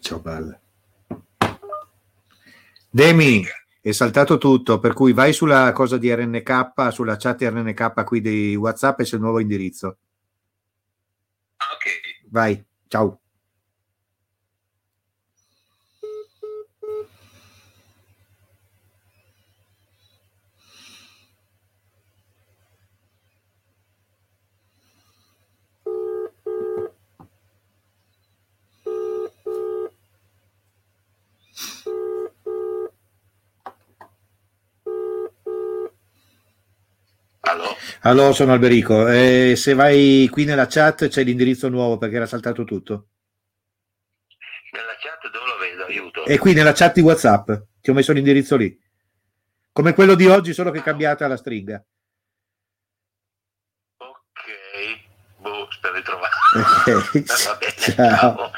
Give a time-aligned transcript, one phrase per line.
[0.00, 0.60] Ciao Balle.
[2.90, 3.44] Demi,
[3.80, 8.56] è saltato tutto, per cui vai sulla cosa di RNK, sulla chat RNK qui di
[8.56, 9.98] WhatsApp e c'è il nuovo indirizzo.
[11.56, 12.28] Ah, ok.
[12.30, 13.20] Vai, ciao.
[38.06, 39.08] Allora, sono Alberico.
[39.08, 43.08] Eh, se vai qui nella chat c'è l'indirizzo nuovo perché era saltato tutto.
[44.70, 45.84] Nella chat dove lo vedo?
[45.86, 46.24] Aiuto.
[46.24, 47.50] E qui nella chat di WhatsApp
[47.80, 48.78] ti ho messo l'indirizzo lì.
[49.72, 51.84] Come quello di oggi, solo che è cambiata la stringa.
[53.96, 55.00] Ok,
[55.38, 56.32] boh, spero di trovare.
[57.44, 58.36] Va bene, ciao.
[58.36, 58.50] ciao.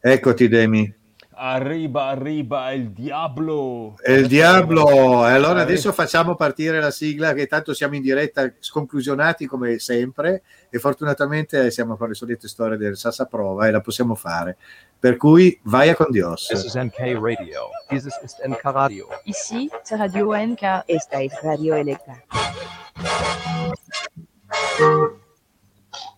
[0.00, 0.94] Eccoti, Demi.
[1.42, 3.94] Arriba, arriba, il diavolo.
[4.00, 5.26] È il diavolo.
[5.26, 10.42] E allora adesso facciamo partire la sigla, che tanto siamo in diretta sconclusionati come sempre
[10.68, 14.56] e fortunatamente siamo con le solite storie del Sassa Prova e la possiamo fare.
[14.98, 16.46] Per cui vai a con Dios.
[16.46, 17.68] This is NK Radio.
[17.88, 19.06] Dieses ist NK Radio.
[19.24, 20.84] Ici, c'est Radio NK.
[20.86, 22.22] Esta es Radio Electra.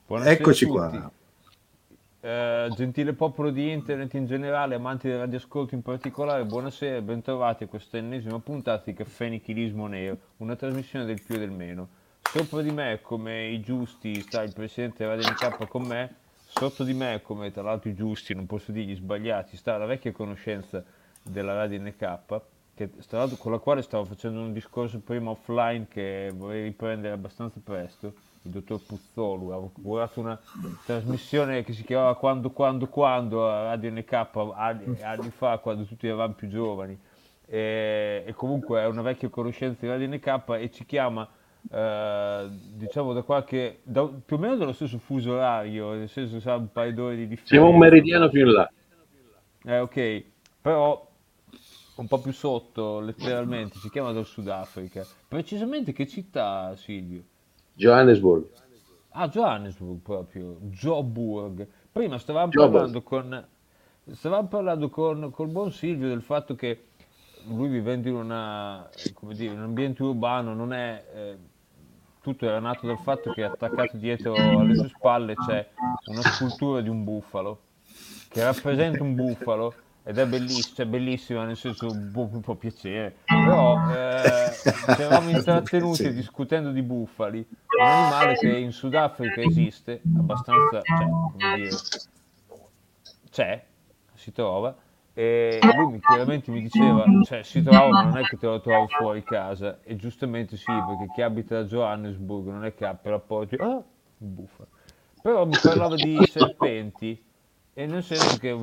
[0.08, 1.12] Eccoci qua.
[2.24, 7.64] Eh, gentile popolo di internet in generale, amanti del radioascolto in particolare, buonasera e bentrovati
[7.64, 11.88] a questa ennesima puntata di Caffè Nichilismo Nero, una trasmissione del più e del meno.
[12.22, 16.14] Sopra di me, come i giusti, sta il presidente Radio NK con me,
[16.46, 20.12] sotto di me, come tra l'altro i giusti, non posso dirgli sbagliati, sta la vecchia
[20.12, 20.84] conoscenza
[21.24, 22.18] della Radio NK,
[22.74, 22.88] che,
[23.36, 28.14] con la quale stavo facendo un discorso prima offline che vorrei riprendere abbastanza presto
[28.44, 30.40] il dottor Puzzolu, ha curato una
[30.84, 36.06] trasmissione che si chiamava Quando, Quando, Quando a Radio NK anni, anni fa, quando tutti
[36.06, 36.98] eravamo più giovani.
[37.46, 41.28] E, e, comunque è una vecchia conoscenza di Radio NK e ci chiama,
[41.70, 46.40] eh, diciamo, da qualche, da, più o meno dallo stesso fuso orario, nel senso che
[46.40, 47.54] sa un paio d'ore di differenza.
[47.54, 48.72] Siamo un meridiano più in là.
[49.64, 50.24] Eh, ok,
[50.60, 51.08] però
[51.94, 55.06] un po' più sotto, letteralmente, si chiama dal Sudafrica.
[55.28, 57.22] Precisamente che città, Silvio?
[57.74, 58.46] Johannesburg.
[59.10, 61.66] Ah, Johannesburg proprio, Joburg.
[61.90, 62.72] Prima stavamo Joburg.
[62.72, 63.46] parlando con
[64.04, 66.86] stavamo parlando con col buon Silvio del fatto che
[67.46, 68.88] lui vivendo in, una,
[69.32, 71.38] dire, in un ambiente urbano non è eh,
[72.20, 75.68] tutto era nato dal fatto che attaccato dietro alle sue spalle c'è
[76.06, 77.60] una scultura di un bufalo
[78.28, 83.78] che rappresenta un bufalo ed è bellissima, cioè bellissima nel senso un po', piacere, però
[83.90, 91.08] eh, ci eravamo intrattenuti discutendo di bufali, un animale che in Sudafrica esiste, abbastanza, cioè,
[91.08, 91.70] come dire,
[93.30, 93.64] c'è,
[94.14, 94.76] si trova,
[95.14, 98.86] e lui chiaramente mi diceva, cioè si trova ma non è che te lo trovi
[98.88, 103.12] fuori casa, e giustamente sì, perché chi abita a Johannesburg non è che ha per
[103.12, 104.68] rapporti, ah, un bufalo,
[105.22, 107.22] però mi parlava di serpenti,
[107.74, 108.54] e nel senso che,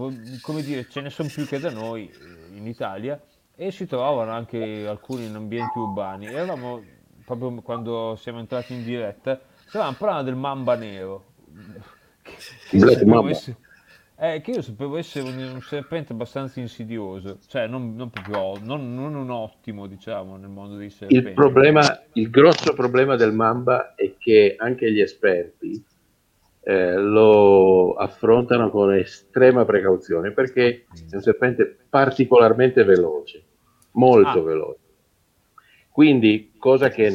[0.41, 3.19] come dire, ce ne sono più che da noi eh, in Italia
[3.55, 6.27] e si trovano anche alcuni in ambienti urbani.
[6.27, 6.81] Eravamo,
[7.25, 11.25] proprio quando siamo entrati in diretta, stavamo parlando del mamba nero.
[12.69, 13.57] Che io, sapevo essere,
[14.17, 18.93] eh, che io sapevo essere un, un, serpente abbastanza insidioso, cioè non, non proprio non,
[18.93, 21.29] non, un ottimo, diciamo, nel mondo dei serpenti.
[21.29, 25.83] Il, problema, il grosso problema del mamba è che anche gli esperti
[26.61, 33.43] eh, lo affrontano con estrema precauzione perché è un serpente particolarmente veloce,
[33.93, 34.43] molto ah.
[34.43, 34.79] veloce.
[35.89, 37.13] Quindi, cosa che,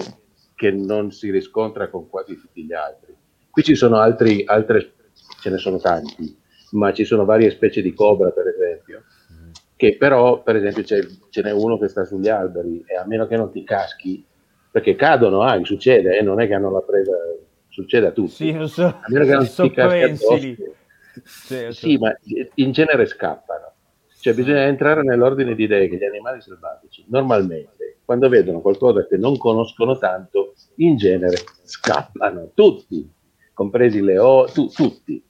[0.55, 3.15] che, non si riscontra con quasi tutti gli altri.
[3.51, 4.93] Qui ci sono altri, altre,
[5.41, 6.37] ce ne sono tanti,
[6.73, 9.05] ma ci sono varie specie di cobra, per esempio,
[9.77, 13.37] che però, per esempio, ce n'è uno che sta sugli alberi e a meno che
[13.37, 14.25] non ti caschi,
[14.71, 17.13] perché cadono, ah, succede, eh, non è che hanno la presa
[17.75, 18.31] succede a tutti.
[18.31, 18.87] Sì, lo so.
[18.87, 20.57] A meno che non si caschi
[21.47, 21.73] certo.
[21.73, 22.17] Sì, ma
[22.55, 23.73] in genere scappano.
[24.21, 29.17] Cioè bisogna entrare nell'ordine di idee che gli animali selvatici normalmente, quando vedono qualcosa che
[29.17, 33.11] non conoscono tanto, in genere scappano, tutti,
[33.53, 35.23] compresi le o, tu, tutti,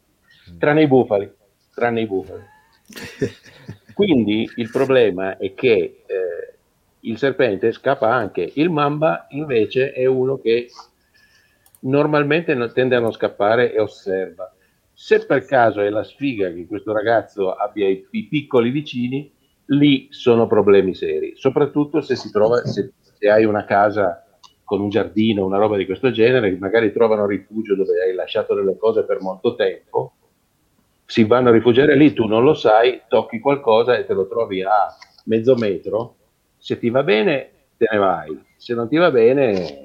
[0.59, 1.33] tranne i bufali,
[1.75, 2.43] tranne i bufali.
[3.95, 6.55] Quindi il problema è che eh,
[7.01, 8.49] il serpente scappa anche.
[8.55, 10.69] Il mamba invece è uno che
[11.85, 14.53] normalmente tende a non scappare e osserva.
[14.93, 19.33] Se per caso è la sfiga che questo ragazzo abbia i, i piccoli vicini,
[19.67, 24.25] lì sono problemi seri, soprattutto se si trova, se, se hai una casa
[24.63, 28.77] con un giardino, una roba di questo genere, magari trovano rifugio dove hai lasciato delle
[28.77, 30.15] cose per molto tempo,
[31.07, 34.63] si vanno a rifugiare lì, tu non lo sai, tocchi qualcosa e te lo trovi
[34.63, 34.89] a
[35.25, 36.17] mezzo metro,
[36.57, 39.84] se ti va bene te ne vai, se non ti va bene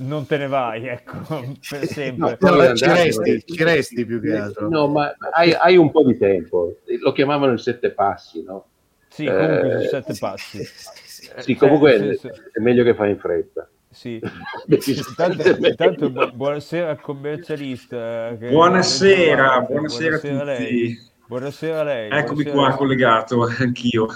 [0.00, 1.18] Non te ne vai, ecco,
[1.68, 2.36] per sempre.
[2.40, 4.68] No, No, ci, resti, ci resti più che altro.
[4.68, 8.66] No, ma hai, hai un po' di tempo, lo chiamavano il sette passi, no?
[9.08, 10.64] Sì, comunque Eh, sono sette passi.
[10.64, 13.68] Sì, Cioè, comunque nel senso- è meglio che fai in fretta.
[13.90, 14.20] Sì.
[14.68, 18.36] Intanto, intanto bu- buonasera al commercialista.
[18.38, 20.96] che- Buonasera, che- buonasera a lei.
[21.26, 22.10] Buonasera a lei.
[22.10, 24.06] Eccomi buonasera qua collegato anch'io.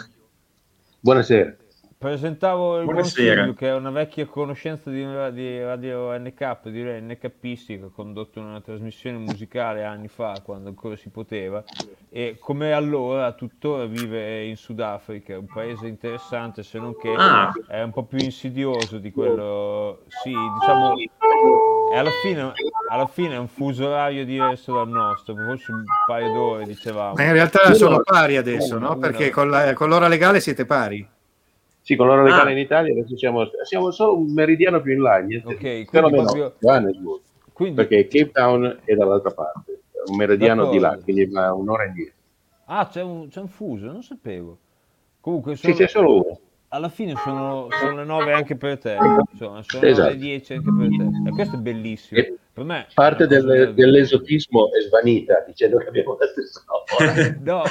[1.01, 1.57] Buonasera.
[2.05, 3.55] Presentavo il buon Buonasera.
[3.55, 8.61] Che è una vecchia conoscenza di, di Radio NK, direi NKisti, che ha condotto una
[8.61, 11.65] trasmissione musicale anni fa, quando ancora si poteva,
[12.11, 17.51] e come allora tuttora vive in Sudafrica, un paese interessante, se non che Ah.
[17.69, 20.29] è un po' più insidioso di quello, sì,
[20.61, 20.97] diciamo,
[21.91, 22.53] e alla fine,
[22.91, 27.15] alla fine è un fuso orario diverso dal nostro, forse un paio d'ore, dicevamo.
[27.15, 28.03] Ma in realtà sono no.
[28.05, 28.99] pari adesso, no?
[28.99, 31.13] Perché con, la- con l'ora legale siete pari.
[31.87, 32.53] Sì, con l'ora legale Ah.
[32.53, 35.49] in Italia adesso siamo, siamo solo un meridiano più in là, niente.
[35.49, 36.55] Ok, quindi proprio-
[37.53, 41.05] Quindi, perché Cape Town è dall'altra parte, un meridiano di là, D'accordo.
[41.05, 42.15] quindi va un'ora indietro.
[42.65, 44.57] Ah, c'è un, c'è un fuso, non sapevo.
[45.21, 46.39] Comunque, Sì, sono- c'è solo uno.
[46.69, 48.97] alla fine sono, sono le 9 anche per te,
[49.33, 50.09] insomma, sono Esatto.
[50.09, 51.29] le 10 anche per te.
[51.29, 52.19] E questo è bellissimo.
[52.19, 53.91] E Per me Parte una cosa del- meravigliosa.
[53.91, 56.63] dell'esotismo è svanita dicendo che abbiamo la stessa
[56.97, 57.37] ora.
[57.43, 57.65] No,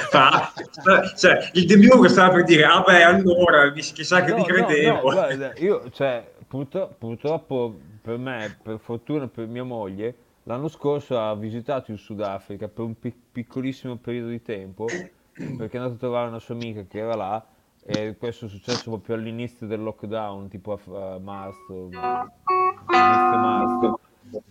[1.16, 4.94] cioè, il demiurgo stava per dire, ah beh, allora, chissà che no, ti no, credevo.
[4.96, 11.18] no, guarda, io, cioè, purtro- purtroppo per me, per fortuna per mia moglie, l'anno scorso
[11.18, 15.98] ha visitato il Sudafrica per un pic- piccolissimo periodo di tempo, perché è andato a
[15.98, 17.42] trovare una sua amica che era là,
[17.86, 24.00] e questo è successo proprio all'inizio del lockdown, tipo a, a marzo, inizio marzo.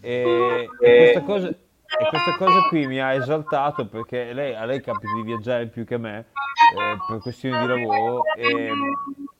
[0.01, 4.81] E, e questa cosa, e questa cosa qui mi ha esaltato perché lei, a lei
[4.81, 8.71] capita di viaggiare più che a me eh, per questioni di lavoro e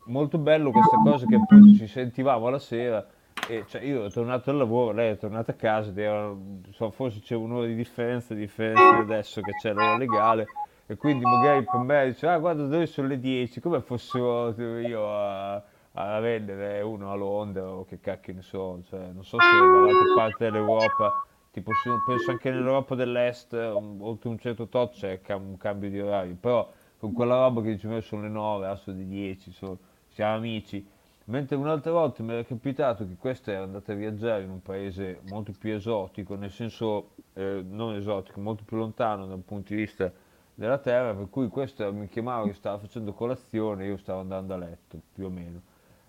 [0.05, 3.05] molto bello questa cosa che appunto ci sentivamo la sera
[3.47, 6.33] e cioè io ero tornato al lavoro, lei è tornata a casa ed era,
[6.71, 10.45] so, forse c'è un'ora di differenza, differenza di adesso che c'è l'ora legale
[10.85, 15.09] e quindi magari per me dice ah guarda dove sono le 10 come fossero io
[15.09, 19.45] a, a vendere uno a Londra o che cacchio ne so cioè, non so se
[19.57, 21.71] dall'altra parte dell'Europa tipo
[22.05, 27.13] penso anche nell'Europa dell'Est oltre un certo tot c'è un cambio di orario però con
[27.13, 30.85] quella roba che dice "Eh, sono le 9 adesso le 10 sono- siamo amici
[31.25, 35.21] Mentre un'altra volta mi era capitato che questa era andata a viaggiare in un paese
[35.29, 40.11] molto più esotico, nel senso eh, non esotico, molto più lontano dal punto di vista
[40.53, 44.57] della terra, per cui questa mi chiamava che stava facendo colazione, io stavo andando a
[44.57, 45.61] letto più o meno.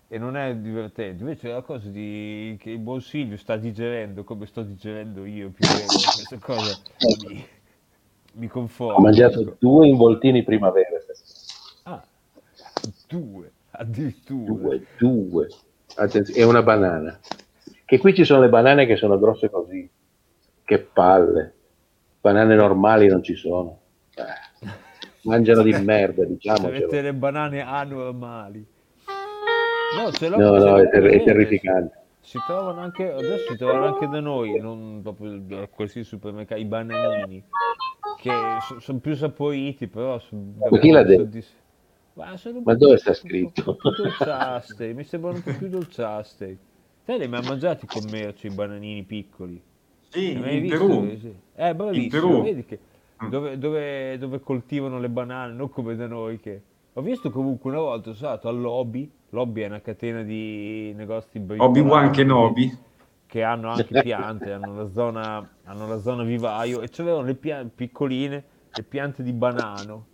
[0.07, 4.23] E non è divertente, invece è la cosa di, che il buon Silvio sta digerendo
[4.23, 6.79] come sto digerendo io più o meno, questa cosa
[7.27, 7.45] mi,
[8.33, 8.99] mi conforta.
[8.99, 9.55] Ho mangiato ecco.
[9.57, 10.89] due involtini primavera.
[11.83, 12.03] Ah,
[13.07, 14.53] due, addirittura.
[14.53, 15.47] Due, due.
[15.95, 17.19] Attenzione, e una banana.
[17.83, 19.89] Che qui ci sono le banane che sono grosse così.
[20.63, 21.53] Che palle.
[22.21, 23.79] Banane normali non ci sono.
[24.13, 24.69] Eh,
[25.23, 26.75] Mangiano di merda, Se diciamocelo.
[26.75, 28.73] avete le banane anormali.
[29.95, 31.23] No, ce l'ho, No, no, è, ter- è presente.
[31.23, 31.99] terrificante.
[32.21, 36.65] Si trovano anche, adesso si trovano anche da noi, non proprio da qualsiasi supermercato, i
[36.65, 37.43] bananini,
[38.19, 38.31] che
[38.79, 41.21] sono più saporiti, però sono Ma chi l'ha detto?
[41.23, 41.63] soddisf-
[42.13, 42.33] Ma,
[42.63, 43.75] Ma dove più- sta scritto?
[43.75, 46.57] più dolciastri, mi sembrano un po' più dolciastri.
[47.05, 49.61] Te li hai mai mangiati con commercio i bananini piccoli?
[50.09, 50.77] Sì, Hai mai in visto?
[50.77, 51.17] Perù.
[51.17, 51.35] Sì.
[51.55, 52.41] Eh, bravissimo, Perù.
[52.41, 52.79] vedi che
[53.23, 53.29] Mm.
[53.29, 56.61] dove, dove- dove coltivano le banane, non come da noi che...
[56.97, 62.11] Ho visto comunque una volta, sono stato all'Obi, l'Obi è una catena di negozi Obi-Wan
[62.11, 62.77] Kenobi.
[63.25, 67.65] che hanno anche piante, hanno la zona, hanno la zona vivaio e c'avevano le pia-
[67.65, 70.05] piccoline, le piante di banano,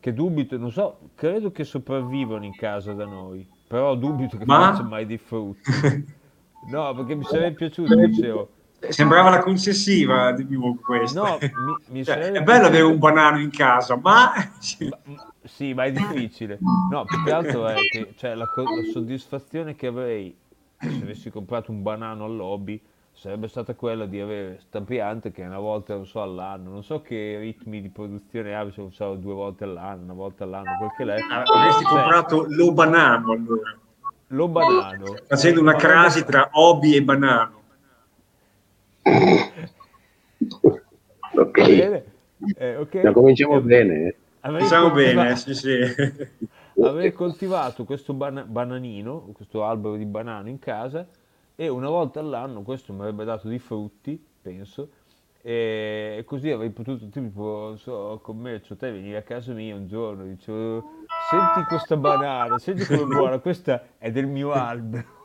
[0.00, 4.72] che dubito, non so, credo che sopravvivono in casa da noi, però dubito che Ma?
[4.72, 5.70] faccia mai dei frutti.
[6.64, 8.48] No, perché mi sarebbe piaciuto, dicevo.
[8.88, 11.20] Sembrava la concessiva di Bimbo questo.
[11.20, 13.96] No, mi, mi Cioè, è bello avere un banano in casa.
[13.96, 14.32] Ma-
[14.88, 16.58] ma- Sì, ma è difficile.
[16.90, 20.34] No, più che altro è che cioè, la, co- la soddisfazione che avrei
[20.78, 22.80] se avessi comprato un banano al lobby
[23.12, 27.02] sarebbe stata quella di avere sta pianta che una volta, non so, all'anno, non so
[27.02, 30.90] che ritmi di produzione ha, se lo so, due volte all'anno, una volta all'anno, quel
[30.96, 31.18] che l'è.
[31.30, 33.78] Ah, avresti Cioè, comprato lo banano allora,
[34.28, 35.18] lo banano.
[35.26, 37.60] facendo una crasi tra Obi e banano.
[41.34, 41.58] Ok?
[41.58, 42.94] Eh, ok?
[42.96, 44.14] Ma cominciamo Eh, bene.
[44.42, 45.78] Avrei Diciamo coltiva- bene, sì, sì.
[46.82, 51.06] avrei coltivato questo bana- bananino, questo albero di banano in casa
[51.54, 54.88] e una volta all'anno questo mi avrebbe dato dei frutti, penso,
[55.44, 60.24] e così avrei potuto, tipo, non so, commercio, te venire a casa mia un giorno
[60.24, 60.84] dicevo,
[61.30, 65.20] senti questa banana, senti come buona, questa è del mio albero.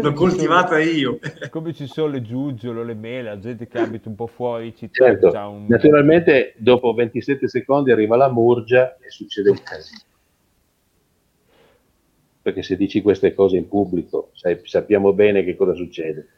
[0.00, 1.18] L'ho coltivata io.
[1.50, 5.04] Come ci sono le giuggiole, le mele, la gente che abita un po' fuori città,
[5.04, 5.66] Certo, un...
[5.68, 10.00] naturalmente dopo 27 secondi arriva la murgia e succede un casino.
[12.42, 16.28] Perché se dici queste cose in pubblico sai- sappiamo bene che cosa succede.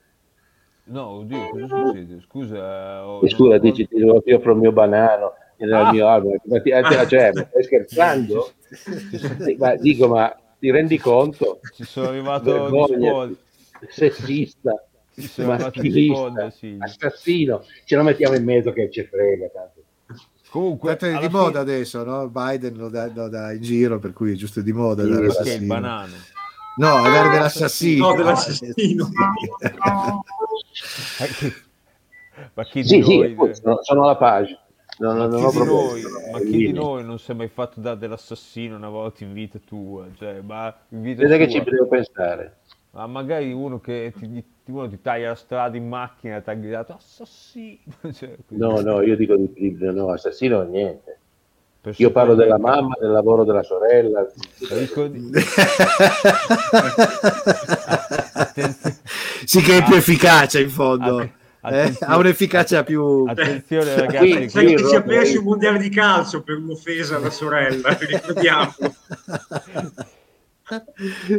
[0.84, 2.20] No, oddio, cosa succede?
[2.20, 5.90] Scusa, E scusa, non- dici ti ti offro il mio banano nel Ah.
[5.90, 6.40] mio albero.
[6.44, 6.70] Ma ti-
[7.08, 8.50] cioè, stai scherzando?
[9.58, 11.60] Ma dico, ma ti rendi conto?
[11.74, 13.30] Ci sono arrivato Vergogna,
[13.88, 14.74] sessista,
[15.36, 16.76] maschilista, sì.
[16.78, 17.64] assassino.
[17.84, 19.80] Ce lo mettiamo in mezzo che ci frega tanto.
[20.48, 22.28] Comunque, è di moda fine- adesso, no?
[22.28, 25.26] Biden lo dà, lo dà in giro, per cui è giusto di moda Sì, dare
[25.26, 26.14] Perché il banano?
[26.78, 28.10] No, avere dell'assassino.
[28.10, 29.10] No, dell'assassino.
[32.54, 34.58] Ma chi di Sì, sì, sono, sono alla page.
[34.98, 37.48] No, no, Ma non chi di noi, ma chi di noi non si è mai
[37.48, 40.06] fatto dare dell'assassino una volta in vita tua?
[40.16, 42.56] Cioè, ma in vita Vedete che ci devo pensare.
[42.92, 44.26] ma magari uno che ti,
[44.64, 47.78] ti- uno ti taglia la strada in macchina e ti ha gridato assassino.
[48.12, 51.18] Cioè, quindi- No, no, io dico di, no, assassino niente.
[51.96, 54.26] Io parlo della mamma, del lavoro della sorella.
[54.70, 55.30] Ricordi-
[59.44, 61.30] sì, che è più efficace in fondo.
[61.68, 61.96] Eh?
[62.00, 63.24] Ha un'efficacia più...
[63.26, 65.36] Attenzione ragazzi, Sai che Sì, si è perso sì.
[65.36, 68.72] il mondiale di calcio per un'offesa alla sorella, ricordiamo.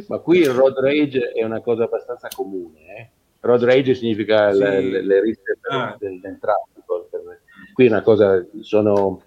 [0.07, 2.79] Ma qui il road rage è una cosa abbastanza comune.
[2.97, 3.09] Eh?
[3.41, 4.59] Road rage significa Sì.
[4.59, 5.95] le, le- le risse Ah.
[5.99, 7.09] del, del traffico.
[7.73, 9.21] Qui è una cosa, sono,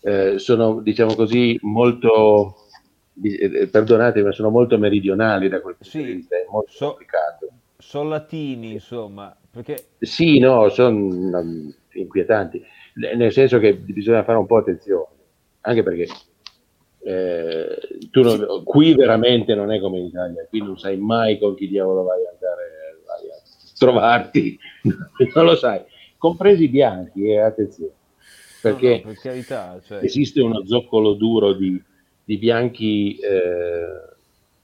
[0.00, 2.66] eh, sono diciamo così, molto,
[3.12, 6.70] di- eh, perdonatemi, ma sono molto meridionali da quel punto Sì, di vista, è molto
[6.70, 7.48] so- complicato.
[7.78, 12.62] sono latini insomma, perché Sì, no, sono inquietanti,
[12.94, 15.06] nel senso che bisogna fare un po' attenzione,
[15.62, 16.06] anche perché
[17.02, 17.78] eh,
[18.10, 21.68] tu non- qui veramente non è come in Italia, qui non sai mai con chi
[21.68, 23.42] diavolo vai a andare vai a
[23.78, 24.58] trovarti,
[25.34, 25.80] non lo sai,
[26.18, 27.92] compresi i bianchi, eh, attenzione,
[28.60, 31.82] perché no, no, per carità, cioè, esiste uno zoccolo duro di,
[32.24, 34.14] di bianchi eh,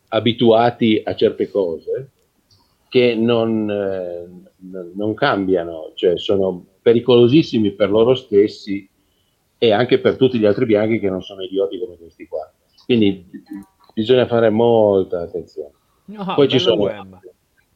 [0.08, 2.10] abituati a certe cose
[2.92, 4.28] che non, eh,
[4.94, 8.86] non- cambiano, cioè sono pericolosissimi per loro stessi
[9.56, 12.52] e anche per tutti gli altri bianchi che non sono idioti come questi qua.
[12.84, 13.24] Quindi
[13.94, 15.70] bisogna fare molta attenzione.
[16.08, 16.86] no, Poi ci, sono,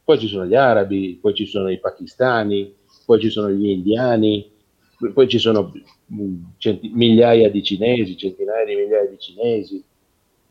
[0.03, 4.51] poi ci sono gli arabi, poi ci sono i pakistani, poi ci sono gli indiani,
[5.15, 5.71] poi ci sono
[6.59, 9.83] centi- migliaia di cinesi, centinaia di migliaia di cinesi,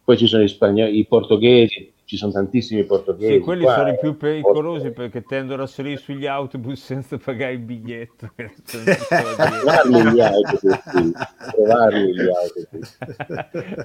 [0.04, 3.34] poi ci sono gli spagnoli, i portoghesi, ci sono tantissimi portoghesi.
[3.34, 6.80] Sì, quelli qua, sono i eh, più pericolosi posto- perché tendono a salire sugli autobus
[6.84, 8.30] senza pagare il biglietto.
[8.64, 11.12] Trovarli gli autobus, sì,
[11.50, 12.98] trovarli gli autobus.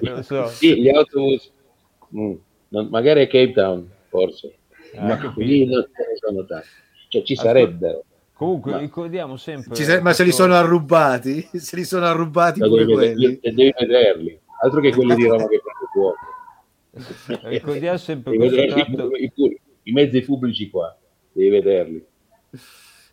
[0.00, 0.46] Lo so.
[0.46, 1.52] Sì, gli autobus,
[2.16, 2.32] mm,
[2.68, 4.54] non- magari a Cape Town, forse,
[4.94, 6.68] Ah, ma lì non ce ne sono tanti.
[7.08, 8.04] Cioè, ci sarebbero.
[8.34, 9.74] Comunque Ma- ricordiamo sempre...
[9.74, 11.48] Ci se- ma se li sono arrubati?
[11.54, 13.26] Se li sono arrubati pure devi, quelli?
[13.26, 16.16] vederli, devi vederli, altro che quelli di Roma che fanno fuoco.
[17.42, 19.10] Ricordiamo sempre tratto...
[19.16, 20.96] i, i- i mezzi pubblici qua,
[21.32, 22.06] devi vederli.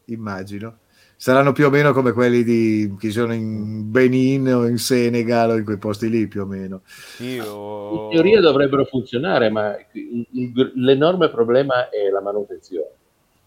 [0.05, 0.79] Immagino.
[1.15, 5.57] Saranno più o meno come quelli di, che sono in Benin o in Senegal o
[5.57, 6.81] in quei posti lì più o meno.
[6.85, 12.87] Sì, o- In teoria dovrebbero funzionare, ma il- il- l'enorme problema è la manutenzione.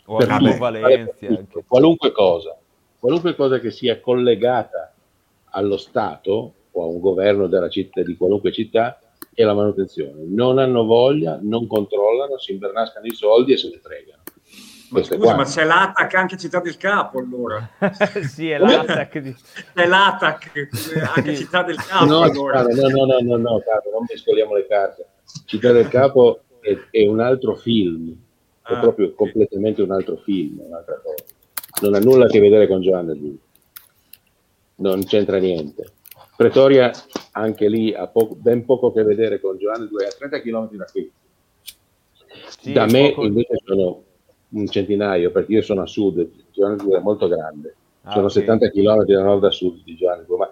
[0.07, 1.27] o Per Vibo Valencia vale per anche.
[1.47, 2.59] tutto, qualunque cosa,
[2.99, 4.93] qualunque cosa che sia collegata
[5.51, 8.99] allo Stato o a un governo della città, di qualunque città
[9.35, 10.23] è la manutenzione.
[10.27, 14.21] Non hanno voglia, non controllano, si invernascano i soldi e se ne fregano.
[14.91, 17.67] Ma Questo è scusa, ma c'è l'ATAC anche Città del Capo allora.
[18.29, 19.35] sì, è l'attack di...
[19.75, 20.69] C'è l'ATAC
[21.17, 21.45] anche Sì.
[21.45, 22.63] Città del Capo No, allora.
[22.63, 25.07] no, no, no, no, no, Carlo, non mescoliamo le carte.
[25.47, 28.11] Città del Capo è, è un altro film,
[28.63, 29.15] è Ah, proprio ok.
[29.15, 31.25] completamente un altro film, un'altra cosa.
[31.81, 33.39] Non ha nulla a che vedere con Johannesburg,
[34.77, 35.87] non c'entra niente.
[36.43, 36.91] Pretoria,
[37.33, 40.77] anche lì, ha poco- ben poco a che vedere con Johannesburg, è a 30 km
[40.77, 41.11] da qui.
[42.61, 44.03] Sì, da me poco- invece sono
[44.51, 48.33] un centinaio, perché io sono a sud, Johannesburg è molto grande, Ah, sono ok.
[48.33, 50.51] 70 km da nord a sud di Johannesburg, ma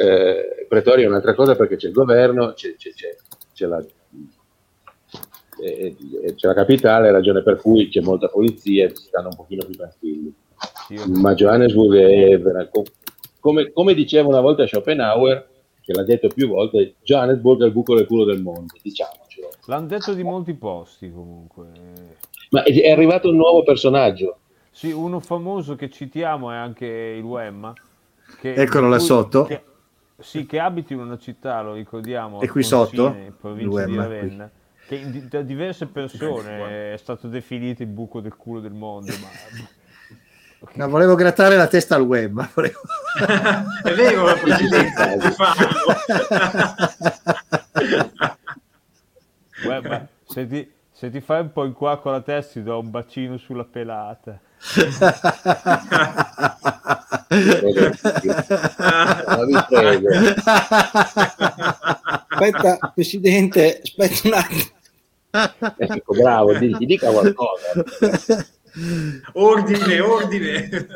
[0.00, 3.16] eh, Pretoria è un'altra cosa perché c'è il governo, c'è, c'è- c'è-
[3.52, 3.84] c'è la,
[5.60, 9.36] eh, eh, c'è la capitale, ragione per cui c'è molta polizia e si stanno un
[9.36, 10.32] pochino più tranquilli.
[10.88, 12.84] Sì, Ma Johannesburg è vera- co-
[13.46, 15.48] come, come diceva una volta Schopenhauer,
[15.80, 19.50] che l'ha detto più volte, Johannesburg è il buco del culo del mondo, diciamocelo.
[19.66, 21.68] L'hanno detto di molti posti comunque.
[22.50, 24.38] Ma è, arrivato un nuovo personaggio.
[24.72, 27.72] Sì, uno famoso che citiamo è anche il Wemma.
[28.40, 29.44] Che, Eccolo là cui- sotto.
[29.44, 29.62] che-
[30.18, 32.40] sì, che abiti in una città, lo ricordiamo.
[32.40, 33.06] E qui sotto?
[33.06, 34.16] In provincia di Wemma, qui.
[34.16, 34.50] Ravenna.
[34.88, 39.12] Che da diverse persone è stato definito il buco del culo del mondo.
[39.20, 39.28] Ma...
[40.74, 42.32] No, volevo grattare la testa al web.
[42.32, 42.80] ma volevo-
[43.82, 45.68] È vero, Presidente, puoi farlo.
[49.64, 52.78] Wemma, se ti, se ti fai un po' in qua con la testa ti do
[52.78, 54.38] un bacino sulla pelata.
[62.28, 64.64] Aspetta, Presidente, aspetta un attimo.
[65.76, 68.46] Ecco, bravo, dica qualcosa.
[69.32, 70.68] Ordine, ordine.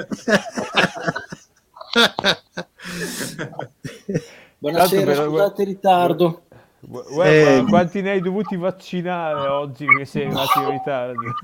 [4.58, 6.42] Buonasera, scusate il ritardo.
[6.80, 7.64] Ue- Wemma, Eh.
[7.70, 11.34] quanti ne hai dovuti vaccinare oggi che sei arrivato in ritardo?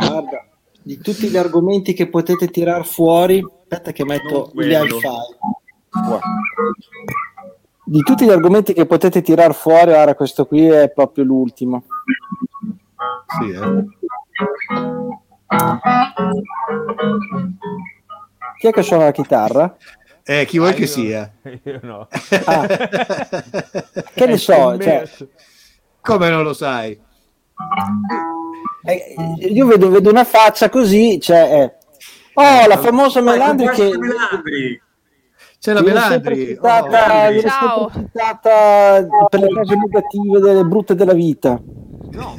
[0.00, 0.46] Guarda,
[0.82, 5.08] di tutti gli argomenti che potete tirar fuori, aspetta che metto gli hi-fi.
[7.86, 11.84] Di tutti gli argomenti che potete tirar fuori, ora questo qui è proprio l'ultimo.
[13.38, 13.84] Sì, eh.
[18.58, 19.76] Chi è che suona la chitarra?
[20.22, 21.30] Eh, chi vuoi Ah, che io- sia?
[21.64, 22.08] Io no.
[22.46, 22.66] Ah,
[24.14, 25.08] che ne so, cioè.
[26.00, 26.98] Come non lo sai?
[28.86, 29.14] eh,
[29.48, 31.74] io vedo, vedo una faccia così, cioè, eh,
[32.34, 34.82] oh, la famosa Melandri che Melandri.
[35.58, 36.46] C'è la Melandri.
[36.46, 41.58] citata, Oh, viene citata per le cose negative, delle brutte della vita.
[42.24, 42.34] No?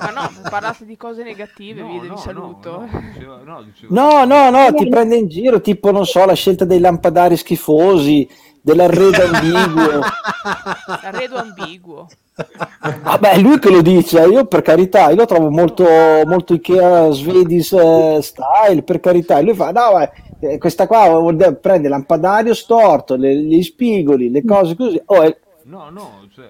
[0.00, 2.70] Ma no, parlate di cose negative, No, vide, no, vi saluto.
[2.70, 6.24] No, no, diceva- no, diceva- No, no, no, ti prende in giro, tipo, non so,
[6.24, 8.28] la scelta dei lampadari schifosi,
[8.60, 10.00] dell'arredo ambiguo.
[11.02, 12.06] Arredo ambiguo.
[13.02, 15.84] Vabbè, è lui che lo dice, io per carità, io lo trovo molto,
[16.24, 19.38] molto Ikea Swedish eh, style, per carità.
[19.38, 23.62] E lui fa, no, ma, eh, questa qua vuol dire- prende lampadario storto, le- gli
[23.62, 25.00] spigoli, le cose così.
[25.06, 26.46] Oh, eh, No, no, cioè,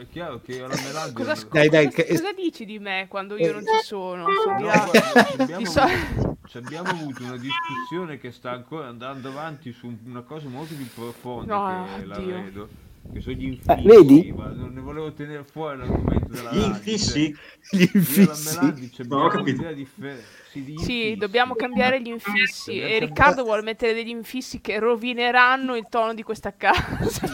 [0.00, 1.14] è chiaro che alla Melandri...
[1.14, 4.24] Cosa, non- Dai, dai, cosa- che- cosa dici di me quando io non ci sono?
[4.44, 8.88] Sono No, guarda, ci abbiamo, so- avuto, ci abbiamo avuto una discussione che sta ancora
[8.88, 12.06] andando avanti su una cosa molto più profonda No, che Dio.
[12.08, 12.68] l'arredo,
[13.12, 14.32] che sono gli infissi, vedi?
[14.36, 17.34] ma non ne volevo tenere fuori l'argomento della Gli infissi?
[17.70, 18.58] Gli infissi.
[19.06, 19.72] No, ho abbiamo capito.
[19.72, 20.24] differente.
[20.50, 21.16] Sì, di Sì, infissi.
[21.16, 22.78] dobbiamo cambiare gli infissi.
[22.78, 27.26] E Riccardo vuole mettere degli infissi che rovineranno il tono di questa casa.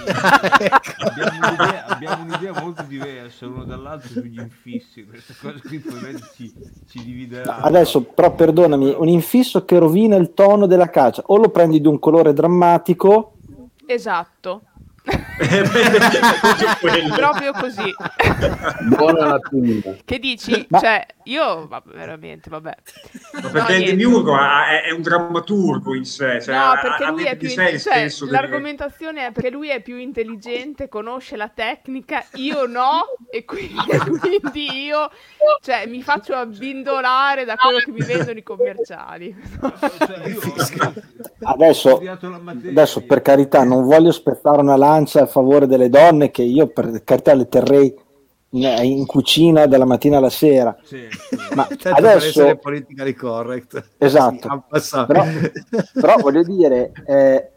[0.99, 5.05] abbiamo, un'idea, abbiamo un'idea molto diversa l'uno dall'altro sugli infissi.
[5.05, 6.53] Questa cosa qui probabilmente ci,
[6.89, 7.57] ci dividerà.
[7.57, 11.87] adesso, però, perdonami, un infisso che rovina il tono della caccia, o lo prendi di
[11.87, 13.33] un colore drammatico,
[13.87, 14.63] esatto.
[17.15, 17.95] Proprio così.
[18.89, 19.97] Buona pinna.
[20.05, 20.67] Che dici?
[20.71, 22.75] Ma- Cioè, io vabbè, veramente, vabbè.
[23.35, 23.97] Ma No, perché il niente.
[23.97, 26.41] demiurgo è, è un drammaturgo in sé.
[26.41, 30.89] Cioè, No, perché lui è più il cioè, l'argomentazione è perché lui è più intelligente,
[30.89, 33.75] conosce la tecnica, io no, e quindi,
[34.21, 35.11] quindi io
[35.63, 39.37] cioè, mi faccio abbindolare da quello che mi vendono i commerciali.
[39.99, 40.93] Cioè, io ho-
[41.47, 46.69] Adesso, adesso per carità non voglio spezzare una lancia a favore delle donne che io
[46.69, 47.95] per carità le terrei
[48.51, 51.37] in, in cucina dalla mattina alla sera Sì, sì.
[51.55, 53.91] ma Tanto per essere adesso politically correct.
[53.99, 54.65] Esatto.
[54.79, 55.25] Sì, però,
[55.93, 57.51] però voglio dire eh,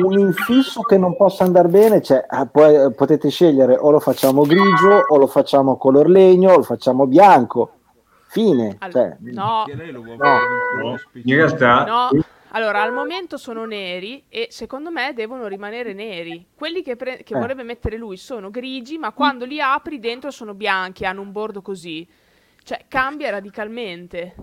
[0.00, 4.42] un- infisso che non possa andare bene cioè, ah, poi, potete scegliere o lo facciamo
[4.42, 7.72] grigio o lo facciamo color legno o lo facciamo bianco
[8.28, 10.96] fine Al- cioè, no, No.
[11.24, 12.10] In realtà, no.
[12.52, 16.46] Allora, al momento sono neri e secondo me devono rimanere neri.
[16.54, 17.38] Quelli che, pre- che Eh.
[17.38, 21.62] vorrebbe mettere lui sono grigi, ma quando li apri dentro sono bianchi, hanno un bordo
[21.62, 22.06] così.
[22.62, 24.34] Cioè, cambia radicalmente.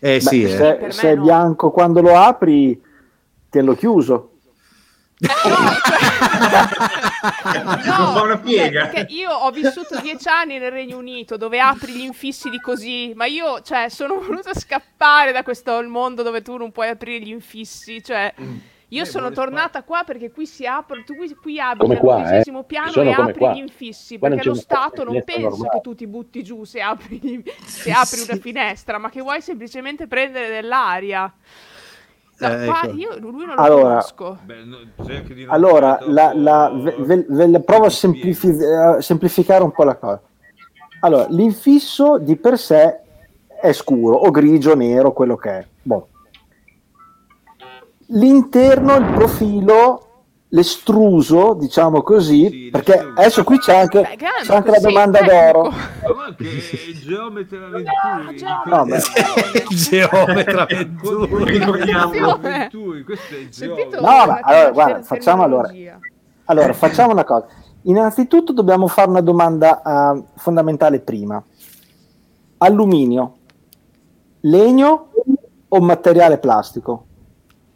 [0.00, 0.48] Eh beh, sì, eh.
[0.48, 1.22] se, se è no.
[1.22, 2.80] bianco quando lo apri
[3.48, 4.33] tenlo chiuso
[7.84, 8.82] non fa una piega.
[8.84, 12.60] cioè, perché io ho vissuto dieci anni nel Regno Unito dove apri gli infissi di
[12.60, 17.24] così, ma io cioè, sono voluta scappare da questo mondo dove tu non puoi aprire
[17.24, 18.02] gli infissi.
[18.02, 18.32] Cioè,
[18.88, 22.00] Io Eh, sono tornata qua perché qui si apre, tu qui, qui abiti Come al
[22.00, 22.64] qua, undicesimo eh.
[22.64, 23.52] piano Sono e apri qua.
[23.52, 25.70] gli infissi, Qua perché lo Stato non pensa normale.
[25.70, 30.06] che tu ti butti giù se apri, se apri una finestra, ma che vuoi semplicemente
[30.06, 31.32] prendere dell'aria.
[32.36, 32.96] No, Eh, qua ecco.
[32.96, 34.38] io lui non lo Allora, conosco.
[34.44, 38.48] Beh, no, cerchi di non Allora, la, la- ve, ve- ve la provo a semplifi-
[38.48, 40.20] eh, semplificare un po' la cosa.
[41.00, 43.00] Allora, l'infisso di per sé
[43.60, 45.66] è scuro, o grigio, nero, quello che è.
[45.82, 46.08] Boh.
[48.08, 50.13] L'interno, il profilo,
[50.54, 53.18] l'estruso, diciamo così, Sì, perché l'estruso.
[53.20, 55.52] adesso qui c'è anche, Beh, grande, c'è anche la domanda tecnico.
[55.52, 55.70] d'oro.
[56.14, 58.42] Ma il geometra Venturi.
[58.66, 59.02] No, beh.
[59.74, 61.58] Geometra Venturi.
[63.04, 64.00] Questo è il Sentito geometra.
[64.00, 65.70] No, ma allora, guarda, facciamo allora.
[66.46, 67.46] Allora, facciamo una cosa.
[67.82, 69.82] Innanzitutto dobbiamo fare una domanda
[70.14, 71.42] eh, fondamentale prima.
[72.58, 73.36] Alluminio,
[74.40, 75.08] legno
[75.68, 77.06] o materiale plastico?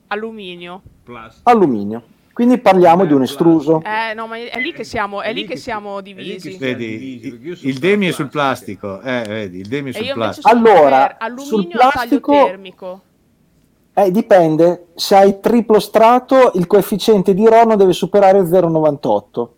[0.07, 0.81] Alluminio.
[1.03, 1.51] Plastica.
[1.51, 2.03] Alluminio.
[2.39, 3.83] Quindi parliamo di un estruso.
[3.83, 6.53] Eh, no, ma è lì che siamo, è lì che siamo che divisi.
[6.53, 9.01] siamo Vedi, il Demi è sul plastico.
[9.01, 10.49] Eh, vedi, il Demi è sul plastico.
[10.49, 13.01] Allora, sul plastico- termico.
[13.93, 14.87] Eh, dipende.
[14.95, 19.49] Se hai triplo strato, il coefficiente di Rho non deve superare il 0,98.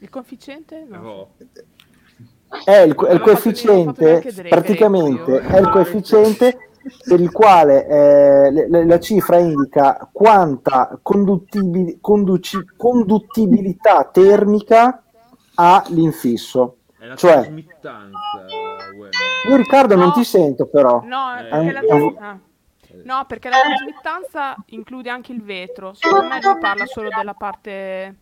[0.00, 0.86] Il coefficiente?
[0.88, 1.28] No.
[2.64, 6.70] È il, co- è il coefficiente, praticamente è il coefficiente
[7.06, 15.02] per il quale eh, le- le- la cifra indica quanta conduttibi- conduci- conduttibilità termica
[15.56, 16.76] ha l'infisso.
[16.98, 17.52] È la Cioè-.
[19.48, 20.12] Io Riccardo non No.
[20.12, 21.02] ti sento però.
[21.04, 22.38] No, Eh, perché la, un- ah.
[23.04, 25.92] no, perché la trasmittanza include anche il vetro.
[25.94, 28.16] Secondo me lui parla solo della parte...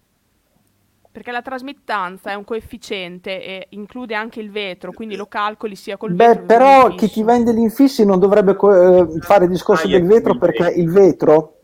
[1.13, 5.99] Perché la trasmittanza è un coefficiente e include anche il vetro, quindi lo calcoli sia
[5.99, 9.45] col Beh, vetro che però chi ti vende gli infissi non dovrebbe co- eh, fare
[9.45, 11.57] il discorso Ah, del vetro perché il vetro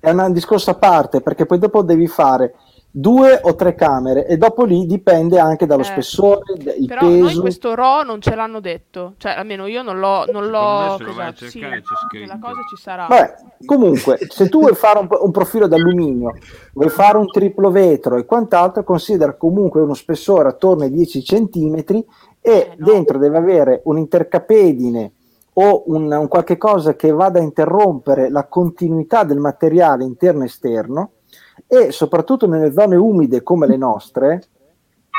[0.00, 2.54] è un discorso a parte perché poi dopo devi fare
[2.92, 5.84] due o tre camere e dopo lì dipende anche dallo Eh.
[5.84, 6.40] spessore,
[6.76, 7.40] il Però noi peso.
[7.40, 10.24] questo RO non ce l'hanno detto, cioè almeno io non l'ho...
[10.30, 11.48] Non l'ho se lo vai a cos'è?
[11.48, 12.24] cercare Sì, c'è scritto.
[12.26, 13.06] nella cosa ci sarà.
[13.06, 16.32] Vabbè, comunque, se tu vuoi fare un, un profilo d'alluminio,
[16.72, 21.74] vuoi fare un triplo vetro e quant'altro, considera comunque uno spessore attorno ai 10 cm
[21.76, 22.04] e
[22.42, 22.86] Eh, no.
[22.92, 25.12] dentro deve avere un intercapedine
[25.54, 30.46] o un, un qualche cosa che vada a interrompere la continuità del materiale interno e
[30.46, 31.10] esterno
[31.70, 34.42] e soprattutto nelle zone umide come le nostre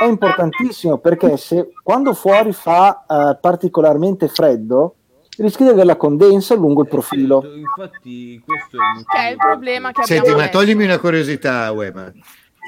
[0.02, 4.96] è importantissimo perché se quando fuori fa eh, particolarmente freddo
[5.38, 7.42] rischi di avere la condensa lungo il profilo.
[7.42, 9.06] Certo, infatti questo è il.
[9.06, 12.12] Che è il problema che abbiamo Senti, ma toglimi una curiosità, Uema.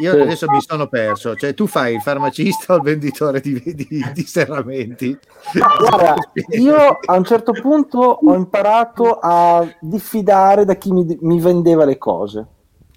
[0.02, 0.19] Io Sì.
[0.22, 1.36] adesso mi sono perso.
[1.36, 5.15] Cioè, tu fai il farmacista o il venditore di, di, di serramenti?
[5.54, 6.15] Ma guarda,
[6.58, 11.98] io a un certo punto ho imparato a diffidare da chi mi, mi vendeva le
[12.00, 12.48] cose.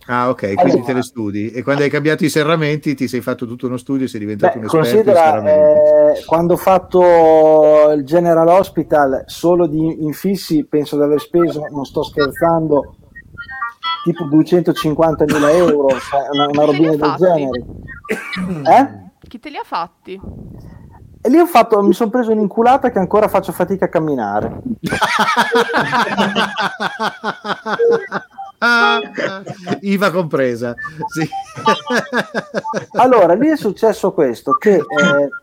[0.09, 0.85] Ah, ok, quindi Allora.
[0.85, 1.51] te le studi.
[1.51, 4.53] E quando hai cambiato i serramenti ti sei fatto tutto uno studio e sei diventato
[4.53, 6.21] Beh, un esperto di considera serramenti.
[6.21, 11.85] eh, quando ho fatto il General Hospital solo di infissi, penso di aver speso, non
[11.85, 12.95] sto scherzando,
[14.05, 17.23] tipo 250.000 euro, cioè una, una robina del Fatti.
[17.23, 17.65] genere.
[18.79, 18.89] Eh?
[19.27, 20.21] Chi te li ha fatti?
[21.21, 24.61] E lì ho fatto, mi sono preso un'inculata che ancora faccio fatica a camminare.
[29.81, 30.75] IVA compresa.
[31.07, 31.29] Sì.
[32.99, 34.83] Allora, lì è successo questo, che eh,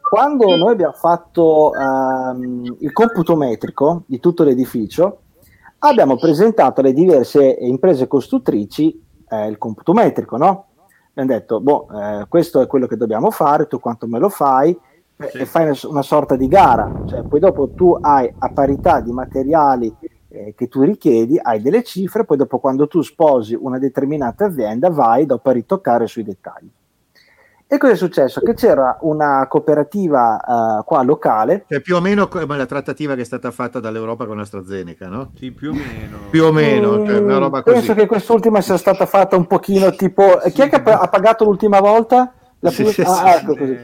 [0.09, 5.19] quando noi abbiamo fatto ehm, il computo metrico di tutto l'edificio,
[5.79, 10.65] abbiamo presentato alle diverse imprese costruttrici eh, il computo metrico, no?
[11.11, 14.77] Abbiamo detto, boh, eh, questo è quello che dobbiamo fare, tu quanto me lo fai,
[15.17, 15.37] e- Sì.
[15.39, 19.11] e fai una, una sorta di gara, cioè poi dopo tu hai a parità di
[19.11, 19.93] materiali
[20.33, 24.89] eh, che tu richiedi, hai delle cifre, poi dopo quando tu sposi una determinata azienda
[24.89, 26.69] vai dopo a ritoccare sui dettagli.
[27.67, 28.41] E cosa è successo?
[28.41, 33.21] Che c'era una cooperativa eh, qua locale, Cioè, più o meno come la trattativa che
[33.21, 35.31] è stata fatta dall'Europa con AstraZeneca, no?
[35.35, 36.17] Sì, più o meno.
[36.29, 37.99] Più o meno, cioè una roba Mm, penso così.
[37.99, 40.39] che quest'ultima sia stata fatta un pochino tipo...
[40.53, 42.33] Chi è che ha pa- ha pagato l'ultima volta?
[42.59, 43.37] La Sì, prima- sì, ah, sì.
[43.37, 43.79] ecco così.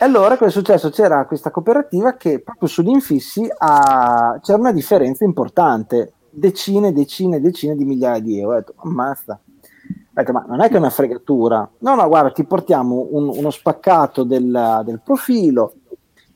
[0.00, 0.90] E allora cosa è successo?
[0.90, 7.74] C'era questa cooperativa che proprio sugli infissi ha- c'era una differenza importante, decine, decine, decine
[7.74, 8.54] di migliaia di euro.
[8.54, 9.40] Ho detto, ammazza.
[10.10, 11.68] Detto, ma non è che è una fregatura.
[11.78, 15.72] No, no, guarda, ti portiamo un- uno spaccato del, del profilo,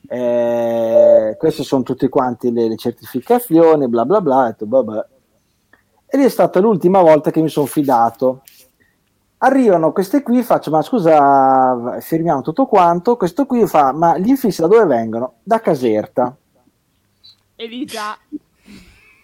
[0.09, 4.53] eh, queste sono tutte quante le, le certificazioni, bla bla bla.
[4.57, 5.05] Detto.
[6.05, 8.41] E lì è stata l'ultima volta che mi sono fidato.
[9.43, 13.17] Arrivano queste qui, faccio, ma scusa, firmiamo tutto quanto.
[13.17, 15.33] Questo qui fa, ma gli infissi da dove vengono?
[15.43, 16.33] Da Caserta.
[17.55, 18.17] E lì già...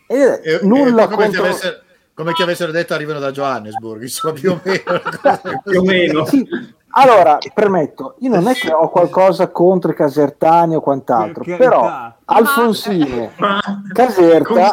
[0.08, 1.44] E è nulla come contro...
[1.44, 1.82] avessero-
[2.14, 5.02] come ti avessero detto arrivano da Johannesburg, insomma più o meno.
[5.64, 6.26] più o meno.
[6.26, 6.46] Sì.
[6.90, 12.14] Allora, permetto, io non è che ho qualcosa contro i casertani o quant'altro, Per però.
[12.26, 13.62] Alfonsine, Ma
[13.94, 14.72] Caserta.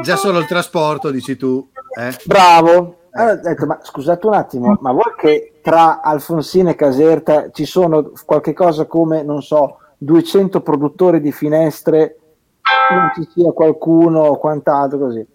[0.00, 1.68] Già solo il trasporto, dici tu.
[1.98, 2.16] eh?
[2.24, 2.98] bravo.
[3.16, 7.64] Allora, ho detto, ma scusate un attimo, ma vuoi che tra Alfonsine e Caserta ci
[7.64, 12.18] sono qualche cosa come, non so, 200 produttori di finestre,
[12.90, 15.26] non ci sia qualcuno o quant'altro così?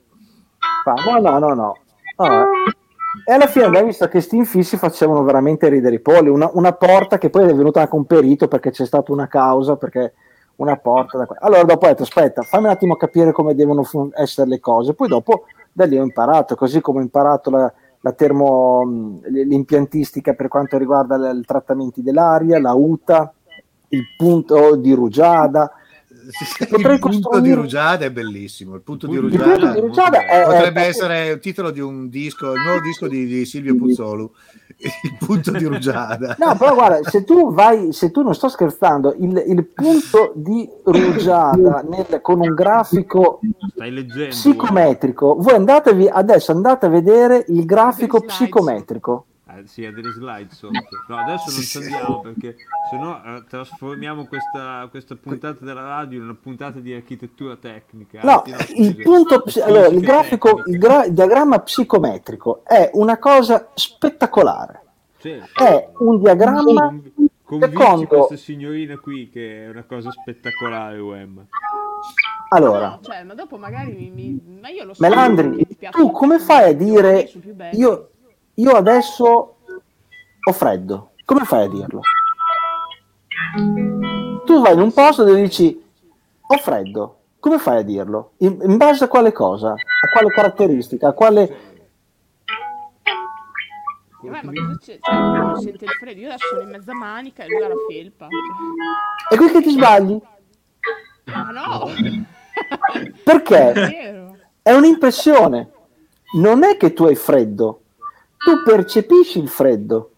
[0.83, 1.77] Fa, no, no, no, no.
[2.17, 2.45] No, eh.
[3.25, 6.29] E alla fine abbiamo visto che sti infissi facevano veramente ridere i polli.
[6.29, 9.75] Una, una porta che poi è venuta anche un perito perché c'è stata una causa,
[9.75, 10.13] perché
[10.55, 11.37] una porta da qua.
[11.39, 14.93] Allora dopo ho detto, aspetta, fammi un attimo capire come devono fun- essere le cose.
[14.93, 20.47] Poi dopo da lì ho imparato, così come ho imparato la, la termo, l'impiantistica per
[20.47, 23.33] quanto riguarda i trattamenti dell'aria, la UTA,
[23.89, 25.71] il punto di rugiada.
[26.23, 28.75] Il punto di costruire- Rugiada è bellissimo.
[28.75, 31.71] Il punto di Il Il Rugiada punto di rugiada è, potrebbe è- essere il titolo
[31.71, 34.31] di un disco, il nuovo disco di, di Silvio Puzzolu.
[35.03, 36.35] Il punto di Rugiada.
[36.39, 40.67] No, però guarda, se tu vai, se tu non sto scherzando, il, il punto di
[40.83, 43.39] rugiada nel- con un grafico
[43.75, 44.29] Stai leggendo.
[44.29, 49.25] psicometrico, voi andatevi adesso andate a vedere il grafico psicometrico.
[49.57, 50.79] Eh, sì, ha delle slide sotto.
[51.07, 52.55] No, adesso non ci andiamo perché
[52.89, 58.19] se no eh, trasformiamo questa, questa puntata della radio in una puntata di architettura tecnica.
[58.23, 58.43] No,
[58.75, 64.79] il punto, allora, il grafico, il, gra- il diagramma psicometrico è una cosa spettacolare.
[65.17, 65.31] Sì.
[65.53, 71.45] È un diagramma Conv- Convinci secondo- questa signorina qui che è una cosa spettacolare, UM.
[72.49, 72.89] allora.
[72.89, 76.69] No, cioè, ma dopo magari mi, mi- ma io lo so Melandri, tu come fai
[76.69, 77.29] a dire
[77.73, 78.09] io,
[78.55, 79.55] io adesso
[80.43, 81.11] ho freddo?
[81.25, 82.01] Come fai a dirlo?
[84.45, 85.81] Tu vai in un posto dove dici
[86.47, 87.17] ho freddo.
[87.39, 88.33] Come fai a dirlo?
[88.37, 89.71] In, in base a quale cosa?
[89.71, 91.07] A quale caratteristica?
[91.09, 91.69] A quale...
[94.23, 94.99] Eh, ma cosa c'è?
[94.99, 97.75] Cioè, uno sente il freddo, io adesso sono in mezza manica e lui ha la
[97.89, 98.27] felpa.
[99.31, 100.21] E qui che ti sbagli?
[101.25, 101.87] Ma no!
[101.87, 103.71] È Perché?
[103.73, 104.37] vero.
[104.61, 105.71] È un'impressione.
[106.37, 107.81] Non è che tu hai freddo.
[108.43, 110.09] Tu percepisci il freddo.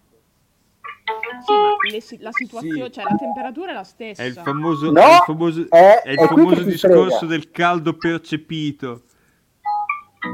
[1.44, 2.92] Sì, ma le si- la situazione, Sì.
[2.92, 4.22] cioè la temperatura è la stessa.
[4.22, 7.26] È il famoso, No, è il famoso, è- è il famoso discorso frega.
[7.26, 9.02] del caldo percepito.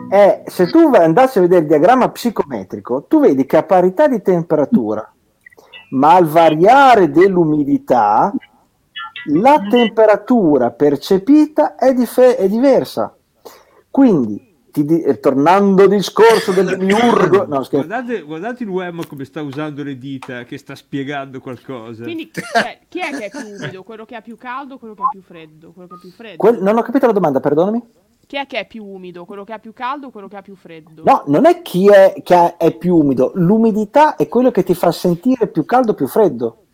[0.09, 4.22] è se tu andassi a vedere il diagramma psicometrico, tu vedi che a parità di
[4.22, 5.12] temperatura,
[5.90, 8.33] ma al variare dell'umidità,
[9.33, 13.12] la temperatura percepita è, dif- è diversa.
[13.90, 17.66] Quindi, di- eh, tornando al discorso del demiurgo, no.
[17.70, 22.04] Guardate, guardate l'UM come sta usando le dita, che sta spiegando qualcosa.
[22.04, 23.83] Quindi, cioè, chi è che è più umido?
[23.83, 25.72] Quello che ha più caldo o quello che ha più freddo?
[25.72, 26.37] Quello che ha più freddo.
[26.37, 27.83] Quel- non ho capito la domanda, perdonami.
[28.26, 29.24] Chi è che è più umido?
[29.24, 31.02] Quello che ha più caldo o quello che ha più freddo?
[31.04, 34.92] No, non è chi è, che è più umido, l'umidità è quello che ti fa
[34.92, 36.66] sentire più caldo o più freddo.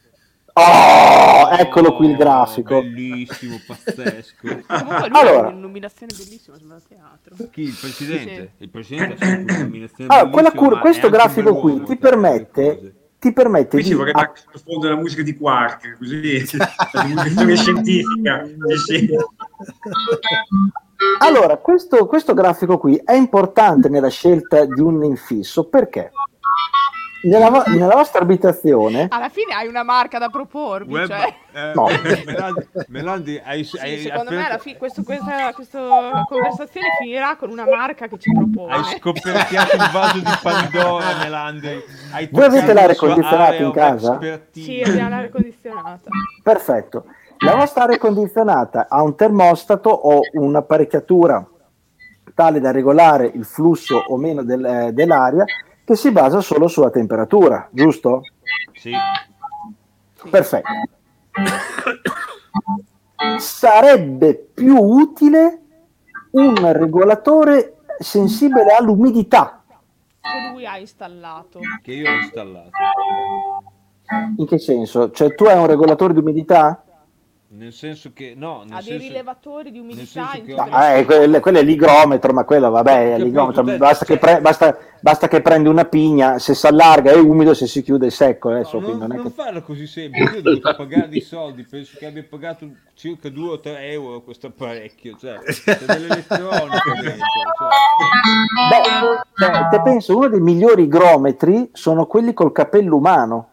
[0.58, 2.80] Oh, eccolo qui il Oh, grafico.
[2.80, 4.38] Bellissimo, pazzesco.
[4.66, 5.48] Comunque lui Allora.
[5.48, 7.34] un'illuminazione bellissima, sembra teatro.
[7.50, 7.62] Chi?
[7.62, 8.52] Il presidente?
[8.56, 8.62] Sì.
[8.62, 11.96] Il presidente ha un'illuminazione Allora, quella bellissima, cur- ma questo è grafico qui ti le
[11.98, 13.94] permette, ti permette Qui ci di...
[13.96, 16.46] vorrebbe ah, anche sottofondo della musica di Quark, così
[16.92, 18.42] la divulgazione scientifica.
[21.18, 26.12] Allora, questo, questo grafico qui è importante nella scelta di un infisso perché
[27.28, 31.34] nella, vo- nella vostra abitazione Alla fine hai una marca da proporvi, Web- cioè.
[31.52, 31.86] eh, No.
[32.26, 37.36] Melandi, Melandi, hai, Sì, hai secondo me aperto- alla fine questo- questa, questa conversazione finirà
[37.36, 38.72] con una marca che ci propone.
[38.74, 41.82] Hai scoperchiato il vaso di Pandora, Melandi.
[42.12, 44.18] Hai Voi avete l'aria condizionata in casa?
[44.52, 46.08] Sì, abbiamo l'aria condizionata.
[46.42, 47.04] Perfetto.
[47.38, 51.46] La vostra aria condizionata ha un termostato o un'apparecchiatura
[52.34, 55.44] tale da regolare il flusso o meno del- eh, dell'aria
[55.86, 58.22] che si basa solo sulla temperatura, giusto?
[58.72, 58.92] Sì.
[60.28, 60.68] Perfetto.
[63.38, 65.60] Sarebbe più utile
[66.32, 69.62] un regolatore sensibile all'umidità.
[70.20, 71.60] Che lui ha installato.
[71.80, 72.70] Che io ho installato.
[74.38, 75.12] In che senso?
[75.12, 76.84] Cioè tu hai un regolatore di umidità?
[77.48, 79.06] Nel senso che, no, nel Ha dei senso...
[79.06, 83.24] rilevatori di umidità che- Ah, eh, quello, quello è l'igrometro, ma quello vabbè, è Capito,
[83.24, 83.62] l'igrometro.
[83.76, 87.54] Basta, cioè- che pre- basta, basta che prendi una pigna, se si allarga è umido,
[87.54, 88.50] se si chiude è secco.
[88.50, 89.42] Adesso, No, quindi non, non è non che...
[89.42, 93.48] farlo così semplice, io ho dovuto pagare dei soldi, penso che abbia pagato circa 2
[93.48, 97.68] o 3 euro questo apparecchio, cioè c'è dell'elettronica dentro, cioè.
[98.70, 103.50] Beh, cioè, te penso, uno dei migliori igrometri sono quelli col capello umano.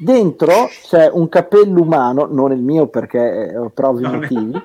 [0.00, 4.18] Dentro c'è un capello umano, non il mio perché eh, per ovvi No, no.
[4.20, 4.62] motivi,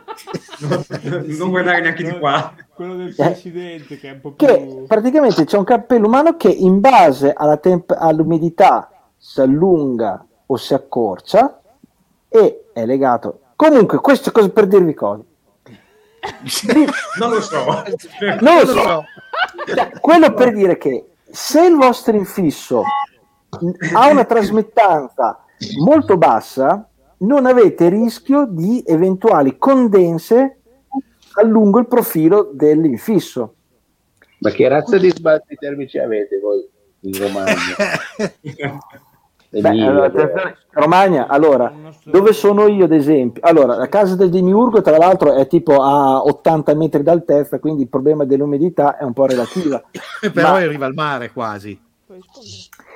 [1.37, 2.53] non guardare neanche di qua.
[2.71, 4.85] Quello del presidente che è un po' che più...
[4.85, 10.75] praticamente c'è un cappello umano che in base alla temp- all'umidità si allunga o si
[10.75, 11.59] accorcia
[12.29, 13.39] e è legato.
[13.55, 15.23] Comunque, questo è cosa per dirvi cosa.
[17.19, 17.65] Non lo so.
[18.39, 19.05] Non lo so.
[19.65, 22.83] Cioè, quello per dire che se il vostro infisso
[23.93, 25.43] ha una trasmettanza
[25.79, 26.87] molto bassa,
[27.19, 30.57] non avete rischio di eventuali condense
[31.35, 33.55] a lungo il profilo dell'infisso.
[34.39, 36.67] Ma che razza di sbatti termici avete voi
[37.01, 37.55] in Romagna?
[39.61, 40.11] Beh, allora,
[40.71, 41.71] Romagna, allora,
[42.05, 43.43] dove sono io ad esempio?
[43.45, 47.87] Allora, la casa del Demiurgo tra l'altro è tipo a 80 metri d'altezza, quindi il
[47.87, 49.79] problema dell'umidità è un po' relativa.
[50.33, 51.79] Però Ma- arriva al mare quasi.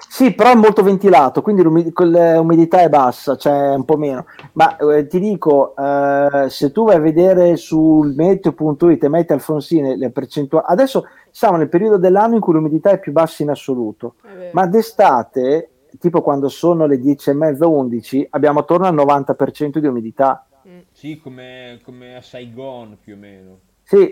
[0.10, 4.26] Sì, però è molto ventilato, quindi l'umidità è bassa, cioè un po' meno.
[4.54, 9.96] Ma eh, ti dico, eh, se tu vai a vedere sul meteo.it e metti Alfonsine
[9.96, 14.16] le percentuali, adesso siamo nel periodo dell'anno in cui l'umidità è più bassa in assoluto,
[14.54, 19.88] ma d'estate, tipo quando sono le 10 e mezza, 11, abbiamo attorno al 90% di
[19.88, 20.48] umidità.
[20.68, 20.80] Mm.
[20.92, 23.60] Sì, come, come a Saigon più o meno.
[23.88, 24.12] Sì.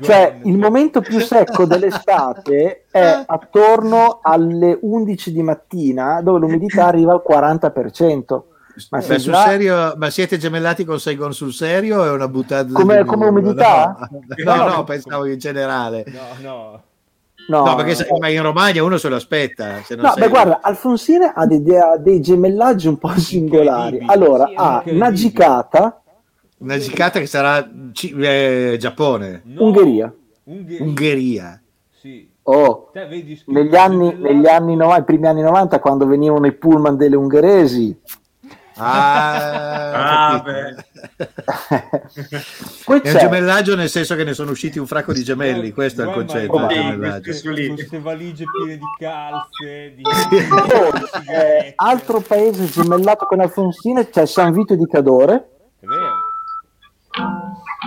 [0.00, 7.12] Cioè, il momento più secco dell'estate è attorno alle 11 di mattina, dove l'umidità arriva
[7.12, 8.42] al 40%.
[8.88, 12.28] Ma, Ma, sul già- serio, ma siete gemellati con Saigon sul serio o è una
[12.28, 12.72] buttata?
[12.72, 14.08] Come- come umidità?
[14.10, 16.04] No, no, No, no, pensavo in generale.
[16.06, 16.82] No, no.
[17.48, 19.82] no, No, perché se- ma in Romagna uno se lo aspetta.
[19.84, 21.62] Se non No, sei- beh, guarda, Alfonsine ha dei,
[21.98, 24.02] dei gemellaggi un po' singolari.
[24.06, 25.02] Allora, Sì, ha incredibili.
[26.62, 29.64] Una gicata, che sarà ci- eh, Giappone, No.
[29.64, 30.12] Ungheria.
[30.44, 30.82] Ungheria.
[30.84, 31.62] Ungheria.
[32.00, 32.30] Sì.
[32.44, 32.90] Oh,
[33.46, 37.96] negli anni, negli anni 90, i primi anni 90, quando venivano i pullman delle ungheresi,
[38.74, 40.42] Ah, Ah,
[42.84, 46.02] poi È un gemellaggio nel senso che ne sono usciti un fracco di gemelli, questo
[46.02, 50.02] è il concetto guarda, Sì, queste valigie piene di calze, di,
[51.30, 55.48] eh, altro paese gemellato con Alfonsine c'è San Vito di Cadore.
[55.78, 56.30] È vero.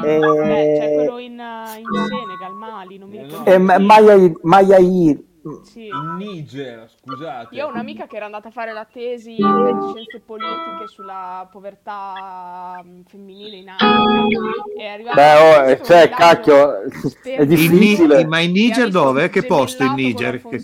[0.04, 3.50] E, Eh, c'è quello in, eh, in Senegal, Mali, non mi Eh, ricordo.
[3.52, 3.64] e no.
[3.64, 5.20] Ma- Maya- Mayair.
[5.64, 5.86] Sì.
[5.88, 7.54] In Niger, scusate.
[7.54, 12.82] Io ho un'amica che era andata a fare la tesi per scienze politiche sulla povertà
[12.84, 14.64] mm, femminile in Africa.
[14.76, 17.42] È arrivata Beh, oh, cioè, cacchio, è sterzo.
[17.44, 18.26] In difficile.
[18.26, 19.30] ma in Niger dove?
[19.30, 20.42] Che posto in Niger?
[20.42, 20.64] Che-.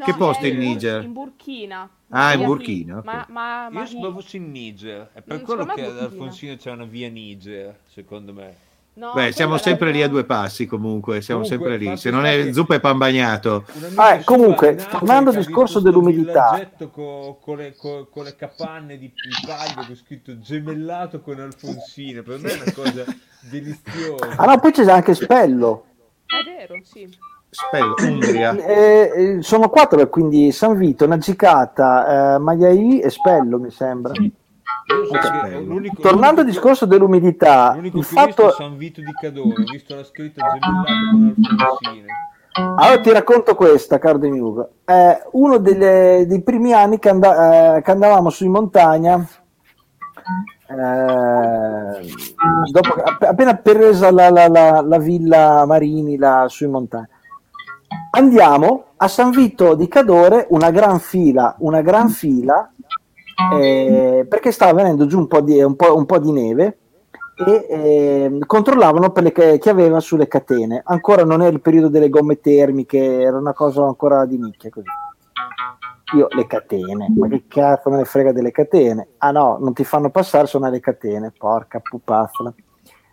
[0.00, 1.02] No, che posto è in Bur- Niger?
[1.04, 1.88] In Burkina.
[2.08, 3.04] Ah, in Burkina, ok.
[3.04, 5.10] Ma, ma, ma Io fosse in Niger.
[5.12, 5.98] È per Mm, quello che ad.
[5.98, 8.54] Alfonsino c'è una via Niger, secondo me.
[8.94, 11.96] no, Beh, siamo sempre lì a due passi comunque, siamo Comunque, sempre lì.
[11.98, 13.64] Se non è che- zuppa e pan bagnato.
[13.96, 16.50] Ah, comunque, in tornando al discorso dell'umidità.
[16.52, 21.38] villaggetto co- con, le, co- con le capanne di di paglia con scritto gemellato con
[21.38, 22.22] Alfonsino.
[22.22, 23.04] Per me è una cosa
[23.50, 24.34] deliziosa.
[24.36, 25.84] Ah no, poi c'è anche Spello.
[26.26, 27.08] È vero, sì.
[27.50, 28.54] Spello, Umbria.
[28.64, 34.12] Eh, eh, sono quattro, quindi San Vito, Nagicata, eh, Maiai e Spello, mi sembra.
[35.64, 38.50] L'unico- Tornando al discorso dell'umidità, L'unico il fatto...
[38.50, 42.06] San Vito di Cadore, ho visto la scritta con Alfonsine.
[42.76, 44.70] Allora ti racconto questa, caro Demiurgo.
[44.84, 49.24] È uno delle- dei primi anni che, and- eh, che andavamo su in montagna,
[50.68, 52.12] eh,
[52.70, 57.08] dopo, app- appena presa la, la- la- la villa Marini là su in montagna.
[58.12, 62.70] Andiamo a San Vito di Cadore, una gran fila, una gran fila,
[63.54, 66.78] eh, perché stava venendo giù un po' di, un po', un po' di neve
[67.46, 70.82] e eh, controllavano per le che, che aveva sulle catene.
[70.84, 74.88] Ancora non era il periodo delle gomme termiche, era una cosa ancora di nicchia così.
[76.16, 79.10] Io le catene, ma che cazzo me ne frega delle catene?
[79.18, 82.52] Ah no, non ti fanno passare, sono le catene, porca pupazzola.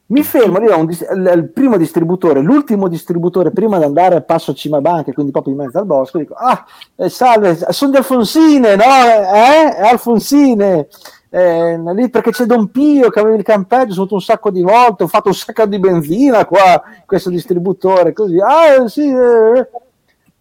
[0.09, 4.53] Mi fermo a un dis- il, il primo distributore, l'ultimo distributore prima di andare passo
[4.53, 8.75] Cima Banca, quindi proprio in mezzo al bosco, dico, ah, eh, salve, sono di Alfonsine,
[8.77, 8.83] no?
[8.83, 9.81] Eh?
[9.81, 10.87] Alfonsine.
[11.29, 15.03] Eh, lì perché c'è Don Pio che aveva il campeggio, sono un sacco di volte,
[15.03, 19.67] ho fatto un sacco di benzina qua, questo distributore, così, ah sì, eh.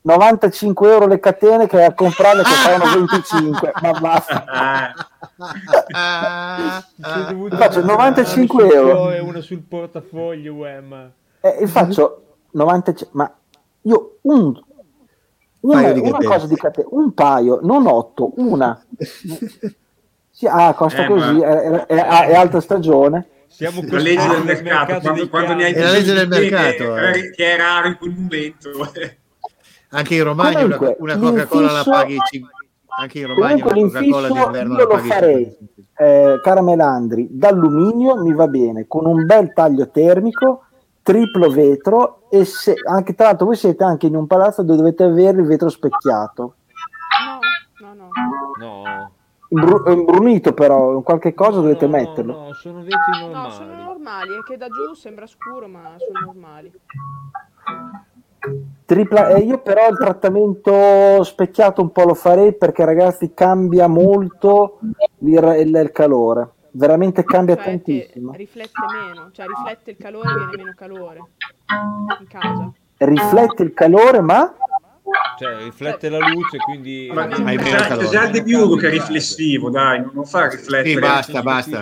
[0.06, 4.44] 95 euro le catene che a comprarle costavano 25, ma basta.
[4.46, 4.94] Ah,
[5.90, 6.84] Ah, ah,
[7.56, 9.10] Faccio una 95 sul euro.
[9.10, 11.10] E una sul portafoglio, Wem.
[11.40, 13.30] Eh, e faccio 90, ma
[13.82, 14.58] io un,
[15.60, 18.80] una, Paio di una cosa di catene, un paio, non otto, una.
[20.30, 23.28] Sì, ah, costa Eh, così, ma- è, è- è- è alta stagione.
[23.48, 25.72] Siamo la legge del al mercato, quando, quando ne hai.
[25.72, 27.30] È la legge del mercato, che, eh.
[27.32, 28.70] che è raro in quel momento.
[29.96, 32.46] Anche in Romagna una, Comunque, una Coca-Cola la paghi cin-
[32.98, 35.44] anche in Romagna Comunque una Coca-Cola d'inverno io la lo farei.
[35.58, 35.84] 55.
[35.98, 40.64] eh, cara Melandri, d'alluminio mi va bene, con un bel taglio termico,
[41.02, 45.04] triplo vetro e se, anche tra l'altro voi siete anche in un palazzo dove dovete
[45.04, 46.54] avere il vetro specchiato.
[47.80, 48.08] No, no, no.
[48.58, 49.10] No,
[49.48, 52.32] Imbru- imbrunito però, in qualche cosa dovete no, metterlo.
[52.32, 53.52] No, sono vetri No, normali.
[53.52, 56.72] sono normali, è che da giù sembra scuro, ma sono normali.
[58.84, 64.78] Tripla, eh, io però il trattamento specchiato un po' lo farei perché ragazzi cambia molto
[65.18, 68.32] il, il- il calore, veramente cambia Cioè tantissimo.
[68.36, 68.70] riflette
[69.08, 71.18] meno, cioè riflette il calore viene meno calore
[72.20, 72.72] in casa.
[72.98, 74.54] Riflette il calore ma
[75.38, 77.10] Cioè, riflette la luce, quindi...
[77.12, 78.04] Ma c'è, meno calore.
[78.06, 80.88] c'è già il De Biurgo che è riflessivo, dai, non, fa riflettere.
[80.94, 81.78] Sì, basta, basta.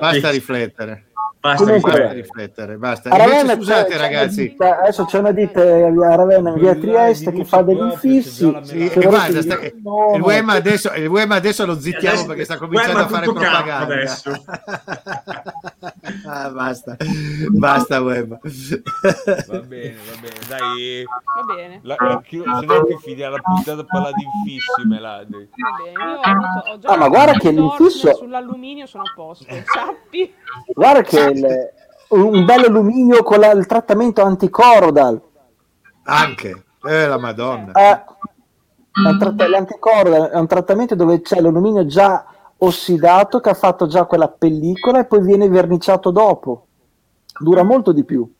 [0.00, 1.06] Basta riflettere.
[1.44, 2.76] Basta Comunque- riflettere.
[2.78, 3.10] basta.
[3.10, 7.44] Invece, scusate c'è- ragazzi, ditta- adesso c'è una ditta a Ravenna in via Trieste che
[7.44, 8.56] fa degli infissi.
[8.62, 12.56] Sì, e guarda, sta- il Wema adesso, il Wema adesso lo zittiamo Adesso- perché sta
[12.56, 13.76] cominciando a fare propaganda.
[13.94, 14.30] adesso.
[16.26, 16.96] Ah, basta,
[17.50, 18.38] basta Wema.
[18.42, 21.04] Va bene, va bene, dai.
[21.04, 24.86] Va bene, La, la, chi- se no che finiamo la puntata a parlare di infissi,
[24.86, 25.48] Melandri.
[25.50, 26.04] va bene.
[26.10, 30.32] Io ho, avuto, ho già Ah, ma guarda che l'infisso- sull'alluminio sono a posto, sappi.
[30.72, 31.72] Guarda che il-
[32.10, 35.20] un bel alluminio con la- il trattamento anticorodal.
[36.04, 37.72] Anche, eh, la Madonna.
[37.72, 38.04] Eh,
[39.48, 42.24] l'anticorodal è un trattamento dove c'è l'alluminio già
[42.58, 46.66] ossidato che ha fatto già quella pellicola e poi viene verniciato dopo.
[47.38, 48.30] Dura molto di più.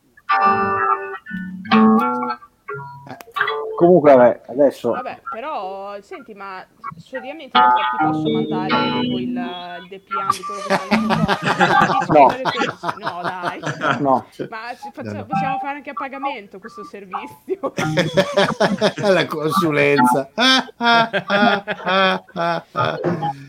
[3.77, 6.64] Comunque, vabbè, adesso Vabbè, però, senti, ma
[6.97, 11.14] solitamente non ti posso mandare tipo il, il depliant di quello che fanno
[12.14, 12.27] No.
[12.99, 13.61] No, dai.
[14.01, 14.27] no.
[14.49, 14.59] Ma
[14.93, 15.25] faccia- No, no.
[15.27, 17.72] possiamo fare anche a pagamento questo servizio.
[19.12, 20.29] la consulenza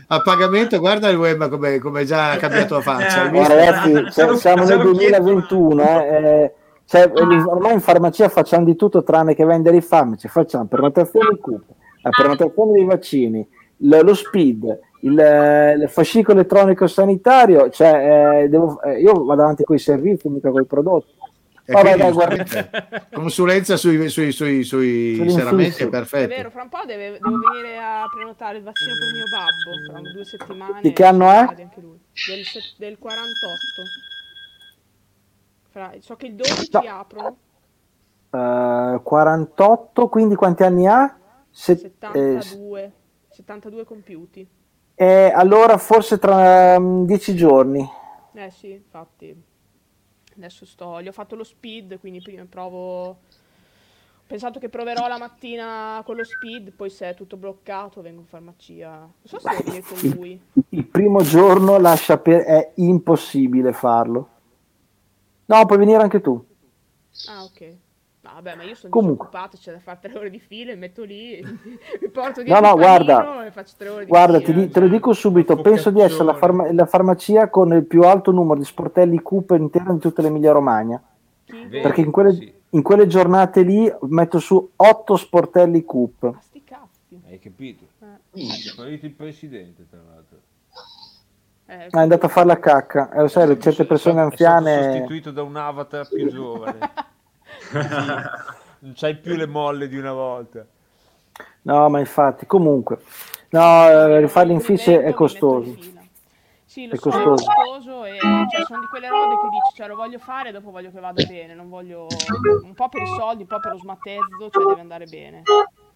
[0.08, 4.64] a pagamento guarda il web come, come già ha cambiato faccia hai Eh, ragazzi, siamo
[4.64, 6.54] nel lo chiedo- 2021, eh,
[6.88, 7.12] eh, cioè,
[7.46, 11.62] ormai in farmacia facciamo di tutto tranne che vendere i farmaci, facciamo prenotazioni CUP,
[12.02, 13.46] la prenotazione dei vaccini,
[13.78, 19.42] lo, lo speed, il, eh, il fascicolo elettronico sanitario, cioè, eh, devo- eh, io vado
[19.42, 21.14] avanti con i servizi, mica con i prodotti.
[21.68, 22.70] Vabbè, dai, giustamente,
[23.12, 27.38] consulenza sui, sui, sui, sui serramenti è È perfetto vero, fra un po' deve- devo
[27.52, 30.80] venire a prenotare il vaccino per mio babbo, fra due settimane.
[30.80, 31.38] Di che anno è?
[31.38, 31.98] Anche lui.
[32.28, 32.44] Del,
[32.78, 33.26] del 48.
[35.76, 36.80] Fra- so che il 12 No.
[36.88, 37.36] aprono,
[38.30, 41.18] Eh, 48, quindi quanti anni ha?
[41.50, 42.92] Se- eh, 72,
[43.28, 44.48] 72 compiuti.
[44.94, 47.86] eh, allora forse tra 10 giorni.
[48.32, 49.36] Eh sì, infatti.
[50.34, 53.08] Adesso sto, gli ho fatto lo speed, quindi prima provo...
[53.08, 53.16] Ho
[54.26, 58.26] pensato che proverò la mattina con lo speed, poi se è tutto bloccato vengo in
[58.26, 58.98] farmacia.
[58.98, 60.40] Non so se venire con lui.
[60.70, 62.40] Il primo giorno lascia per...
[62.44, 64.30] è impossibile farlo.
[65.46, 66.44] No, puoi venire anche tu.
[67.28, 67.60] Ah, ok.
[68.22, 69.26] No, vabbè, ma io sono Comunque.
[69.26, 71.40] disoccupato, c'è da fare tre ore di fila, mi metto lì,
[72.02, 74.58] mi porto No, dietro no, il guarda, e faccio tre ore di guarda, ti, fila.
[74.58, 78.02] di- te lo dico subito, penso di essere la, farma- la farmacia con il più
[78.02, 81.00] alto numero di sportelli CUP all'interno di tutta l'Emilia Romagna.
[81.46, 81.78] Vedi?
[81.80, 82.52] Perché in quelle, Sì.
[82.70, 86.22] in quelle giornate lì metto su 8 sportelli CUP.
[86.24, 87.20] Ma sti cazzi.
[87.28, 87.84] Hai capito?
[88.32, 90.38] Eh, sparito il presidente, tra l'altro.
[91.66, 93.10] Eh, È andato a fare la cacca.
[93.12, 94.82] Eh, lo sai, certe È stato- persone è stato anziane...
[94.92, 96.78] sostituito da un avatar più giovane.
[98.80, 100.64] non c'hai più le molle di una volta.
[101.62, 102.98] No, ma infatti, comunque...
[103.50, 105.68] No, eh, rifare l'infisse Prendo, è costoso.
[105.68, 105.94] in.
[106.64, 107.50] Sì, lo È so, costoso.
[107.50, 110.52] è costoso e cioè, sono di quelle robe che dici, cioè lo voglio fare e
[110.52, 112.06] dopo voglio che vada bene, non voglio
[112.64, 115.42] un po' per i soldi, un po' per lo smatezzo, cioè deve andare bene.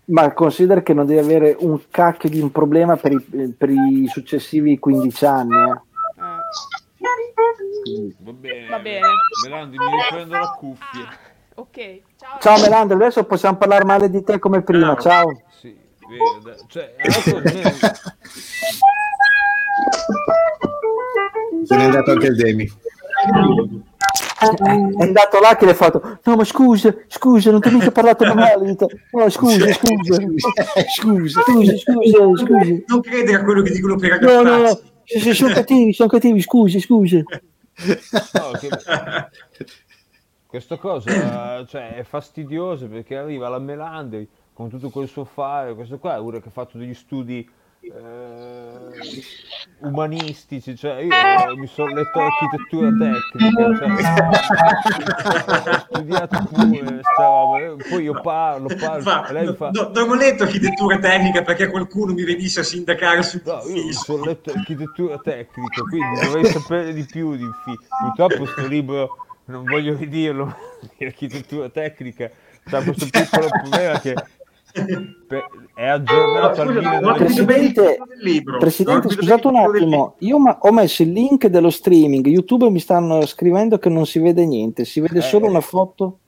[0.07, 4.07] Ma considera che non devi avere un cacchio di un problema per i, per i
[4.09, 5.55] successivi 15 anni.
[5.55, 5.81] eh.
[8.19, 8.69] Va bene.
[8.69, 9.07] Va bene.
[9.45, 11.09] Melandi, mi riprendo la cuffia.
[11.55, 12.39] ok, ciao.
[12.41, 14.97] Ciao Melandro, adesso possiamo parlare male di te come prima.
[14.97, 15.43] Ciao.
[15.61, 15.77] Sì,
[16.09, 16.57] vero.
[16.67, 17.71] Cioè, adesso almeno-
[21.65, 22.69] se n'è andato anche il Demi
[24.41, 26.19] È andato là che le ha fatto.
[26.25, 28.75] No, ma scusa, scusa, non ti ho mica parlato male.
[29.13, 29.73] No, scusa, scusa.
[29.73, 30.21] scusa
[30.97, 32.83] Scusa, scusa, scusa.
[32.87, 34.81] Non credere a quello che dicono per No, no, no.
[35.35, 37.17] sono cattivi, sono cattivi, scusa, scusa.
[37.19, 38.69] no, che-
[40.47, 45.99] Questa cosa cioè, è fastidiosa perché arriva la Melandri con tutto quel suo fare, questo
[45.99, 47.49] qua è uno che ha fatto degli studi
[47.83, 49.23] eh,
[49.79, 53.89] umanistici, cioè io eh, mi sono letto architettura tecnica, cioè,
[55.73, 59.71] ho studiato pure roba, eh, poi io parlo, parlo, Fa- e lei fa...
[59.71, 63.85] no, non ho letto architettura tecnica perché qualcuno mi venisse a sindacare sul No, io
[63.87, 67.79] mi sono letto architettura tecnica, quindi dovrei sapere di più di fi.
[68.15, 69.17] Purtroppo sto libro,
[69.47, 70.55] non voglio ridirlo,
[70.99, 72.31] di architettura tecnica,
[72.65, 74.15] c'ha questo piccolo problema che
[75.75, 77.25] è aggiornato al Scusa, non ho 1900.
[77.25, 78.59] capito bene il Presidente, libro.
[78.59, 83.25] Presidente, scusate un attimo, io ma- ho messo il link dello streaming, YouTube mi stanno
[83.27, 86.19] scrivendo che non si vede niente, si vede solo una foto.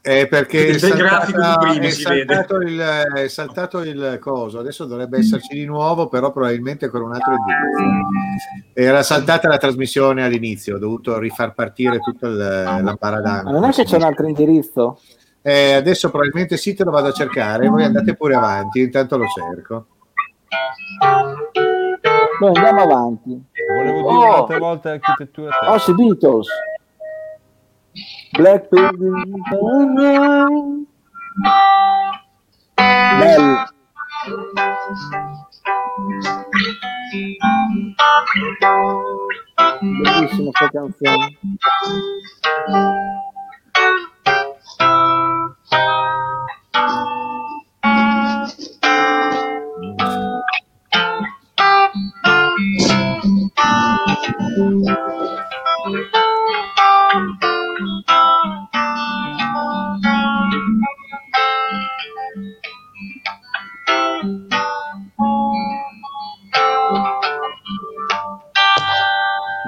[0.00, 5.52] Eh, perché è saltata- è si saltato, il, è saltato il coso, adesso dovrebbe esserci
[5.54, 8.70] di nuovo, però probabilmente con un altro indirizzo.
[8.72, 13.72] Era saltata la trasmissione all'inizio, ho dovuto rifar partire tutto il, la Ma non è
[13.72, 15.00] che c'è un altro indirizzo?
[15.48, 19.26] Eh, adesso probabilmente sì, te lo vado a cercare, voi andate pure avanti, intanto lo
[19.28, 19.86] cerco.
[22.40, 23.44] Noi andiamo avanti.
[23.72, 24.28] Volevo dire Oh.
[24.28, 25.72] un'altra volta architettura tecnica.
[25.72, 26.48] Oh, sì, Beatles.
[28.32, 28.96] Blackpink.
[32.74, 33.64] Bell.
[39.80, 41.38] Bellissima questa canzone.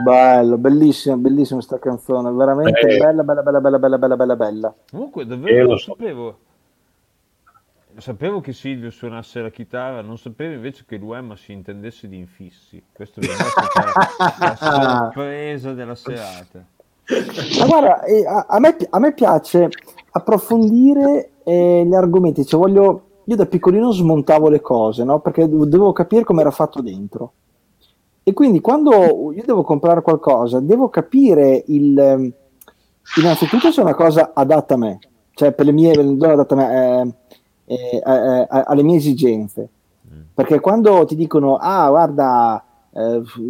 [0.09, 2.97] Bello, bellissima, bellissima sta canzone, veramente Eh.
[2.97, 4.75] bella, bella, bella, bella, bella, bella, bella, bella.
[4.91, 5.91] Comunque Eh, davvero lo non so.
[5.93, 6.39] sapevo.
[7.99, 12.83] Sapevo che Silvio suonasse la chitarra, non sapevo invece che l'UEMA si intendesse di infissi.
[12.93, 13.37] Questo me è
[14.39, 16.65] la sorpresa della serata.
[17.59, 19.69] Ma guarda, eh, a, a me, a me piace
[20.13, 25.19] approfondire eh, gli argomenti, cioè voglio, io da piccolino smontavo le cose, no?
[25.21, 27.33] Perché do- dovevo capire come era fatto dentro.
[28.29, 32.31] E quindi quando io devo comprare qualcosa, devo capire il, ehm,
[33.23, 34.99] innanzitutto se è una cosa adatta a me,
[35.33, 37.15] cioè per le mie, non adatta a me,
[37.65, 39.67] eh, eh, eh, eh, alle mie esigenze.
[40.35, 42.63] Perché quando ti dicono, ah, guarda,
[42.93, 43.41] eh, f-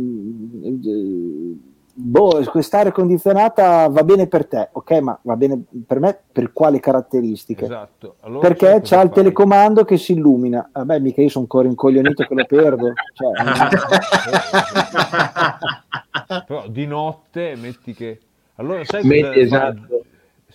[0.63, 1.57] eh,
[2.01, 6.79] boh, quest'aria condizionata va bene per te, ok, ma va bene per me per quali
[6.79, 7.65] caratteristiche?
[7.65, 8.17] Esatto.
[8.21, 9.23] Allora Perché c'ha il fai?
[9.23, 10.69] telecomando che si illumina.
[10.73, 12.93] Vabbè, mica io sono ancora incoglionito che lo perdo.
[13.15, 13.33] Cioè,
[16.47, 18.21] Però di notte metti che...
[18.57, 19.15] Allora sai cosa...
[19.15, 20.05] Metti, esatto.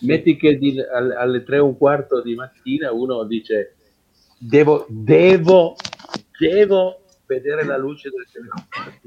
[0.00, 3.74] Metti che di- al- alle tre e un quarto di mattina uno dice
[4.38, 5.74] devo, devo,
[6.38, 9.03] devo vedere la luce del telecomando.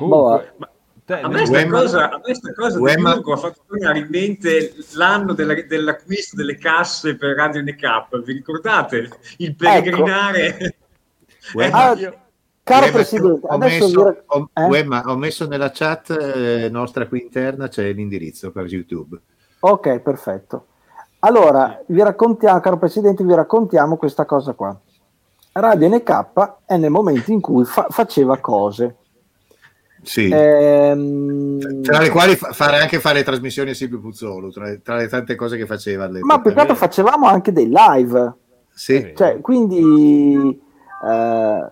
[0.00, 0.68] Comunque, Boh,
[1.04, 3.60] te, A me sta Wemma- cosa, a me sta cosa di Wemma- Mirko ha fatto
[3.66, 8.22] tornare in mente l'anno della- dell'acquisto delle casse per Radio NK.
[8.24, 9.10] Vi ricordate?
[9.38, 10.76] Il peregrinare.
[11.54, 12.14] Wemma- Eh, ah,
[12.62, 14.64] caro Wemma, Presidente, ho, messo, vi- ho- eh?
[14.64, 19.18] Wemma, ho messo nella chat eh, nostra qui interna c'è l'indirizzo per YouTube.
[19.60, 20.66] Ok, perfetto.
[21.20, 24.74] Allora, vi raccontiamo, caro Presidente, vi raccontiamo questa cosa qua.
[25.52, 26.28] Radio NK
[26.64, 28.94] è nel momento in cui fa- faceva cose.
[30.02, 30.30] Sì.
[30.32, 35.08] Ehm, tra le quali fa- fare anche fare trasmissioni a Silvio Puzzolo, tra, tra le
[35.08, 36.34] tante cose che faceva all'epoca.
[36.34, 38.34] ma più che altro facevamo anche dei live.
[38.72, 39.12] Sì.
[39.14, 40.58] Cioè, quindi
[41.06, 41.70] eh,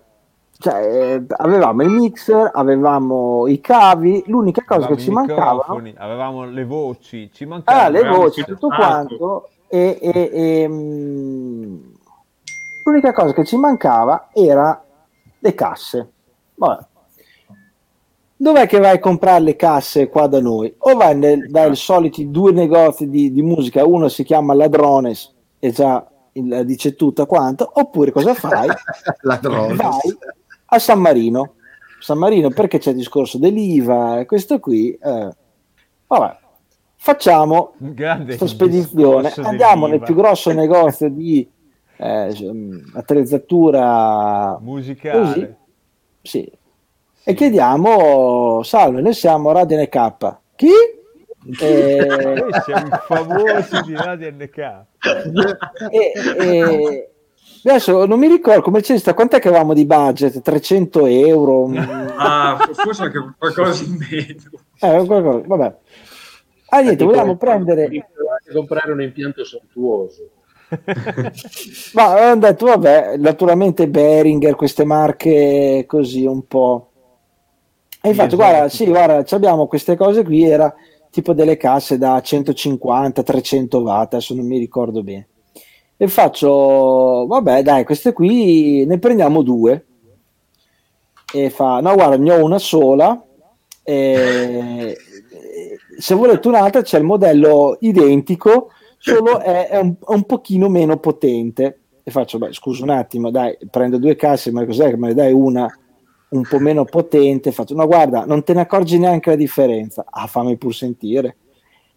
[0.61, 6.45] cioè, eh, avevamo il mixer, avevamo i cavi, l'unica cosa avevamo che ci microfoni, avevamo
[6.45, 9.49] le voci, ci mancava ah, le voci, tutto quanto.
[9.69, 11.77] E, e- e, mm,
[12.83, 14.83] l'unica cosa che ci mancava era
[15.39, 16.11] le casse.
[16.55, 16.87] Vabbè.
[18.49, 20.73] Dov'è che vai a comprare le casse qua da noi?
[20.79, 25.69] O vai nel- dai soliti due negozi di, di musica, uno si chiama Ladrones e
[25.71, 28.67] già il- dice tutto quanto, oppure cosa fai?
[29.21, 29.75] Ladrone.
[29.75, 29.99] vai
[30.65, 31.53] a San Marino.
[31.99, 34.93] San Marino perché c'è il discorso dell'IVA e questo qui.
[34.93, 35.29] eh.
[36.07, 36.37] Vabbè,
[36.95, 37.73] facciamo
[38.25, 41.47] questa spedizione, andiamo nel più grosso negozio di
[41.97, 42.35] eh,
[42.95, 45.19] attrezzatura musicale.
[45.19, 45.53] così,
[46.23, 46.51] sì,
[47.29, 50.37] e chiediamo, salve, noi siamo Radio NK.
[50.55, 50.67] Chi?
[51.61, 54.57] Eh, Noi siamo i famosi di Radio NK.
[55.91, 57.09] e, e-
[57.63, 61.69] adesso non mi ricordo come c'è sta quant'è che avevamo di budget 300 euro
[62.17, 64.99] Ah, forse anche qualcosa in meno.
[65.01, 65.75] eh, qualcosa, vabbè
[66.69, 67.89] ah niente volevamo prendere
[68.51, 70.29] comprare un impianto sontuoso.
[71.93, 76.88] Ma avevano detto, vabbè, naturalmente Behringer, queste marche così un po'.
[78.01, 80.73] E infatti, guarda, sì, guarda, ci abbiamo queste cose qui, era
[81.09, 85.27] tipo delle casse da 150, 300 watt, adesso non mi ricordo bene.
[85.97, 89.85] E faccio, vabbè, dai, queste qui ne prendiamo due.
[91.33, 93.21] E fa, no, guarda, ne ho una sola.
[93.83, 94.95] E,
[95.97, 101.81] se volete un'altra c'è il modello identico, solo è, è un, un pochino meno potente.
[102.01, 105.13] E faccio, beh, scusa un attimo, dai, prendo due casse, ma cos'è che me ne
[105.13, 105.69] dai una
[106.29, 107.51] un po' meno potente?
[107.51, 110.05] Faccio, no, guarda, non te ne accorgi neanche la differenza.
[110.09, 111.35] Ah, fammi pur sentire.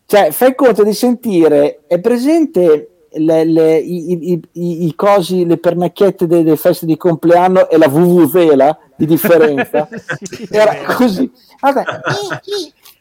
[0.06, 5.58] Cioè, fai conto di sentire, è presente le, le, i, i, i, i, cosi, le
[5.58, 9.88] pernacchiette delle, delle feste di compleanno e la vuvuzela di differenza?
[10.22, 11.30] Sì, Era così.
[11.60, 12.00] Allora,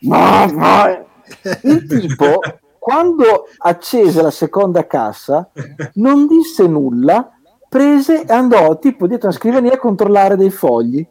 [0.01, 1.05] ma, ma-
[1.63, 2.39] il tipo,
[2.77, 5.49] quando accese la seconda cassa,
[5.95, 7.31] non disse nulla,
[7.69, 11.05] prese e andò tipo dietro una scrivania a controllare dei fogli.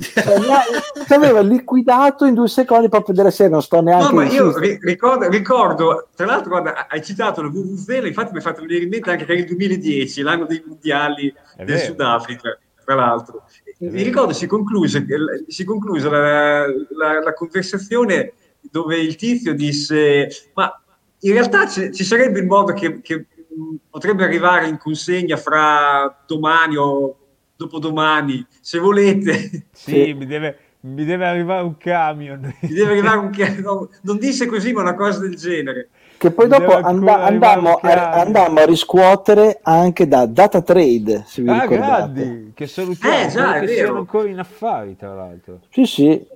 [0.00, 4.24] Cioè, mi aveva liquidato in due secondi proprio della serie, non sto neanche No, ma
[4.24, 8.60] io ri- ricordo, ricordo, tra l'altro, guarda, hai citato la VVZela, infatti mi ha fatto
[8.62, 11.86] venire in mente anche che era il 2010, l'anno dei mondiali È del vero.
[11.86, 13.44] Sudafrica, tra l'altro.
[13.78, 14.04] Mi vero.
[14.04, 15.06] ricordo si concluse,
[15.46, 20.76] si concluse la, la- la conversazione dove il tizio disse, ma
[21.20, 26.22] in realtà ci, ci sarebbe il modo che, che, mh, potrebbe arrivare in consegna fra
[26.26, 27.16] domani o
[27.64, 29.66] dopodomani, se volete.
[29.72, 30.14] Sì.
[30.14, 32.54] Mi, deve, mi deve arrivare un camion.
[32.60, 33.30] Mi deve arrivare un
[33.62, 35.88] no, non disse così, ma una cosa del genere.
[36.16, 37.98] Che poi dopo anda- andammo, camion.
[37.98, 42.12] a, andammo a riscuotere anche da Data Trade, se vi Ah, ricordate.
[42.12, 45.60] grandi, che salutiamo, Eh, già, che siano ancora in affari, tra l'altro.
[45.70, 46.26] Sì, sì.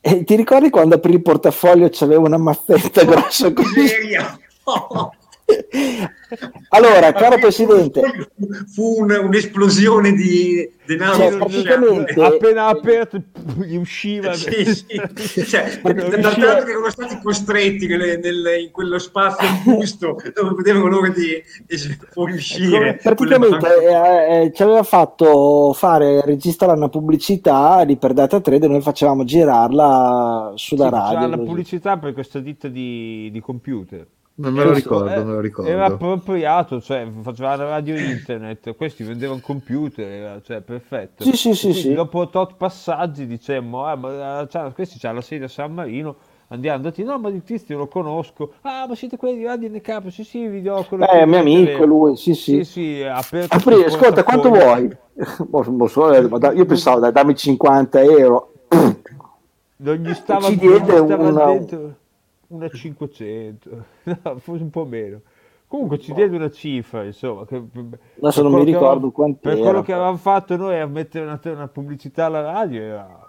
[0.00, 3.80] E ti ricordi quando aprì il portafoglio c'aveva una mazzetta grossa così?
[3.80, 4.38] Miseria!
[4.64, 5.12] Oh.
[6.70, 8.02] Allora, caro Presidente,
[8.72, 13.22] fu un- un'esplosione di denaro Cioè, praticamente- Appena aperto
[13.64, 14.34] gli usciva.
[14.34, 15.44] Sì, sì.
[15.46, 21.08] Cioè, tanto che erano stati costretti nel- nel- in quello spazio giusto dove vedevano l'ora
[21.08, 21.76] di, di
[22.10, 22.98] fuoriuscire.
[23.02, 28.68] praticamente eh, eh, ci aveva fatto fare registrare una pubblicità di per Data Trade e
[28.68, 31.26] noi facevamo girarla sulla Sì, radio.
[31.28, 34.06] la pubblicità per questa ditta di, di computer.
[34.40, 35.68] Non me lo ricordo, è- me lo ricordo.
[35.68, 41.24] Era appropriato, cioè faceva la radio internet, questi vendevano computer, era, cioè perfetto.
[41.24, 41.92] Sì, sì, sì, sì.
[41.92, 46.14] Dopo tot passaggi dicemmo, ah, ma, ah, c'ha- questi c'ha la sede a San Marino,
[46.48, 50.02] andiamo andati, no ma il tizio lo conosco, ah ma siete quelli di Radio NK,
[50.12, 51.04] sì sì, videocolo.
[51.08, 52.62] Eh, mio amico lui, sì, sì.
[52.62, 54.96] Sì, sì, aperto Apri, ascolta, quanto vuoi?
[55.48, 58.52] Boh, boh, eh, Io pensavo, dai, dammi 50 euro.
[59.80, 61.94] Non gli stava, Ci non diede gli stava una- dentro
[62.48, 63.70] una 500,
[64.04, 65.20] no, forse un po' meno.
[65.66, 67.44] Comunque ci diede una cifra, insomma.
[67.44, 67.62] Che,
[68.22, 69.54] Adesso non mi ricordo quant'era.
[69.54, 73.20] Per quello che avevamo fatto noi a mettere una, una pubblicità alla radio era...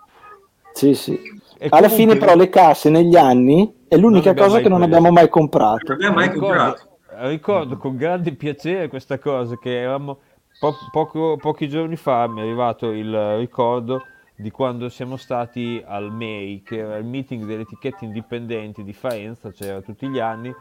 [0.72, 1.14] Sì, sì.
[1.58, 4.96] E Alla comunque- fine però le casse negli anni è l'unica cosa che non preso.
[4.96, 5.80] abbiamo mai comprato.
[5.88, 7.28] Non abbiamo mai ricordo, comprato.
[7.28, 10.20] ricordo con grande piacere questa cosa che eravamo
[10.62, 14.04] po- poco- pochi giorni fa mi è arrivato il ricordo
[14.40, 19.52] di quando siamo stati al MEI, che era il meeting delle etichette indipendenti di Faenza,
[19.52, 20.54] c'era tutti gli anni.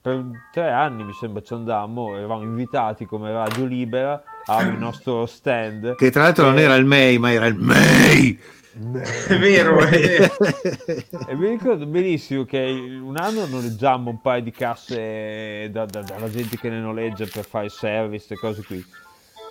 [0.00, 4.22] Per tre anni mi sembra ci andammo, eravamo invitati come Radio Libera,
[4.60, 5.96] il nostro stand.
[5.96, 8.38] Che tra l'altro non E- era il May, ma era il May.
[8.74, 10.30] È vero, eh.
[11.26, 16.28] E mi ricordo benissimo che un anno noleggiammo un paio di casse da- da- dalla
[16.28, 18.84] gente che ne noleggia per fare service e cose qui.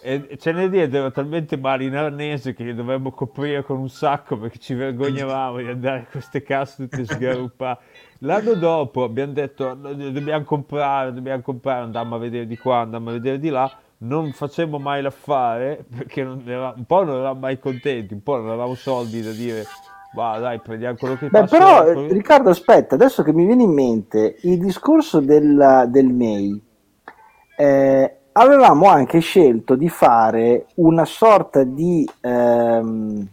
[0.05, 4.37] E ce ne diedero talmente male in arnese che li dovevamo coprire con un sacco
[4.37, 7.83] perché ci vergognavamo di andare a queste casse tutte sgaruppate.
[8.19, 13.09] L'anno dopo abbiamo detto "No, dobbiamo comprare, dobbiamo comprare, andammo a vedere di qua, andammo
[13.11, 13.71] a vedere di là.
[13.99, 18.35] Non facemmo mai l'affare perché non era- un po' non eravamo mai contenti, un po'
[18.35, 19.63] non avevamo soldi da dire
[20.15, 21.57] va dai prendiamo quello che Beh, passa.
[21.57, 26.07] però quello- eh, Riccardo, aspetta, adesso che mi viene in mente il discorso del, del
[26.07, 26.61] MEI,
[27.57, 33.27] eh, avevamo anche scelto di fare una sorta di ehm,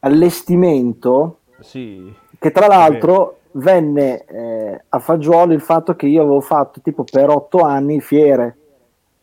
[0.00, 6.80] allestimento Sì, che tra l'altro venne eh, a fagiolo il fatto che io avevo fatto
[6.80, 8.56] tipo per otto anni fiere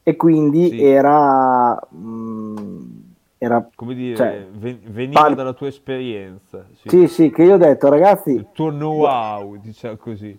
[0.03, 0.83] e quindi Sì.
[0.83, 2.77] era, mm,
[3.37, 6.89] era come dire, Cioè, ve- veniva par- dalla tua esperienza, sì.
[6.89, 10.37] sì sì che io ho detto ragazzi il tuo know-how, diciamo così.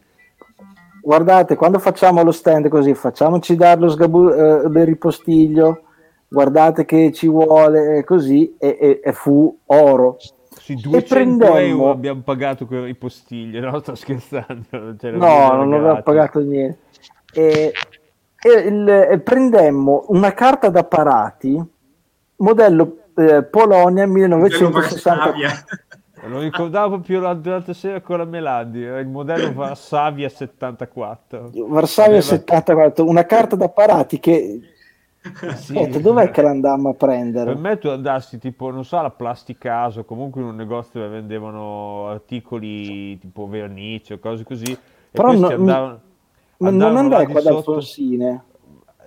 [1.09, 5.85] Guardate quando facciamo lo stand così facciamoci dare lo sgabu- eh, del ripostiglio
[6.29, 10.17] guardate che ci vuole eh, così e, e- e fu oro
[10.51, 13.79] Sì, 200 prendemmo- euro abbiamo pagato quel ripostiglio, no?
[13.81, 14.67] Sto scherzando.
[14.71, 16.03] no abbiamo non avevo pagati.
[16.03, 16.79] pagato niente
[17.33, 17.73] e
[18.41, 21.59] e il- e prendemmo una carta da parati
[22.37, 25.51] modello eh, Polonia Bello 1960 Varsavia.
[26.27, 31.51] Lo ricordavo proprio l'altra sera con la Melandi, era il modello Varsavia 74.
[31.67, 34.61] Varsavia Aveva- 74 una carta da parati che
[35.21, 35.47] Sì.
[35.77, 40.05] aspetta dov'è che l'andammo a prendere Per me tu andassi tipo, non so, alla Plasticaso,
[40.05, 44.77] comunque in un negozio dove vendevano articoli tipo vernice o cose così,
[45.11, 46.01] Però no- andavano,
[46.59, 48.45] ma non andavano là andai qua da sotto, Alfonsine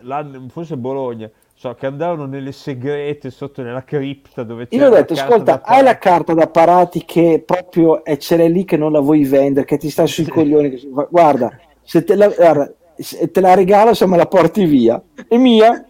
[0.01, 1.29] là- forse Bologna,
[1.61, 5.61] so che andavano nelle segrete sotto nella cripta dove io c'era ho la detto ascolta
[5.63, 9.23] hai la carta da parati che proprio è ce l'hai lì che non la vuoi
[9.25, 13.41] vendere che ti sta sui coglioni che si- guarda se te la, guarda, se te
[13.41, 15.01] la regalo se me la porti via.
[15.27, 15.85] È mia.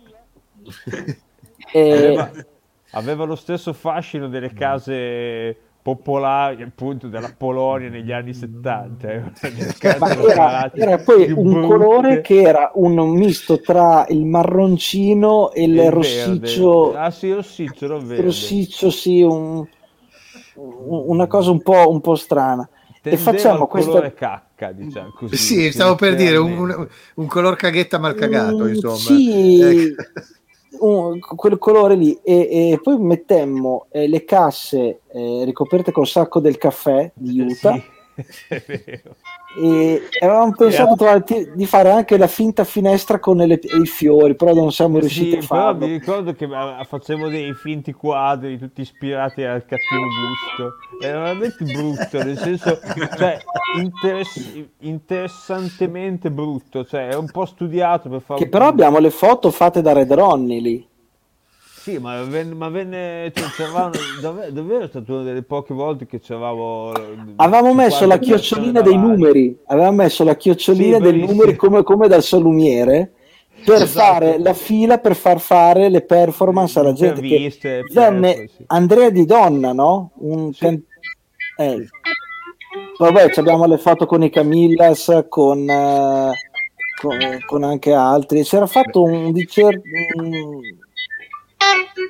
[1.74, 2.32] E- Aveva,
[2.92, 9.24] aveva lo stesso fascino delle case popolari appunto della Polonia negli anni 70 eh,
[10.28, 11.60] era, era poi un brutte.
[11.60, 16.98] colore che era un misto tra il marroncino e il, E il rossiccio, verde.
[16.98, 18.22] Ah sì, rossiccio, non verde.
[18.22, 19.66] rossiccio, sì, un-
[20.54, 22.68] un- una cosa un po', un po' strana.
[23.08, 23.92] E Tendeva facciamo al questa.
[23.92, 25.38] colore cacca, diciamo così.
[25.38, 29.24] Sì, stavo per dire un, un- un color caghetta mal cagato, Mm, insomma.
[29.24, 30.04] Sì, Ecco.
[30.80, 32.18] Un- quel colore lì.
[32.24, 37.74] E, e poi mettemmo eh, le casse eh, ricoperte col sacco del caffè di Utah.
[37.76, 37.84] Sì.
[39.54, 41.22] E avevamo pensato tra
[41.54, 45.36] di fare anche la finta finestra con le- i fiori, però non siamo riusciti Sì,
[45.38, 45.86] a però farlo.
[45.88, 46.48] mi ricordo che
[46.88, 50.76] facevamo dei finti quadri tutti ispirati al cattivo gusto.
[51.06, 52.80] Era veramente brutto, nel senso,
[53.18, 53.38] cioè,
[53.82, 59.52] interess- interessantemente brutto, cioè, è un po' studiato per fare Che però abbiamo le foto
[59.52, 60.90] fatte da Red Ronnie lì.
[61.82, 63.48] Sì, ma venne, ma venne cioè,
[64.22, 66.92] davvero, davvero è stata una delle poche volte che c'eravamo
[67.38, 69.22] Avevamo messo la 50 chiocciolina dei davanti.
[69.22, 73.14] numeri, avevamo messo la chiocciolina Sì, dei numeri come, come dal salumiere
[73.66, 74.14] per Esatto.
[74.14, 77.20] fare la fila per far fare le performance alla gente.
[77.22, 78.64] Che Interviste, venne sì.
[78.68, 80.12] Andrea Di Donna, no?
[80.18, 80.60] Un Sì.
[80.60, 80.84] can-
[81.58, 81.88] eh.
[83.00, 86.32] Vabbè, ci abbiamo le foto con i Camillas, con, eh,
[87.02, 87.18] con,
[87.48, 88.44] con anche altri.
[88.44, 89.82] C'era fatto un, di cer-
[90.18, 90.60] un-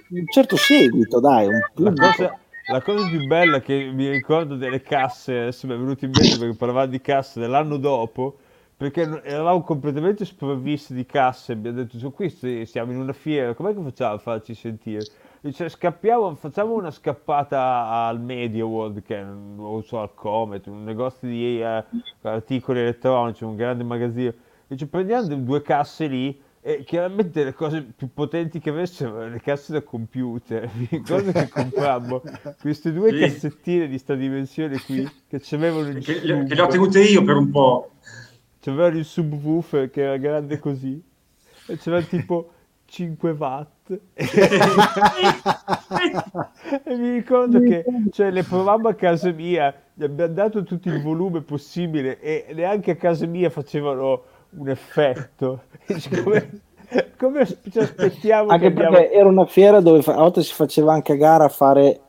[0.10, 5.40] un certo seguito, dai, La cosa, la cosa più bella che mi ricordo delle casse,
[5.40, 8.38] adesso mi è venuto in mente perché parlavamo di casse dell'anno dopo,
[8.78, 12.30] perché eravamo completamente sprovvisti di casse, abbiamo detto, su qui
[12.66, 15.06] siamo in una fiera, com'è che facciamo a farci sentire?
[15.40, 20.84] Dice, scappiamo, facciamo una scappata al Media World, che è, non so, al Comet, un
[20.84, 21.84] negozio di eh,
[22.22, 24.34] articoli elettronici, un grande magazzino.
[24.68, 29.42] Dice, prendiamo due casse lì e chiaramente le cose più potenti che avessero erano le
[29.42, 30.70] casse da computer.
[30.90, 32.22] Ricordo che comprammo
[32.60, 37.02] queste due cassettine di sta dimensione qui che c'avevano il Che, che le ho tenute
[37.02, 37.92] io per un po'.
[38.60, 41.02] c'avevano il subwoofer che era grande così
[41.68, 42.54] e c'era tipo
[42.86, 43.70] 5 watt.
[46.84, 51.02] e mi ricordo che cioè, le provammo a casa mia, gli abbiamo dato tutto il
[51.02, 54.24] volume possibile e neanche a casa mia facevano
[54.58, 55.64] un effetto.
[56.24, 56.50] Come,
[57.18, 58.98] come ci aspettiamo che Anche abbiamo...
[58.98, 62.00] perché era una fiera dove fa- a volte si faceva anche a gara a fare,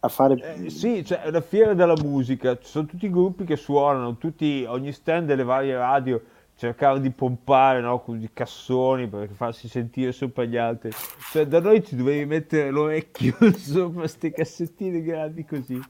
[0.00, 0.34] a fare
[0.64, 4.16] Eh, sì, cioè è una fiera della musica, ci sono tutti i gruppi che suonano,
[4.16, 6.20] tutti, ogni stand delle varie radio
[6.56, 10.90] cercavano di pompare no, con i cassoni per farsi sentire sopra gli altri.
[11.30, 15.80] Cioè da noi ci dovevi mettere l'orecchio sopra queste cassettine grandi così.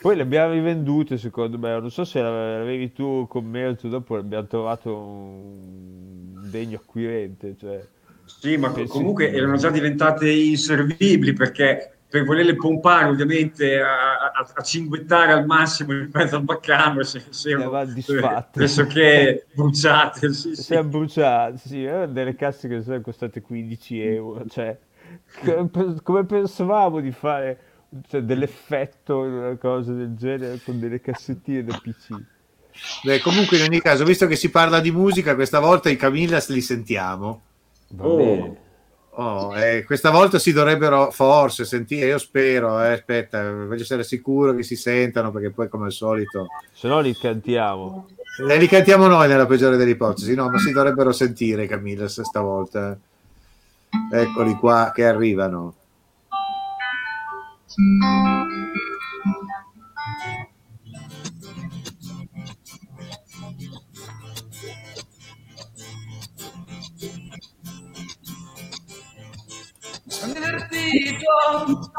[0.00, 4.46] Poi le abbiamo rivendute secondo me, non so se l'ave- l'avevi tu commercio, dopo abbiamo
[4.46, 7.56] trovato un degno acquirente.
[7.58, 7.84] Cioè.
[8.24, 14.62] Sì, ma comunque erano già diventate inservibili perché per volerle pompare ovviamente a, a, a
[14.62, 18.58] cinguettare al massimo il mezzo al baccano si, si erano disfatte.
[18.58, 20.32] pressoché bruciate.
[20.32, 20.62] Sì, sì.
[20.62, 24.78] Siamo bruciati, sì, erano delle casse che sono costate 15 euro, cioè,
[26.02, 27.60] come pensavamo di fare
[28.08, 32.14] cioè, dell'effetto in una cosa del genere con delle cassettine da PC?
[33.00, 36.48] Beh, comunque in ogni caso, visto che si parla di musica, questa volta i Camillas
[36.48, 37.42] li sentiamo.
[37.88, 38.16] Va Oh.
[38.16, 38.64] bene.
[39.18, 44.54] Oh, eh, questa volta si dovrebbero forse sentire, io spero, eh, aspetta, voglio essere sicuro
[44.54, 48.08] che si sentano perché poi come al solito Se no li cantiamo.
[48.46, 52.94] eh, li cantiamo noi nella peggiore delle ipotesi, no, ma si dovrebbero sentire Camillas stavolta.
[54.12, 55.74] Eccoli qua che arrivano.
[57.64, 58.36] sono
[70.86, 71.90] vestito,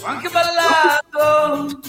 [0.00, 1.80] ho anche ballato,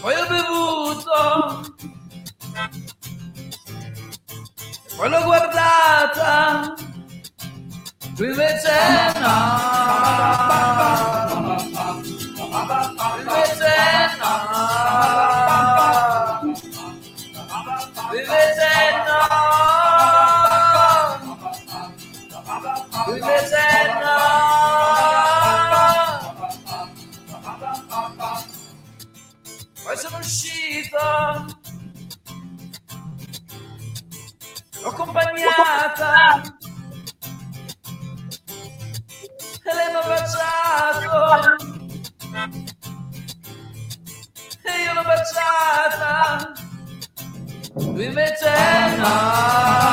[0.00, 1.74] poi ho bevuto,
[4.86, 6.74] e poi l'ho guardata,
[8.14, 9.30] tu invece no,
[18.10, 18.18] tu
[19.06, 19.71] no.
[29.82, 30.96] Poi sono uscito.
[34.80, 36.40] L'ho accompagnata.
[39.64, 41.56] E lei mi ha baciato.
[44.62, 46.52] E io l'ho baciata.
[47.74, 49.92] Lui invece no.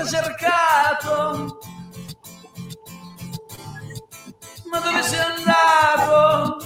[0.00, 1.58] Ho cercato.
[4.70, 6.56] Ma dove sei andato?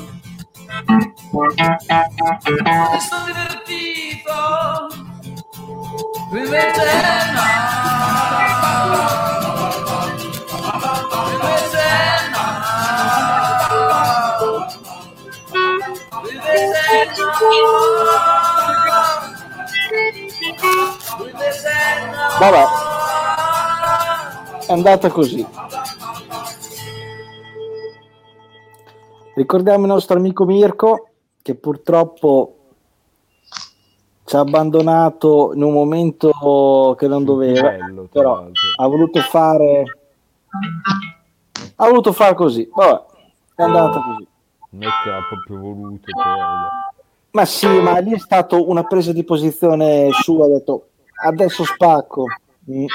[1.33, 4.89] Mi sono divertito.
[6.31, 7.14] Invece
[24.75, 25.47] andata così.
[29.35, 31.09] Ricordiamo il nostro amico Mirko
[31.43, 32.57] che purtroppo
[34.25, 38.47] ci ha abbandonato in un momento che non doveva, bello, però
[38.77, 39.85] ha voluto fare
[41.77, 42.69] ha voluto fare così.
[42.73, 43.03] Vabbè,
[43.57, 44.27] è andata così.
[44.71, 46.05] Non è che ha proprio voluto.
[46.05, 46.69] Però,
[47.31, 50.89] Ma sì, ma lì è stato una presa di posizione sua, ha detto
[51.25, 52.25] adesso spacco.
[52.71, 52.87] Mm.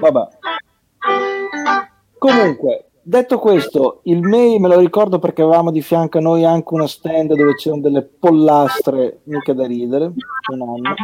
[0.00, 0.28] Vabbè.
[2.18, 6.74] Comunque, detto questo, il May me lo ricordo perché avevamo di fianco a noi anche
[6.74, 10.12] una stand dove c'erano delle pollastre mica da ridere,
[10.52, 10.94] un anno.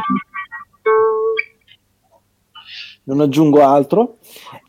[3.05, 4.17] Non aggiungo altro.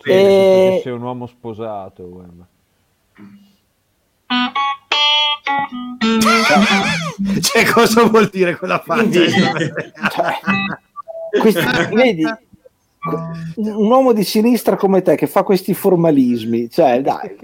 [0.02, 2.08] Sì, E- sei un uomo sposato.
[2.08, 2.46] guarda.
[7.40, 9.20] Cioè, cosa vuol dire quella faccia?
[11.40, 12.22] Questi- vedi,
[13.56, 17.36] un uomo di sinistra come te che fa questi formalismi, cioè dai.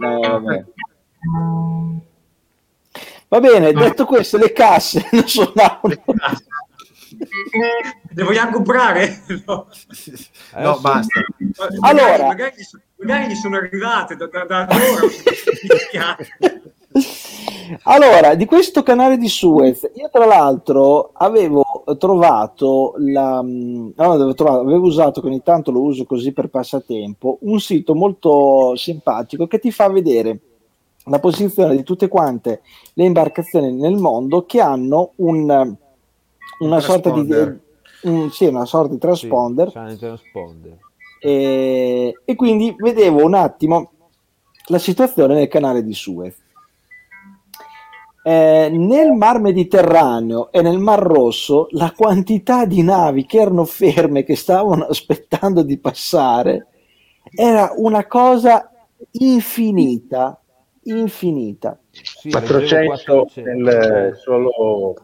[0.00, 0.64] No, vabbè.
[3.28, 6.02] Va bene, detto questo, le casse non suonavano.
[8.12, 9.22] Le vogliamo comprare?
[9.46, 9.68] No.
[10.56, 11.20] No, basta.
[11.38, 12.26] Magari, Allora.
[12.26, 12.54] magari,
[12.96, 15.06] magari gli sono arrivate da, da, da allora.
[17.84, 24.60] Allora, di questo canale di Suez, io tra l'altro avevo trovato, la, no, avevo, trovato
[24.60, 29.60] avevo usato, che ogni tanto lo uso così per passatempo, un sito molto simpatico che
[29.60, 30.40] ti fa vedere
[31.04, 32.62] la posizione di tutte quante
[32.94, 35.76] le imbarcazioni nel mondo che hanno un,
[36.58, 37.58] una sorta di...
[38.02, 40.78] Un- sì, una sorta di transponder Sì, transponder.
[41.20, 43.92] e, e quindi vedevo un attimo
[44.68, 46.39] la situazione nel canale di Suez.
[48.22, 54.24] Eh, nel Mar Mediterraneo e nel Mar Rosso la quantità di navi che erano ferme,
[54.24, 56.66] che stavano aspettando di passare,
[57.34, 58.70] era una cosa
[59.12, 60.38] infinita,
[60.84, 61.78] infinita.
[61.90, 63.62] Sì, leggevo 400 400.
[63.62, 64.94] nel- solo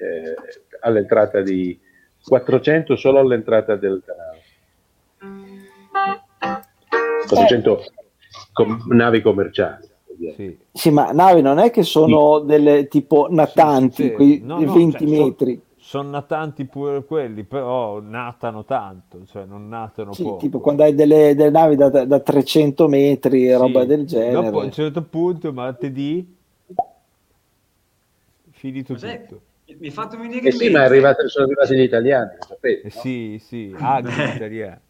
[0.00, 0.34] eh,
[0.80, 1.78] all'entrata di
[2.24, 4.42] 400 solo all'entrata del canale
[7.26, 7.84] 400
[8.52, 9.87] com- navi commerciali.
[10.34, 10.58] Sì.
[10.72, 14.72] Sì, ma navi non è che sono delle tipo natanti, Sì, sì, quei no, no,
[14.72, 15.60] 20 cioè, metri.
[15.76, 20.36] Sono natanti pure quelli, però natano tanto, cioè non natano Sì, poco.
[20.38, 23.52] tipo quando hai delle, delle navi da, da 300 metri, Sì.
[23.52, 24.42] roba del genere.
[24.42, 26.36] Dopo a un certo punto, martedì,
[28.50, 29.20] finito Cos'è?
[29.22, 29.40] tutto.
[29.66, 32.86] Mi hai fatto venire Eh sì, ma è arrivato- sono arrivati gli italiani, lo sapete?
[32.86, 34.80] Eh sì, sì, agri italiani.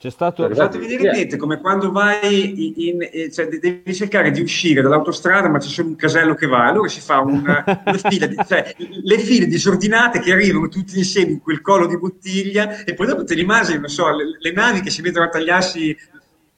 [0.00, 0.48] C'è stato...
[0.54, 4.80] Fate venire in mente come quando vai in, in- cioè de- devi cercare di uscire
[4.80, 8.36] dall'autostrada, ma c'è solo un casello che va, allora si fa una, una fila di-
[8.48, 13.08] cioè, le file disordinate che arrivano tutti insieme in quel collo di bottiglia e poi
[13.08, 15.94] dopo te li immagini, non so, le, le navi che si mettono a tagliarsi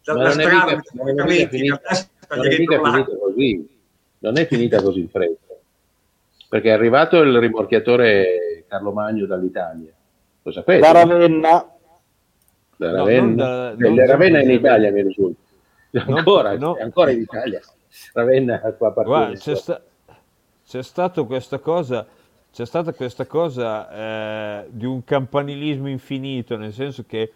[0.04, 1.80] dalla non è strada, non è mica finita-
[2.28, 3.68] non così,
[4.20, 5.52] non è finita così in fretta,
[6.48, 9.90] perché è arrivato il rimorchiatore Carlo Magno dall'Italia,
[10.44, 10.78] lo sapete?
[10.78, 10.98] Da no?
[11.08, 11.66] Ravenna.
[12.82, 15.40] Da No, Ravenna, non da- la Ravenna è in da- Italia, mi risulta.
[16.06, 16.76] Ancora, no.
[16.80, 17.60] ancora in Italia.
[18.14, 19.04] Ravenna qua appartiene.
[19.04, 19.82] Guarda, c'è, sta-
[20.66, 22.06] c'è stato questa cosa,
[22.52, 23.90] c'è stata questa cosa
[24.62, 27.32] eh, di un campanilismo infinito, nel senso che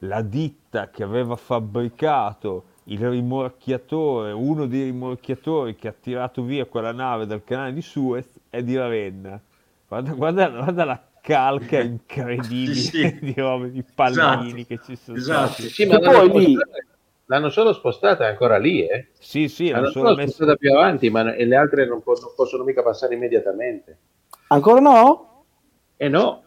[0.00, 6.92] la ditta che aveva fabbricato il rimorchiatore, uno dei rimorchiatori che ha tirato via quella
[6.92, 9.40] nave dal canale di Suez è di Ravenna.
[9.88, 13.18] Guarda, guarda, guarda la calca incredibile Sì, sì.
[13.20, 15.52] di robe, di pallini che ci sono Esatto.
[15.52, 15.68] stati.
[15.68, 16.78] Sì, ma poi lì- spostata,
[17.26, 19.08] l'hanno solo spostata è ancora lì, eh?
[19.18, 20.28] Sì, sì, l'hanno L'hanno solo messo...
[20.32, 23.98] spostata più avanti, ma e le altre non, po- non possono mica passare immediatamente.
[24.48, 25.44] Ancora no?
[25.96, 26.44] E no,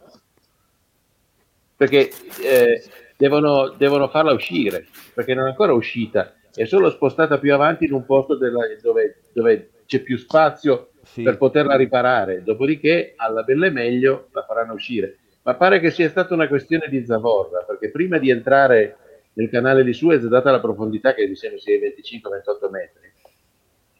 [1.76, 2.10] perché
[2.42, 2.84] eh,
[3.18, 7.94] devono, devono farla uscire, perché non è ancora uscita, è solo spostata più avanti in
[7.94, 11.24] un posto della- dove, dove c'è più spazio Sì.
[11.24, 15.18] per poterla riparare, dopodiché alla bella e meglio la faranno uscire.
[15.44, 18.98] Ma pare che sia stata una questione di zavorra, perché prima di entrare
[19.34, 23.12] nel canale di Suez, data la profondità che mi sembra sia di 25-28 metri,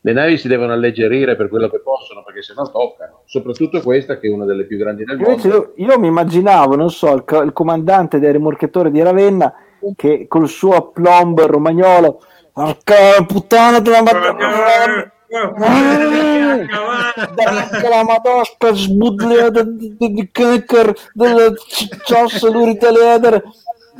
[0.02, 4.28] le navi si devono alleggerire per quello che possono, perché sennò toccano, soprattutto questa che
[4.28, 5.32] è una delle più grandi del mondo.
[5.32, 9.54] Invece io, io mi immaginavo, non so, il, il comandante del rimorchiatore di Ravenna
[9.96, 12.22] che col suo aplomb romagnolo,
[12.54, 15.12] porca puttana della madonna,
[19.98, 23.44] di caccar, della cicciossa lurita leder,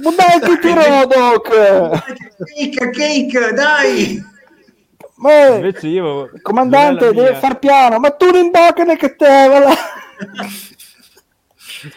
[0.02, 1.50] ma dai che ti rodoc!
[2.56, 4.20] Cake, cake, dai!
[5.18, 6.32] Ma Invece io...
[6.42, 9.26] comandante deve far piano, ma tu in bocca che te.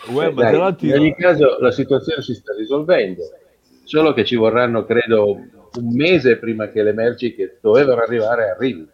[0.09, 3.23] Uè, ma Dai, l'altro in ogni caso la situazione si sta risolvendo,
[3.85, 8.89] solo che ci vorranno, credo, un mese prima che le merci che dovevano arrivare arrivino.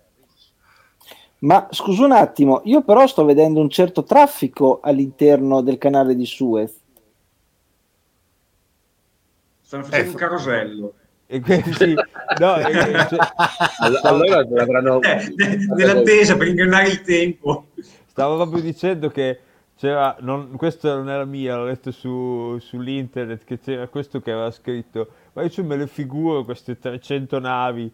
[1.40, 6.26] Ma scusa un attimo, io però sto vedendo un certo traffico all'interno del canale di
[6.26, 6.74] Suez.
[9.60, 10.94] Stanno facendo un carosello.
[11.26, 11.94] E que- sì,
[12.38, 12.72] no, e-
[13.08, 13.18] cioè,
[13.80, 15.00] All- Allora avranno...
[15.02, 15.34] Eh,
[15.76, 17.66] nell'attesa per ingannare il tempo.
[18.06, 19.38] stavo proprio dicendo che
[19.76, 24.50] c'era, non, questa non era mia, l'ho letto su, sull'internet, che c'era questo che aveva
[24.50, 27.92] scritto, ma io me le figuro queste 300 navi,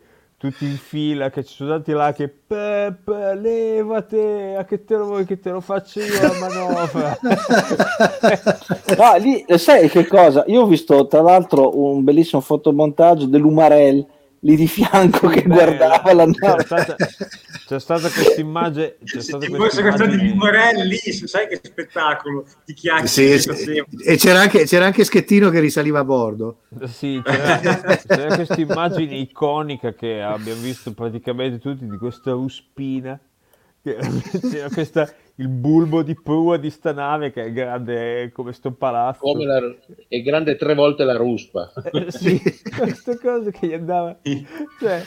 [0.51, 5.07] tutti in fila, che ci sono tanti là che Peppe, levate, a che te lo
[5.07, 7.19] vuoi che te lo faccio io la manovra?
[8.97, 10.45] No, lì, sai che cosa?
[10.47, 14.07] Io ho visto tra l'altro un bellissimo fotomontaggio dell'Umarell
[14.45, 16.65] lì di fianco che guardava la C'è nave.
[16.65, 23.39] stata, c'è stata questa immagine, c'è stata questa immagine- Morelli, sai che spettacolo di chiacchiere
[23.39, 23.85] Sì, sì.
[24.05, 26.59] e c'era anche, c'era anche Schettino che risaliva a bordo.
[26.87, 27.59] Sì, c'era,
[28.07, 33.19] c'era questa immagine iconica che abbiamo visto praticamente tutti di questa ruspina.
[33.83, 33.97] che-
[34.51, 39.21] C'era questa, il bulbo di prua di sta nave che è grande come sto palazzo.
[39.21, 39.61] Come la,
[40.09, 41.73] è grande tre volte la ruspa.
[41.91, 42.41] Eh, sì,
[42.77, 44.17] queste cose che gli andava.
[44.81, 45.03] Cioè,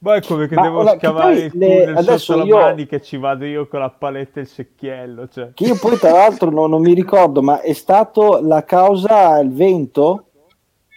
[0.00, 2.44] ma è come che Ma devo che scavare poi il le- tunnel adesso sotto la
[2.44, 5.28] io- manica e ci vado io con la paletta e il secchiello.
[5.28, 5.52] Cioè.
[5.54, 9.50] Che io poi tra l'altro non, non mi ricordo, ma è stato la causa il
[9.50, 10.26] vento?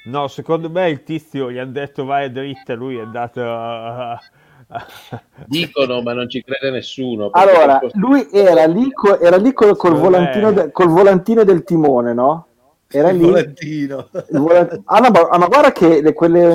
[0.07, 4.19] No, secondo me il tizio gli hanno detto vai dritta, lui è andato a...
[5.45, 7.29] Dicono, ma non ci crede nessuno.
[7.31, 11.63] Allora, questo- lui era lì, co- era lì col, col volantino de- col volantino del
[11.63, 12.45] timone, no?
[12.89, 13.23] Era Il lì.
[13.23, 14.07] volantino.
[14.31, 16.53] il vola- Ah, no, ma, ah, ma guarda che le- quelle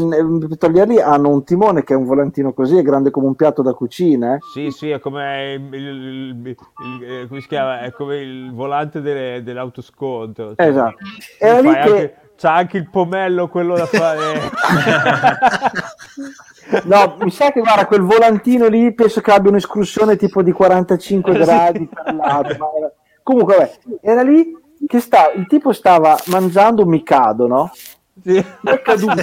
[0.49, 3.61] petroliere lì hanno un timone che è un volantino così, è grande come un piatto
[3.63, 4.35] da cucina.
[4.35, 4.39] eh.
[4.53, 7.81] Sì, sì, è come il, il- il- il- eh, come si chiama?
[7.81, 10.55] È come il volante delle- dell'autoscontro.
[10.55, 10.97] cioè, Esatto.
[11.39, 14.21] Era lì che- anche- c'ha anche il pomello quello da fare.
[16.85, 21.33] No, mi sa che guarda, quel volantino lì penso che abbia un'escursione tipo di 45
[21.35, 21.39] Sì.
[21.39, 22.57] gradi per lato.
[22.59, 22.93] ma era-
[23.23, 24.57] Comunque, vabbè, era lì
[24.87, 27.73] che sta, il tipo stava mangiando un micado, no?
[28.23, 28.37] Sì.
[28.37, 29.23] È caduto,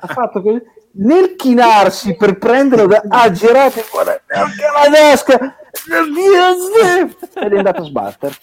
[0.00, 0.60] ha fatto così,
[0.92, 5.56] nel chinarsi per prenderlo, da- ha girato e guarda, anche la desca,
[7.44, 8.34] ed è andato a sbattere.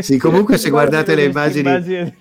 [0.00, 2.16] Sì, comunque se guardate le immagini, immagini.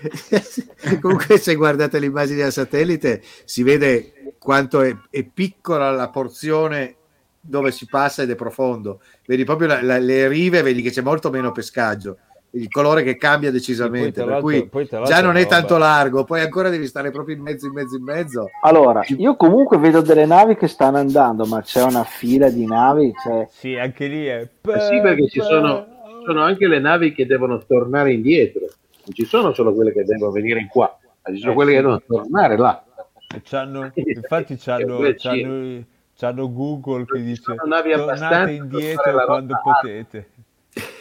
[1.00, 6.96] comunque se guardate le immagini da satellite si vede quanto è, è piccola la porzione
[7.40, 9.00] dove si passa ed è profondo.
[9.26, 12.16] Vedi proprio la- la- le rive, vedi che c'è molto meno pescaggio.
[12.54, 14.68] il colore che cambia decisamente, per cui
[15.04, 17.96] già non è roba- tanto largo, poi ancora devi stare proprio in mezzo, in mezzo,
[17.96, 18.46] in mezzo.
[18.62, 23.12] Allora, io comunque vedo delle navi che stanno andando, ma c'è una fila di navi.
[23.22, 23.46] Cioè...
[23.52, 24.40] Sì, anche lì è...
[24.40, 25.86] Eh sì, perché ci sono,
[26.26, 28.62] sono anche le navi che devono tornare indietro,
[29.10, 31.70] non ci sono solo quelle che devono venire in qua, ma ci sono Eh, quelle
[31.70, 31.76] sì.
[31.76, 32.84] che devono tornare là.
[33.44, 35.84] C'hanno- infatti c'hanno, c'hanno,
[36.16, 40.30] c'hanno Google che dice tornate indietro quando rotta potete.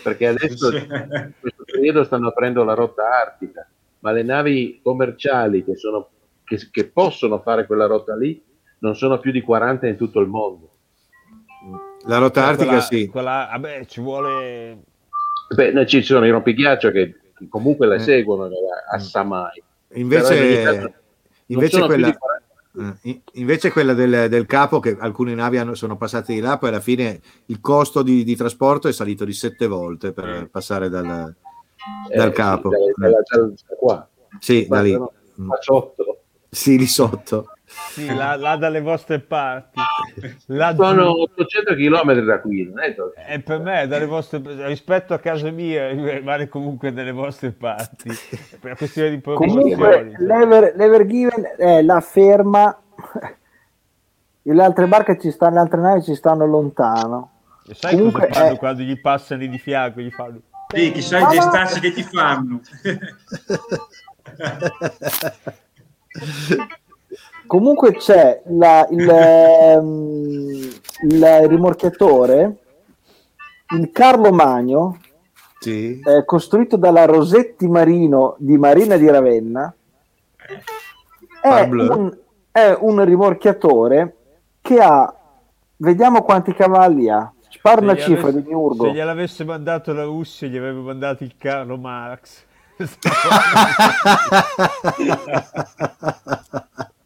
[0.04, 0.78] perché adesso Sì.
[0.78, 3.68] in questo periodo stanno aprendo la rotta artica,
[4.00, 6.10] ma le navi commerciali che, sono,
[6.44, 8.42] che, che possono fare quella rotta lì
[8.80, 10.70] non sono più di 40 in tutto il mondo.
[12.08, 13.08] La rotta Cioè, artica quella- sì.
[13.08, 14.80] quella- vabbè, ci vuole...
[15.54, 17.16] Beh, ci sono i rompighiaccio che
[17.48, 18.00] comunque le Eh.
[18.00, 19.62] seguono a, a Samai.
[19.94, 20.94] Invece, non
[21.48, 22.98] invece quella, di 40.
[23.04, 26.58] eh, in- invece quella del, del capo, che alcune navi hanno- sono passate di là,
[26.58, 30.90] poi alla fine il costo di, di trasporto è salito di sette volte per passare
[30.90, 31.06] dal,
[32.12, 32.70] Eh, dal sì, capo.
[32.70, 34.08] da- da- da- da qua.
[34.40, 34.94] Sì, da lì.
[34.96, 35.12] Qua
[35.60, 36.18] sotto.
[36.50, 37.54] Sì, lì sotto.
[37.92, 39.80] Sì, là, là dalle vostre parti.
[40.48, 40.84] Là giù.
[40.84, 43.14] Sono 800 km da qui, non è tanto.
[43.28, 48.10] E per me, dalle vostre, rispetto a casa mia, rimane comunque dalle vostre parti.
[48.60, 50.16] Per questione di Comunque, proporzioni.
[50.20, 52.80] l'Ever, l'Ever Given è la ferma.
[54.42, 57.32] Le altre barche ci stanno, le altre navi ci stanno lontano.
[57.68, 60.00] E sai comunque cosa fanno è- quando gli passano di fianco?
[60.02, 60.40] Gli fanno...
[60.74, 62.62] Sì, chissà i Ah, gestacci che ti fanno.
[67.50, 70.70] Comunque c'è la- il, ehm,
[71.10, 72.58] il rimorchiatore,
[73.76, 75.00] il Carlo Magno,
[75.60, 76.00] Sì.
[76.00, 79.74] eh, costruito dalla Rosetti Marino di Marina di Ravenna.
[81.42, 82.16] È un,
[82.52, 84.16] è un rimorchiatore
[84.62, 85.12] che ha,
[85.78, 87.34] vediamo quanti cavalli ha.
[87.50, 88.84] Spara una cifra di Miurgo.
[88.86, 92.44] Se gliel'avesse mandato la Russia, gli avrebbe mandato il Carlo Marx.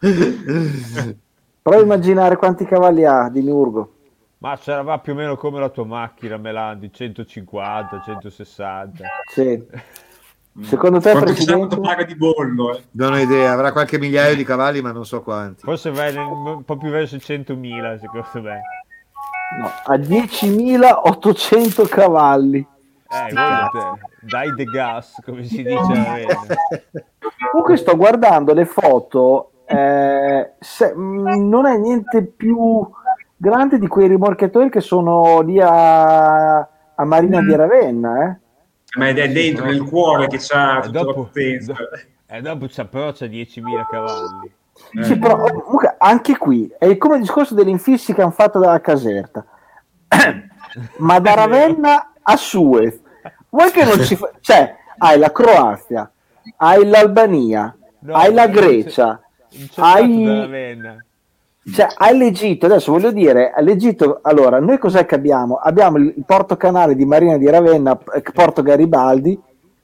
[1.62, 3.94] Prova a immaginare quanti cavalli ha di Miurgo.
[4.38, 9.04] Ma c'era più o meno come la tua macchina, Melandi, 150, 160.
[9.30, 9.62] Sì.
[10.62, 11.78] Secondo te, Quanto Presidente?
[11.78, 12.74] paga di bollo.
[12.76, 12.82] eh.
[12.92, 15.62] Non ho idea, avrà qualche migliaio di cavalli, ma non so quanti.
[15.62, 18.60] Forse vai nel- un po' più verso i 100.000, secondo me.
[19.58, 22.58] No, ha 10.800 cavalli.
[23.12, 26.16] Eh, guardate, dai de gas, come si dice a.
[27.50, 32.88] Comunque sto guardando le foto, eh, se- mh, non è niente più
[33.36, 38.24] grande di quei rimorchiatori che sono lì a, a Marina di Ravenna.
[38.24, 38.38] Eh.
[38.98, 43.26] Ma è dentro nel cuore che c'ha E la dopo, e dopo c'ha, però c'ha
[43.26, 44.52] 10.000 cavalli.
[45.02, 48.80] Sì, però comunque anche qui è come il discorso degli infissi che hanno fatto dalla
[48.80, 49.44] caserta.
[50.98, 53.00] Ma da Ravenna a Suez,
[53.50, 54.30] vuoi che non ci fa...
[54.40, 56.10] Cioè, hai la Croazia,
[56.56, 59.20] hai l'Albania, No, hai la Grecia,
[59.76, 60.98] hai...
[61.72, 65.56] Cioè, hai l'Egitto, adesso voglio dire, l'Egitto, allora, noi cos'è che abbiamo?
[65.56, 69.38] Abbiamo il porto canale di Marina di Ravenna, eh, Porto Garibaldi,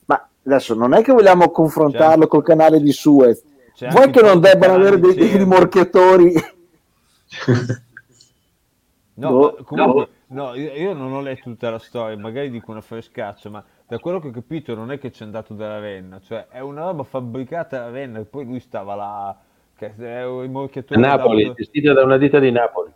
[0.07, 2.29] ma adesso non è che vogliamo confrontarlo Certo.
[2.29, 3.45] col canale di Suez.
[3.75, 6.33] C'è Vuoi che non debbano avere dei, dei rimorchiatori?
[9.19, 12.71] No, Boh, ma comunque, no, io, io non ho letto tutta la storia, magari dico
[12.71, 16.21] una frescaccia, ma da quello che ho capito non è che c'è andato da Ravenna,
[16.21, 19.39] cioè è una roba fabbricata a Ravenna e poi lui stava là,
[19.77, 22.91] che è un rimorchiatore Napoli, d'auto- gestita da una ditta di Napoli.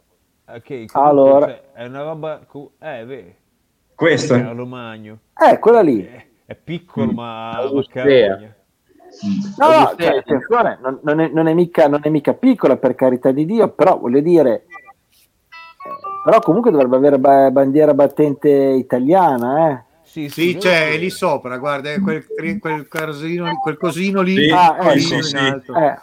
[0.46, 1.46] Ok, comunque, Allora.
[1.46, 3.34] cioè, è una roba, co- eh, vedi,
[3.94, 4.40] Questo è.
[4.42, 6.04] Carlo Magno, Eh, quella lì.
[6.04, 7.70] è, è piccolo ma, ma.
[9.58, 12.94] No, no, cioè, attenzione, non, non è, non è mica, non è mica piccola per
[12.94, 14.64] carità di Dio, però voglio dire, eh,
[16.24, 19.82] però comunque dovrebbe avere ba- bandiera battente italiana, eh.
[20.02, 22.24] Sì, Sì, io- c'è è lì sopra, guarda, quel,
[22.58, 24.50] quel, cosino, quel cosino lì, Sì.
[24.50, 25.36] Ah, piccolino ecco, in sì.
[25.36, 25.74] alto.
[25.74, 25.94] Eh,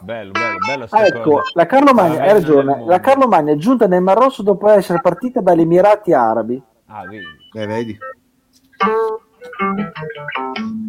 [0.00, 1.50] Bello, bello, bella ah, ecco, cosa.
[1.54, 5.00] la Carlo Magna, hai ragione, la Carlo Magna è giunta nel Mar Rosso dopo essere
[5.00, 6.62] partita dagli Emirati Arabi.
[6.86, 7.24] Ah, vedi.
[7.54, 7.98] Eh, vedi.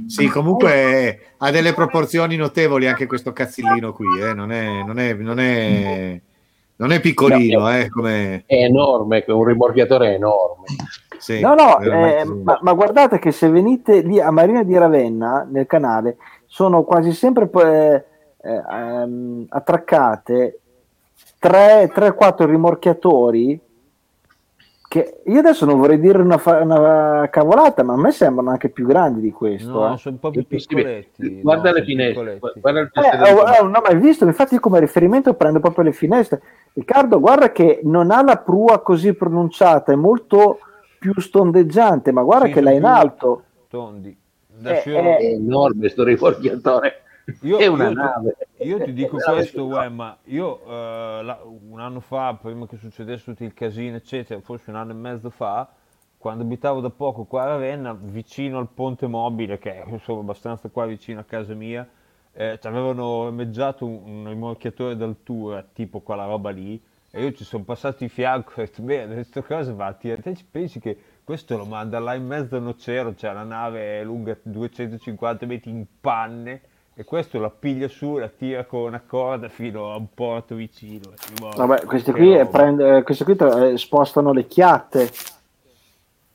[0.07, 4.33] Sì, comunque ha delle proporzioni notevoli anche questo cazzillino qui, eh.
[4.33, 6.21] non, è, non, è, non, è,
[6.77, 8.43] non è piccolino, eh, come...
[8.45, 10.65] È enorme, un rimorchiatore enorme.
[11.17, 15.47] sì, No, no, eh, ma, ma guardate che se venite lì a Marina di Ravenna,
[15.49, 18.03] nel canale, sono quasi sempre eh,
[18.41, 20.59] eh, ehm, attraccate
[21.41, 23.59] 3-4 rimorchiatori
[24.95, 28.69] che io adesso non vorrei dire una, fa- una cavolata, ma a me sembrano anche
[28.69, 29.71] più grandi di questo.
[29.71, 29.97] No, eh.
[29.97, 31.41] sono un po' più È piccoletti.
[31.41, 33.59] Guarda no, le finestre, guarda il Eh, oh, comando.
[33.59, 36.41] oh, no, ma hai visto, infatti come riferimento prendo proprio le finestre.
[36.73, 40.59] Riccardo, guarda che non ha la prua così pronunciata, è molto
[40.97, 43.43] più stondeggiante, ma guarda Sì, che l'ha in alto.
[43.69, 44.15] Tondi.
[44.63, 47.01] Eh, io- eh, È enorme sto rimorchiatore.
[47.41, 48.35] Io, è una io ti- nave.
[48.59, 53.25] io ti dico questo, uè, ma io eh, la- un anno fa, prima che succedesse
[53.31, 55.69] tutto il casino, eccetera, forse un anno e mezzo fa,
[56.17, 60.69] quando abitavo da poco qua a Ravenna, vicino al ponte mobile, che è insomma abbastanza
[60.69, 61.87] qua vicino a casa mia,
[62.33, 66.81] eh, ci avevano emeggiato un, un rimorchiatore d'altura, tipo quella roba lì,
[67.11, 70.13] e io ci sono passato di fianco e ho detto, beh, questa cosa va, ti,
[70.21, 74.37] te ci pensi che questo lo manda là in mezzo all'oceano, c'è una nave lunga
[74.41, 76.61] 250 metri in panne,
[76.97, 81.11] e questo la piglia su, la tira con una corda fino a un porto vicino.
[81.53, 85.11] Vabbè, questi qui, prende- eh, questi qui eh, spostano le chiatte.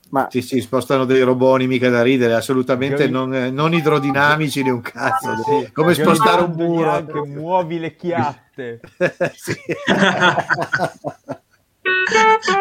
[0.09, 4.81] Ma Sì, sì, spostano dei roboni mica da ridere, assolutamente non, non idrodinamici né un
[4.81, 5.35] cazzo.
[5.37, 6.91] Sì, Come spostare un muro.
[6.91, 8.81] Anche, muovi le chiatte.
[9.33, 9.55] Sì.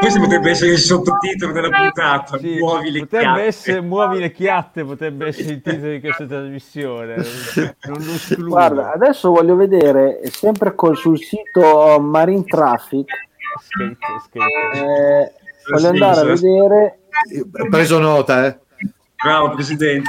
[0.01, 2.39] Questo potrebbe essere il sottotitolo della puntata.
[2.39, 3.43] Sì, Muovi le potrebbe chiatte.
[3.43, 7.15] essere muovi le chiatte, potrebbe essere il titolo di questa trasmissione.
[7.17, 8.49] Non lo escludo.
[8.49, 13.11] guarda, adesso voglio vedere, sempre col- sul sito Marine Traffic,
[13.63, 14.85] Scritto, scritto.
[14.85, 15.33] eh,
[15.71, 16.99] voglio andare a vedere
[17.61, 18.59] Ho preso nota, eh.
[19.23, 20.09] Bravo, Presidente.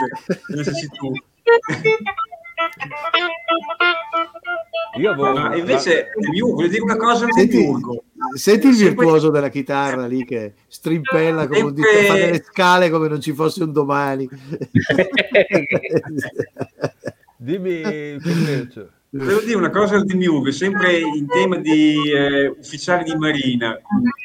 [4.98, 5.34] Io avevo...
[5.34, 8.04] Ma invece, Demiurgo, voglio dire una cosa al Senti, Demiurgo.
[8.34, 13.08] Senti il virtuoso della chitarra lì che strimpella come un dito, fa delle scale come
[13.08, 14.28] non ci fosse un domani.
[17.38, 18.18] Dimmi.
[19.14, 23.78] Volevo dire una cosa al Demiurgo, sempre in tema di eh, ufficiali di marina,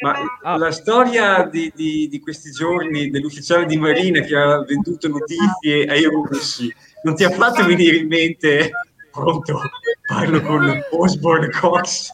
[0.03, 0.15] ma
[0.45, 0.57] Ah.
[0.57, 6.05] la storia di, di- di questi giorni dell'ufficiale di marina che ha venduto notizie ai
[6.05, 6.73] russi
[7.03, 8.71] non ti ha fatto venire in mente,
[9.11, 9.61] pronto,
[10.07, 12.13] parlo con Osborne Cox?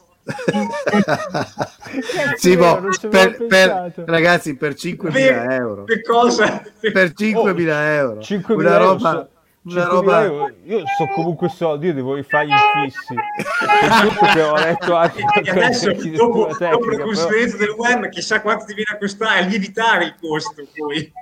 [2.36, 5.84] Sì, boh, ci avevo per, per- ragazzi, per 5.000 Per, euro.
[5.84, 6.62] per cosa?
[6.80, 8.20] Per 5.000 euro.
[8.20, 9.10] 5.000 Una euro, roba...
[9.10, 9.28] so-
[9.64, 10.22] Una 5.000 roba...
[10.24, 13.14] euro, io so comunque soldi, io devo rifare gli infissi.
[13.14, 17.70] Per tutto che ho letto anche E adesso, dopo, dopo la tecnica, però- consulenza del
[17.70, 21.12] web, chissà quanto ti viene a costare, a lievitare il costo poi.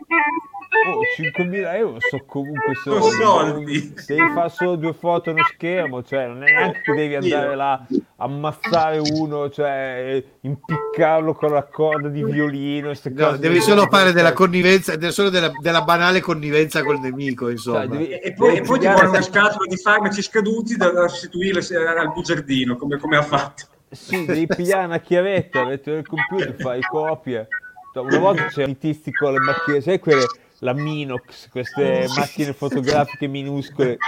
[0.86, 3.16] Oh, 5.000 euro so comunque Sono soldi.
[3.22, 3.92] soldi.
[3.96, 7.56] Se devi fare solo due foto uno schermo, cioè non è neanche che devi andare
[7.56, 7.86] là,
[8.16, 12.88] ammazzare uno, cioè impiccarlo con la corda di violino.
[12.88, 12.94] No,
[13.26, 17.80] cose devi solo fare della connivenza, solo della, della banale connivenza col nemico, insomma.
[17.80, 21.76] Cioè, devi- E, poi, e poi ti vuole una scatola di farmaci scaduti da, se-
[21.76, 23.64] al bugiardino, come, come ha fatto.
[23.90, 27.48] Sì, devi pigliare una chiavetta, mettere il computer, fai copie.
[27.92, 30.24] Cioè, Una volta c'erano i tizi con le macchine, sai quelle,
[30.60, 33.98] la Minox, queste macchine fotografiche minuscole.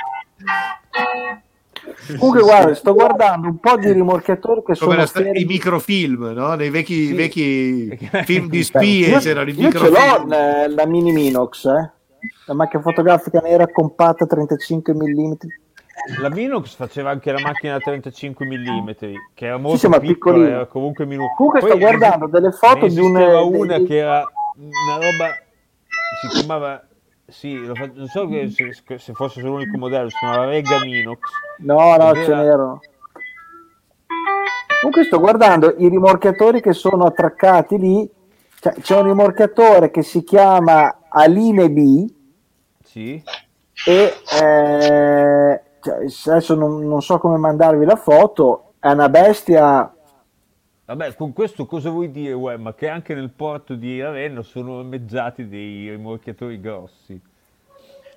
[2.19, 6.33] Comunque, guarda, sto guardando un po' di rimorchiatori che Come sono la sta- i microfilm,
[6.33, 6.55] no?
[6.55, 7.15] Nei vecchi, Sì.
[7.15, 10.33] vecchi film di spie io, c'erano i io ce l'ho microfilm.
[10.33, 11.91] eh, la mini Minox, eh.
[12.47, 15.33] la macchina fotografica nera compatta 35 mm.
[16.21, 18.89] La Minox faceva anche la macchina da 35 mm,
[19.35, 21.35] che era molto sì, ma piccola, era comunque minuscola.
[21.37, 24.25] Comunque sto guardando delle foto di un- esisteva dei- una dei- che era
[24.57, 25.37] una roba,
[26.21, 26.83] si chiamava,
[27.27, 30.79] sì, lo fa- non so che se, se fosse solo l'unico modello, si chiamava Rega
[30.85, 31.19] Minox.
[31.59, 32.81] No, no, Ed ce era- n'erano.
[34.81, 38.11] Comunque sto guardando i rimorchiatori che sono attraccati lì.
[38.61, 42.07] Cioè, c'è un rimorchiatore che si chiama Aline B
[42.85, 43.23] Sì,
[43.87, 48.75] e eh, cioè, adesso non, non so come mandarvi la foto.
[48.79, 49.92] È una bestia.
[50.85, 52.57] Vabbè, con questo cosa vuoi dire, uè?
[52.57, 57.21] Ma che anche nel porto di Ravenna sono ormeggiati dei rimorchiatori grossi.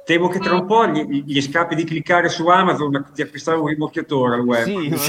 [0.06, 3.66] Temo che tra un po' gli, gli scappi di cliccare su Amazon di acquistare un
[3.66, 4.64] rimorchiatore al web.
[4.64, 4.94] Sì,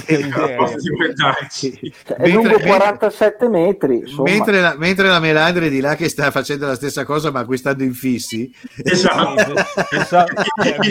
[1.49, 1.93] Sì.
[2.07, 4.03] Cioè, è Mentre- lungo mentre- 47 metri.
[4.23, 7.83] Mentre la, mentre la Melandri di là che sta facendo la stessa cosa ma acquistando
[7.83, 8.51] infissi,
[8.83, 9.53] Esatto.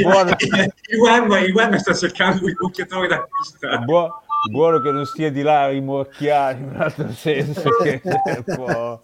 [0.03, 3.79] Buono, il, web, il web sta cercando un rimorchiatore da acquistare.
[3.85, 8.43] buo- buono che non stia di là a rimorchiare in un altro senso che è
[8.45, 9.01] un po'...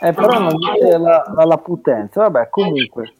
[0.00, 2.22] Eh, però non dice la, la, la potenza.
[2.22, 3.14] Vabbè, comunque.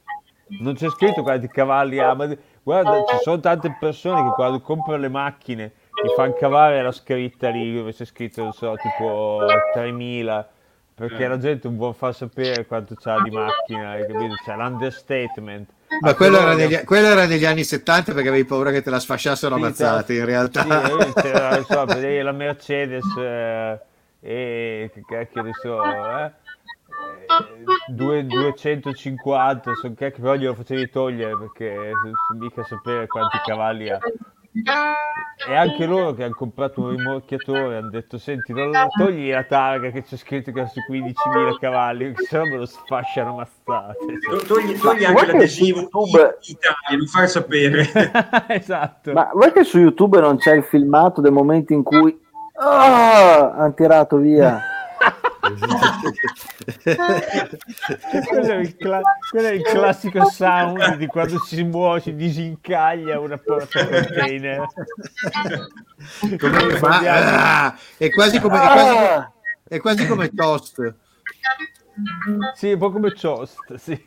[0.60, 2.28] Non c'è scritto quanti cavalli ha, ma
[2.62, 5.72] guarda, ci sono tante persone che quando comprano le macchine
[6.02, 9.40] ti fanno cavare la scritta lì dove c'è scritto, non so, tipo
[9.72, 10.48] 3000,
[10.94, 14.34] perché la gente non vuole far sapere quanto c'ha di macchina, hai capito?
[14.44, 15.68] C'è l'understatement.
[16.00, 19.00] ma quello era, negli, quello era negli anni 70 perché avevi paura che te la
[19.00, 20.62] sfasciassero Sì, ammazzate in realtà.
[20.62, 23.80] Sì, eh, c'era, so, la Mercedes eh,
[24.20, 26.24] e cacchio ne so, eh?
[26.24, 31.92] Eh, due- 250 sono cacchio, però glielo facevi togliere perché
[32.38, 33.98] mica sapere quanti cavalli ha.
[35.46, 39.90] E anche loro che hanno comprato un rimorchiatore hanno detto: Senti, non togli la targa
[39.90, 43.96] che c'è scritto che ha su 15.000 cavalli, perché sennò me lo sfasciano mazzate.
[44.28, 47.84] To- Togli, togli Ma anche l'adesivo YouTube- Italia, non far sapere.
[48.48, 49.12] esatto.
[49.12, 52.16] Ma vuoi che su YouTube non c'è il filmato del momento in cui
[52.60, 54.62] ah, hanno tirato via?
[58.28, 59.00] Quello, è il cla-
[59.30, 64.66] quello è il classico sound di quando si muove, si disincaglia una porta container.
[66.38, 69.28] Come fa- ah, è quasi come, è quasi,
[69.68, 70.94] è quasi come toast.
[72.54, 74.04] Sì, un po' come Chost, sì.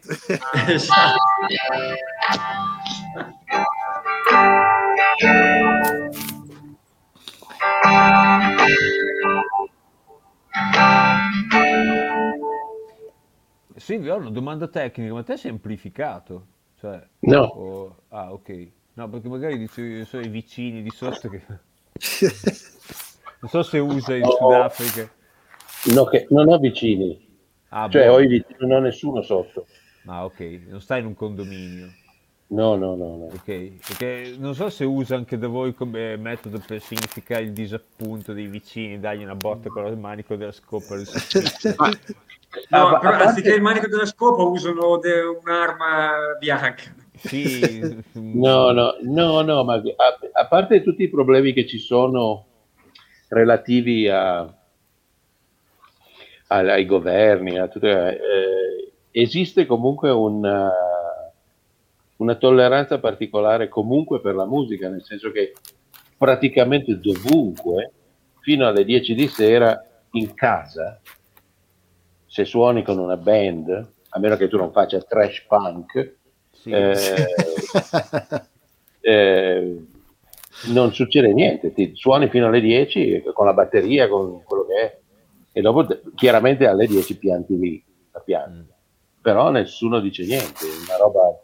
[13.75, 16.47] Silvio, ho una domanda tecnica, ma te è semplificato?
[16.79, 17.41] Cioè, No.
[17.43, 18.67] o- Ah, ok.
[18.93, 21.41] No, perché magari dicevi, so, i vicini di sotto che...
[23.39, 24.31] Non so se usa in No.
[24.31, 25.07] Sudafrica.
[25.93, 27.23] No, che non ho vicini,
[27.69, 28.13] Ah, cioè boh.
[28.13, 29.67] ho i vicini, non ho nessuno sotto.
[30.05, 31.87] Ah, ok, non stai in un condominio.
[32.49, 33.25] No, no, no, no.
[33.25, 33.43] Ok,
[33.87, 38.47] perché non so se usa anche da voi come metodo per significare il disappunto dei
[38.47, 40.95] vicini, dargli una botta con il manico della scopa.
[42.69, 46.95] No, Ah, però parte- anziché il manico della scopa usano de- un'arma bianca.
[47.17, 49.81] Sì, No, no, no, no, ma a,
[50.31, 52.45] a parte tutti i problemi che ci sono
[53.27, 54.53] relativi a, a-
[56.47, 60.71] ai governi, a tutte, eh, esiste comunque una,
[62.17, 65.53] una tolleranza particolare comunque per la musica, nel senso che
[66.17, 67.91] praticamente dovunque,
[68.39, 69.81] fino alle 10 di sera,
[70.11, 70.99] in casa,
[72.25, 76.15] se suoni con una band, a meno che tu non faccia trash punk,
[76.51, 76.71] sì.
[76.71, 76.91] eh,
[79.01, 79.85] eh,
[80.67, 84.99] non succede niente, ti suoni fino alle 10 con la batteria, con quello che è,
[85.51, 88.57] e dopo te- chiaramente alle 10 pianti lì, la pianti.
[88.57, 88.75] Mm.
[89.21, 91.41] Però nessuno dice niente, è una roba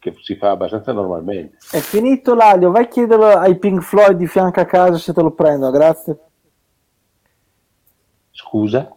[0.00, 1.58] che si fa abbastanza normalmente.
[1.70, 5.20] È finito l'aglio, vai a chiederlo ai Pink Floyd di fianco a casa se te
[5.20, 6.18] lo prendono, grazie.
[8.32, 8.90] Scusa?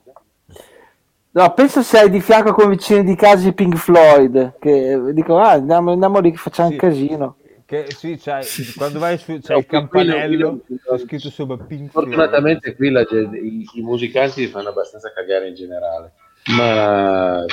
[1.31, 5.39] No, penso se hai di fianco con vicini di casa i Pink Floyd, che dicono,
[5.39, 6.73] ah, andiamo, andiamo lì che facciamo Sì.
[6.75, 7.35] un casino.
[7.65, 8.45] Che, sì, c'hai,
[8.77, 12.07] quando vai su, c'è No, il campanello, qui- c'è scritto sopra Pink Floyd.
[12.07, 16.13] Fortunatamente qui la i, i musicanti fanno abbastanza cagare in generale,
[16.55, 17.43] ma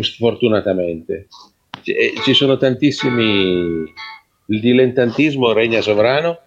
[0.00, 1.28] sfortunatamente
[1.86, 3.84] ci, eh, ci sono tantissimi,
[4.46, 6.40] il dilettantismo regna sovrano,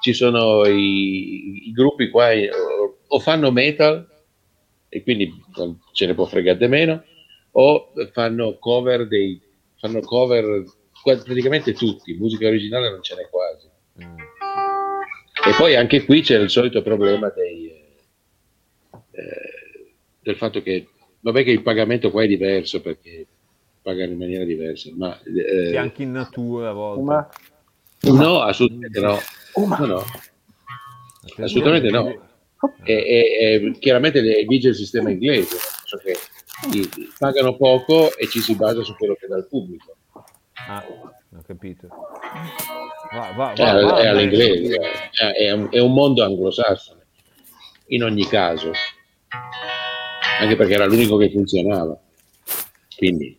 [0.00, 2.50] ci sono i, i gruppi qua eh,
[3.06, 4.04] o, fanno metal
[4.88, 7.04] e quindi non ce ne può fregare meno,
[7.52, 9.40] o fanno cover dei
[9.76, 10.64] fanno cover
[11.02, 13.68] praticamente tutti, musica originale non ce n'è quasi.
[14.02, 14.16] Mm.
[15.44, 17.66] E poi anche qui c'è il solito problema dei,
[19.10, 20.88] eh, del fatto che,
[21.20, 23.26] vabbè che il pagamento qua è diverso perché
[23.82, 27.02] pagano in maniera diversa, ma eh, anche in natura a volte.
[27.02, 27.28] Ma,
[28.12, 29.18] no, assolutamente no.
[29.54, 30.04] oh, No, no.
[31.38, 32.30] Assolutamente no.
[32.84, 36.16] E, e- e chiaramente le- vige il sistema inglese, nel senso che
[37.18, 39.96] pagano poco e ci si basa su quello che dà il pubblico.
[40.68, 41.88] Ah, ho capito.
[43.12, 44.78] Va, va, Cioè, va, va, è all'inglese,
[45.10, 47.04] è, è un, è un mondo anglosassone,
[47.86, 48.70] in ogni caso,
[50.40, 51.98] anche perché era l'unico che funzionava.
[52.96, 53.36] Quindi,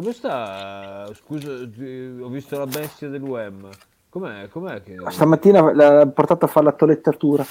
[0.00, 1.10] Come sta?
[1.12, 3.68] Scusa, eh, ho visto la bestia dell'UM.
[4.08, 4.96] Com'è, com'è che...
[5.10, 7.44] Stamattina l'ha portato a fare la tolettatura.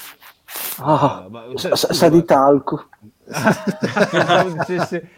[0.80, 2.88] Ah, Ah, ma- sa, sa- sa di talco.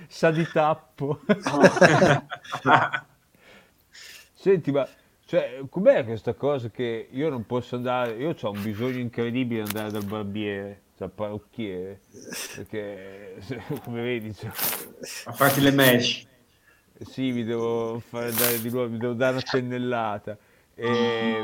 [0.09, 1.21] Sa di tappo.
[4.35, 4.87] Senti, ma
[5.25, 8.13] cioè, com'è questa cosa che io non posso andare?
[8.13, 12.01] Io ho un bisogno incredibile di andare dal barbiere, dal parrucchiere,
[12.57, 13.37] perché
[13.85, 14.51] come vedi, cioè,
[15.25, 16.27] A farti le mesh.
[17.05, 20.37] Sì, mi devo fare dare di nuovo, mi devo dare una pennellata.
[20.75, 21.43] E,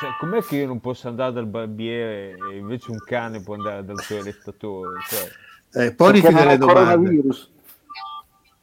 [0.00, 3.84] cioè, com'è che io non posso andare dal barbiere e invece un cane può andare
[3.84, 5.00] dal toilettatore?
[5.08, 6.58] Cioè, Eh, non delle ha domande.
[6.58, 7.50] coronavirus.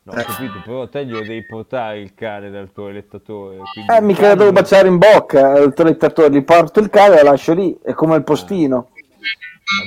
[0.04, 3.58] No, ho capito, però te glielo devi portare il cane dal toilettatore.
[3.74, 7.20] quindi Eh, mica cane la devo baciare in bocca al toilettatore, gli porto il cane
[7.20, 8.90] e lo lascio lì, è come il postino.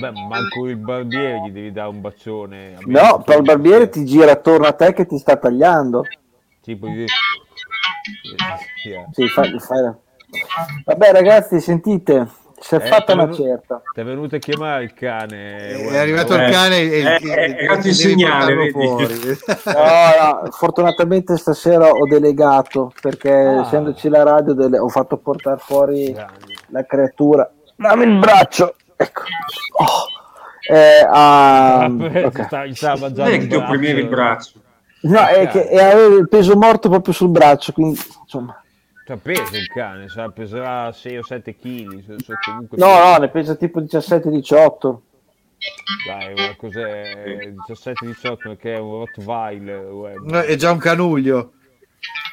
[0.01, 2.77] Vabbè, ma manco il barbiere gli devi dare un bacione.
[2.87, 6.03] No, però il barbiere ti gira attorno a te che ti sta tagliando.
[6.61, 7.05] Tipo, gli-
[8.83, 8.91] Sì,
[9.23, 9.29] eh.
[9.29, 9.93] Fai- fai-
[10.85, 12.29] Vabbè ragazzi, sentite,
[12.61, 13.81] Si è Eh, fatta una venu- certa.
[13.95, 15.69] Ti è venuto a chiamare il cane.
[15.69, 19.15] È arrivato il Eh, cane e eh, è arrivato il segnale, fuori.
[19.65, 23.61] No, no, fortunatamente stasera ho delegato perché Ah.
[23.61, 26.55] essendoci la radio dele- ho fatto portare fuori Grande.
[26.71, 27.49] la creatura.
[27.77, 28.75] Dammi il braccio.
[29.01, 29.23] Ecco.
[29.79, 30.75] Oh.
[30.75, 32.43] Eh, ah, Ah, beh, ok.
[32.45, 34.53] sta- gli stava Non è che il ti opprimevi il braccio.
[35.03, 38.61] No, è che e avevo il peso morto proprio sul braccio, quindi insomma.
[39.07, 42.17] Cioè, pesa il cane, sa, peserà 6 o 7 kg.
[42.45, 44.99] comunque No, no, ne pesa tipo 17-18.
[46.07, 47.53] Dai, ma cos'è?
[47.69, 50.21] 17-18 perché è un Rottweiler.
[50.25, 51.53] No, è già un canuglio.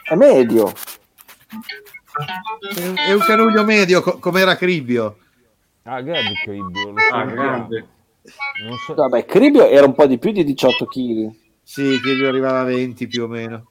[0.03, 0.67] È medio.
[0.67, 0.73] È
[2.87, 5.17] un, è un canuglio medio, co- come era Cribbio.
[5.87, 6.93] Ah, grande Cribbio.
[7.11, 7.87] Ah, grande.
[8.63, 8.95] Non so.
[8.95, 11.29] Vabbè, Cribio era un po' di più di 18 kg.
[11.61, 13.69] Sì, Cribbio arrivava a 20 più o meno.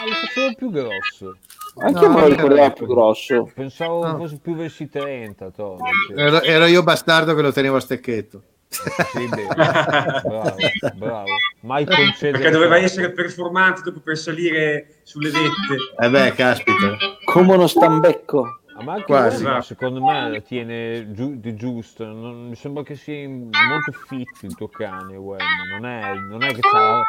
[0.00, 1.36] Ma lo facevo più grosso.
[1.76, 3.50] Anche No, io me lo ricordavo più grosso.
[3.54, 4.16] Pensavo No.
[4.18, 5.50] fosse più verso i 30.
[5.50, 5.78] to,
[6.08, 6.26] invece.
[6.26, 8.42] Ero, ero io bastardo che lo tenevo a stecchetto.
[8.68, 10.56] Sì, bravo,
[10.94, 11.24] bravo.
[11.60, 12.32] Mai concedere.
[12.38, 16.04] Perché doveva essere performante dopo per salire sulle vette.
[16.04, 16.96] Eh beh, caspita.
[17.24, 18.60] Come uno stambecco.
[18.82, 19.44] Ma anche Quasi.
[19.44, 22.04] Wemba, secondo me la tiene giu- di giusto.
[22.04, 25.44] Non, mi sembra che sia molto fit il tuo cane, Wemba.
[25.70, 27.02] Non è, non è che c'ha.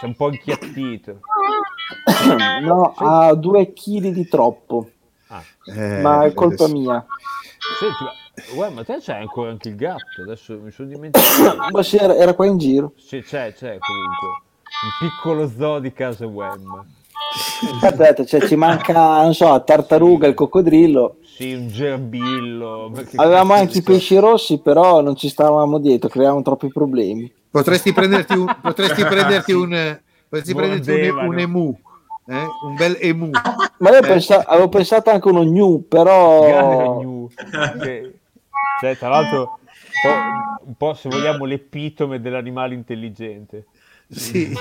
[0.00, 1.20] Sei un po' inchiattito.
[2.60, 4.90] No, ha due chili di troppo.
[5.28, 7.06] Ah, Eh, Ma è colpa adesso- mia.
[7.78, 8.10] senti, ma,
[8.60, 10.22] Wemba, te c'hai ancora anche il gatto.
[10.22, 11.56] Adesso mi sono dimenticato.
[11.70, 12.92] Ma sì, era, era qua in giro.
[12.96, 14.28] Sì, c'è, c'è comunque.
[14.80, 16.84] Un piccolo zoo di casa Wemba.
[17.82, 21.16] Aspetta, cioè, ci manca, non so, la tartaruga, il coccodrillo.
[21.22, 22.92] Sì, un gerbillo.
[23.16, 27.30] Avevamo anche i pesci rossi, però non ci stavamo dietro, creavamo troppi problemi.
[27.50, 31.78] Potresti prenderti un, potresti prenderti un, eh, potresti prenderti un, un emu,
[32.26, 32.46] eh?
[32.66, 33.30] un bel emu.
[33.78, 37.00] Ma io pensa- avevo pensato anche uno gnu, però...
[37.00, 37.30] Gnu,
[37.80, 38.18] che-
[38.80, 39.46] cioè, tra l'altro, un
[40.02, 43.66] po', un po', se vogliamo l'epitome dell'animale intelligente.
[44.10, 44.52] Sì.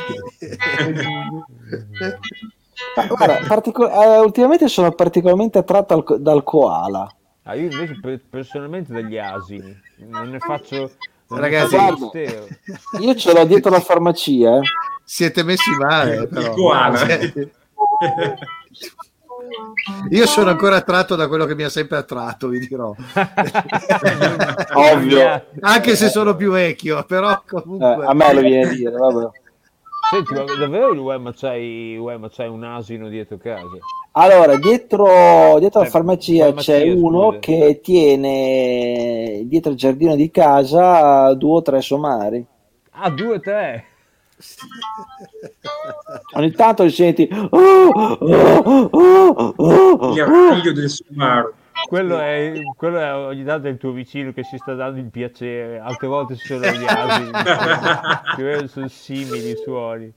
[3.08, 7.10] Guarda, partico- eh, ultimamente sono particolarmente attratto al dal koala.
[7.44, 9.74] Ah, io invece per- personalmente dagli asini,
[10.10, 10.92] non ne faccio...
[11.30, 12.48] Non Ragazzi, ne.
[13.00, 14.62] Io ce l'ho dietro la farmacia, eh.
[15.04, 16.42] Siete messi male, però.
[16.42, 17.00] Il koala.
[20.10, 22.94] Io sono ancora attratto da quello che mi ha sempre attratto, vi dirò.
[24.74, 25.44] Ovvio.
[25.62, 28.06] Anche se sono più vecchio, però Eh, comunque...
[28.06, 29.30] a me lo viene a dire, vabbè.
[30.10, 33.78] Senti, ma davvero il Wemma c'hai, Wemma c'hai un asino dietro casa?
[34.14, 37.40] Allora, dietro, dietro la Eh, farmacia farmacia, c'è uno scusa.
[37.40, 42.46] che tiene dietro il giardino di casa due o tre somari.
[42.92, 43.86] Ah, due, tre!
[46.36, 47.28] Ogni tanto li senti...
[47.32, 48.18] "Oh, oh,
[48.92, 50.54] oh, oh, Il oh".
[50.56, 51.54] figlio del Sumaru.
[51.88, 55.80] Quello è, quello è ogni tanto il tuo vicino che si sta dando il piacere,
[55.80, 57.32] altre volte sono gli asini,
[58.36, 60.12] che vedo sono simili i suoni.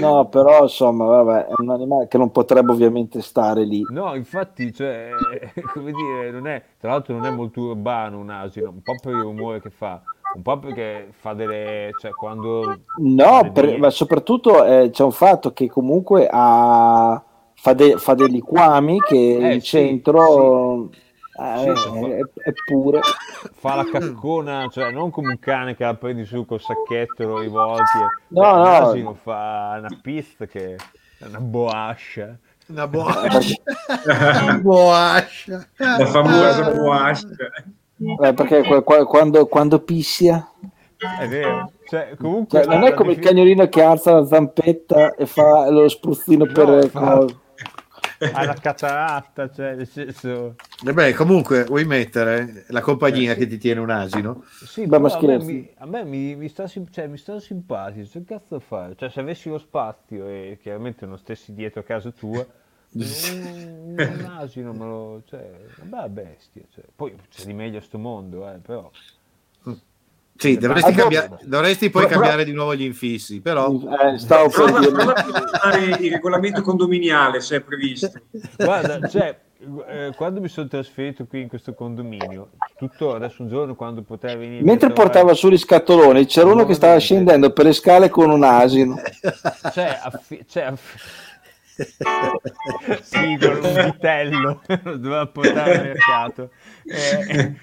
[0.00, 3.82] No, però insomma, vabbè, è un animale che non potrebbe ovviamente stare lì.
[3.90, 5.10] No, infatti, cioè,
[5.74, 9.12] come dire, non è, tra l'altro non è molto urbano un asino, un po' per
[9.12, 10.00] il rumore che fa,
[10.34, 12.80] un po' perché fa delle, cioè quando...
[12.98, 17.22] No, per- ma soprattutto eh, c'è un fatto che comunque ha,
[17.54, 20.90] fa, de- fa dei liquami che Eh, in sì, centro
[21.38, 22.18] eh, Sì, sì, è,
[22.48, 23.00] è pure.
[23.54, 27.26] fa la caccona, cioè non come un cane che la prendi su col sacchetto e
[27.26, 27.98] lo rivolti.
[27.98, 28.62] e- No, cioè, no.
[28.62, 30.74] L'asino fa una pista che
[31.18, 32.38] è una boascia.
[32.68, 33.56] Una boascia.
[34.42, 35.66] Una boascia.
[35.76, 37.26] La famosa Boascia.
[38.22, 40.48] Eh, perché qua- qua- quando, quando pissia,
[40.96, 41.72] È vero.
[41.84, 42.62] Cioè, comunque...
[42.62, 46.68] cioè, non è come il cagnolino che alza la zampetta e fa lo spruzzino per
[46.68, 47.34] No, eh, fa- cosa.
[48.30, 50.54] ha la cataratta, cioè, nel senso...
[50.84, 54.44] E beh, comunque vuoi mettere la compagnia che ti tiene un asino?
[54.64, 55.52] Sì, ma però a me, scherzi.
[55.52, 58.94] mi, a me mi, mi sta, cioè, mi sta simpatico, che cazzo fare?
[58.96, 62.46] Cioè, se avessi lo spazio e chiaramente non stessi dietro a casa tua,
[62.94, 65.22] un, un asino me lo...
[65.28, 65.50] Cioè,
[65.80, 66.62] una bella bestia.
[66.74, 66.84] Cioè.
[66.94, 68.90] Poi c'è di meglio a sto mondo, eh, però...
[70.34, 73.70] Sì, dovresti, Ah, cambiare- dovresti poi Però- cambiare di nuovo gli infissi, però...
[73.70, 74.90] Eh, stavo per Prova, dire.
[74.92, 75.12] prova
[75.60, 78.10] a il regolamento condominiale se è previsto.
[78.56, 79.38] Guarda, cioè,
[79.88, 84.40] eh, quando mi sono trasferito qui in questo condominio, tutto adesso un giorno quando potevi
[84.40, 84.64] venire...
[84.64, 88.30] Mentre trovare- portava su gli scatoloni, c'era uno che stava scendendo per le scale con
[88.30, 88.96] un asino.
[89.72, 91.30] Cioè, affi- cioè, aff-
[93.02, 96.50] sì, con un vitello lo doveva portare al mercato.
[96.84, 97.56] Eh,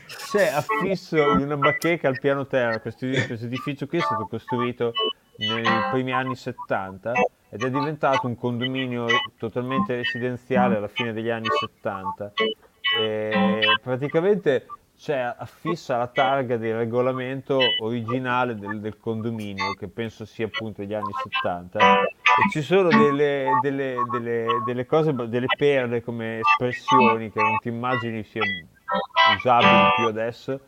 [0.48, 2.80] affisso in una bacheca al piano terra.
[2.80, 4.94] Questo, questo edificio qui è stato costruito
[5.38, 7.12] nei primi anni 70
[7.50, 12.34] ed è diventato un condominio totalmente residenziale alla fine degli anni 70.
[13.00, 14.66] e praticamente
[15.00, 20.94] c'è affissa la targa del regolamento originale del, del condominio, che penso sia appunto degli
[20.94, 27.42] anni 70, e ci sono delle, delle, delle, delle cose, delle perle come espressioni che
[27.42, 28.68] non ti immagini siano
[29.38, 30.60] usabili più adesso,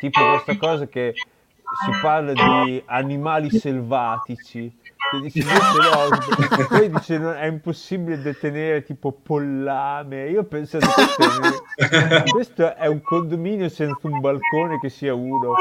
[0.00, 4.76] tipo questa cosa che si parla di animali selvatici,
[5.10, 10.28] che dice, no, poi dice no, è impossibile detenere tipo pollame.
[10.28, 11.22] Io ho pensato questo
[11.76, 15.54] è, questo è un condominio senza un balcone che sia uno.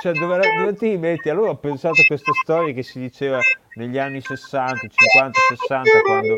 [0.00, 1.28] Cioè, dove, dove ti metti?
[1.28, 3.40] Allora ho pensato a queste storie che si diceva
[3.74, 6.36] negli anni 60, 50, 60, quando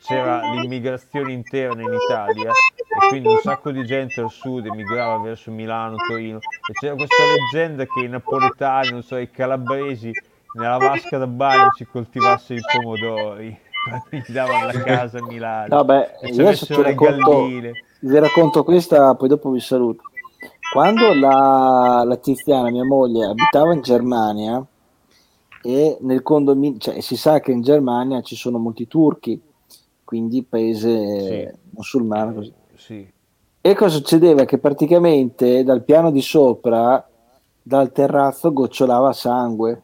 [0.00, 5.50] c'era l'immigrazione interna in Italia e quindi un sacco di gente al sud emigrava verso
[5.50, 10.12] Milano, Torino e c'era questa leggenda che i napoletani, non so, i calabresi
[10.56, 15.68] nella vasca da bagno si coltivasse i pomodori quando gli davano la casa a Milano
[15.68, 17.72] Vabbè, ci io adesso ti racconto, galline.
[18.00, 20.02] vi racconto questa, poi dopo vi saluto.
[20.72, 24.64] Quando la, la Tiziana, mia moglie, abitava in Germania
[25.62, 29.40] e nel condominio, cioè si sa che in Germania ci sono molti turchi,
[30.02, 32.34] quindi paese musulmano.
[32.34, 32.52] Così.
[32.74, 33.12] Sì.
[33.60, 34.44] E cosa succedeva?
[34.44, 37.08] Che praticamente dal piano di sopra,
[37.62, 39.82] dal terrazzo, gocciolava sangue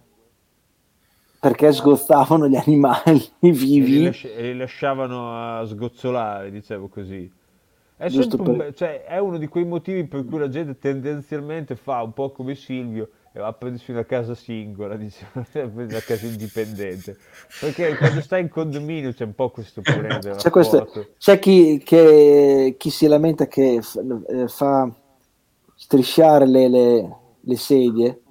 [1.43, 4.05] perché sgozzavano gli animali E li, vivi.
[4.05, 7.29] lasci- e li lasciavano a sgozzolare, dicevo così.
[7.97, 12.01] È, un per- cioè, è uno di quei motivi per cui la gente tendenzialmente fa
[12.03, 15.45] un po' come Silvio e va a prendersi una casa singola, diciamo,
[15.75, 17.17] una casa indipendente.
[17.61, 20.89] Perché quando stai in condominio c'è un po' questo problema C'è, questo-
[21.19, 24.89] c'è chi, che- chi si lamenta che f- eh, fa
[25.75, 28.22] strisciare le, le- le sedie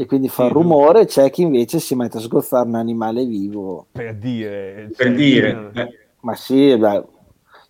[0.00, 3.88] e quindi fa Sì, rumore, c'è chi invece si mette a sgozzare un animale vivo.
[3.92, 5.70] Per dire, Per cioè, dire.
[5.74, 5.88] eh.
[6.20, 7.02] Ma sì, dai.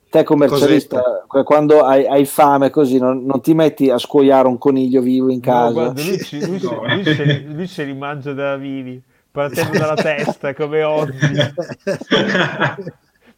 [0.08, 4.58] te commercialista, que- quando hai, hai fame così, non, non ti metti a scuoiare un
[4.58, 5.72] coniglio vivo in No, casa.
[5.72, 9.02] guarda, lui, ci- lui se, lui se- lui se li mangia da vivi,
[9.32, 11.34] partendo dalla testa come oggi.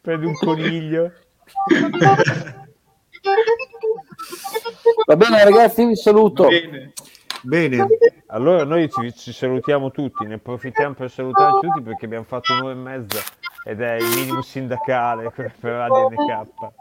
[0.01, 1.11] Prende un coniglio.
[5.07, 6.47] Va bene ragazzi, vi saluto.
[6.47, 6.93] Bene.
[7.43, 7.85] Bene,
[8.27, 12.71] Allora noi ci, ci salutiamo tutti, ne approfittiamo per salutarci tutti perché abbiamo fatto un'ora
[12.71, 13.19] e mezza
[13.65, 16.71] ed è il minimo sindacale per Radio NK.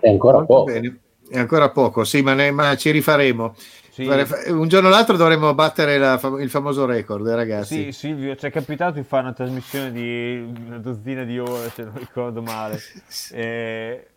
[0.00, 0.64] È ancora molto poco.
[0.64, 1.00] bene.
[1.28, 3.54] È ancora poco, sì, ma, ne- ma ci rifaremo.
[3.90, 4.06] Sì,
[4.48, 7.84] Un giorno o l'altro dovremo battere la il famoso record, eh, ragazzi.
[7.84, 11.82] sì, Silvio, ci è capitato di fare una trasmissione di una dozzina di ore, se
[11.82, 12.78] non ricordo male.
[13.32, 14.08] E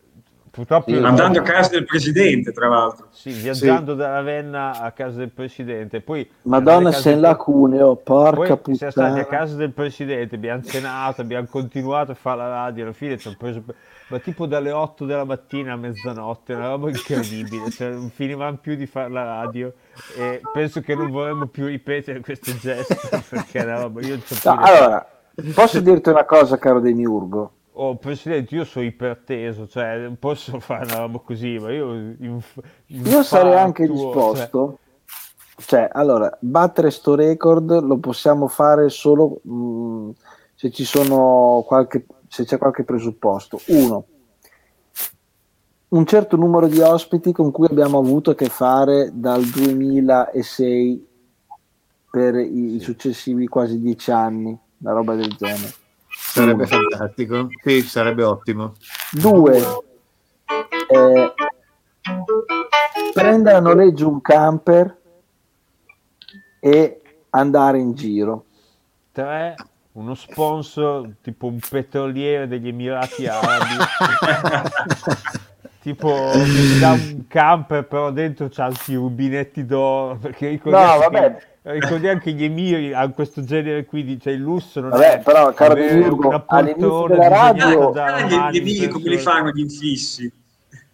[0.51, 0.89] purtroppo...
[0.91, 3.07] io- Andando a casa del presidente, tra l'altro.
[3.11, 6.01] Sì, viaggiando da Ravenna a casa del presidente.
[6.01, 9.39] Poi Madonna, sei in case- lacune, oh, porca Poi siamo stati a puttana.
[9.41, 13.35] casa del presidente, abbiamo cenato, abbiamo continuato a fare la radio, alla fine ci ho
[13.38, 13.63] preso,
[14.07, 18.76] ma tipo dalle 8 della mattina a mezzanotte, una roba incredibile, cioè non finivamo più
[18.76, 19.71] di fare la radio
[20.17, 22.95] e penso che non vorremmo più ripetere questo gesto
[23.30, 25.07] perché una roba, io non so No, allora,
[25.53, 27.51] posso dirti una cosa, caro Demiurgo?
[27.81, 32.60] Oh, presidente, io sono iperteso, cioè non posso fare una roba così, ma io inf-
[32.88, 34.80] Io sarei anche infarto, disposto,
[35.56, 40.10] cioè, allora, battere sto record lo possiamo fare solo mh,
[40.56, 43.61] se ci sono qualche, se c'è qualche presupposto.
[43.68, 44.06] Uno,
[45.88, 51.07] un certo numero di ospiti con cui abbiamo avuto a che fare dal 2006
[52.11, 55.78] per i, i successivi quasi dieci anni, una roba del genere.
[56.39, 57.49] Sarebbe fantastico.
[57.63, 58.75] Sì, sarebbe ottimo.
[59.11, 59.57] Due,
[60.87, 61.33] eh,
[63.13, 64.97] prendere a noleggio un camper
[66.59, 67.01] e
[67.31, 68.45] andare in giro.
[69.11, 69.55] Tre,
[69.93, 73.75] uno sponsor tipo un petroliere degli Emirati Arabi.
[75.81, 76.10] tipo
[76.80, 81.35] dà un camper però dentro c'ha anche i rubinetti d'oro perché ricordiamo, No, vabbè.
[81.64, 85.19] che, ricordiamo che gli emiri hanno questo genere qui di cioè il lusso non Vabbè,
[85.19, 90.31] è però, caro Demiurgo, all'inizio della radio- da gli, amici come li fanno gli infissi?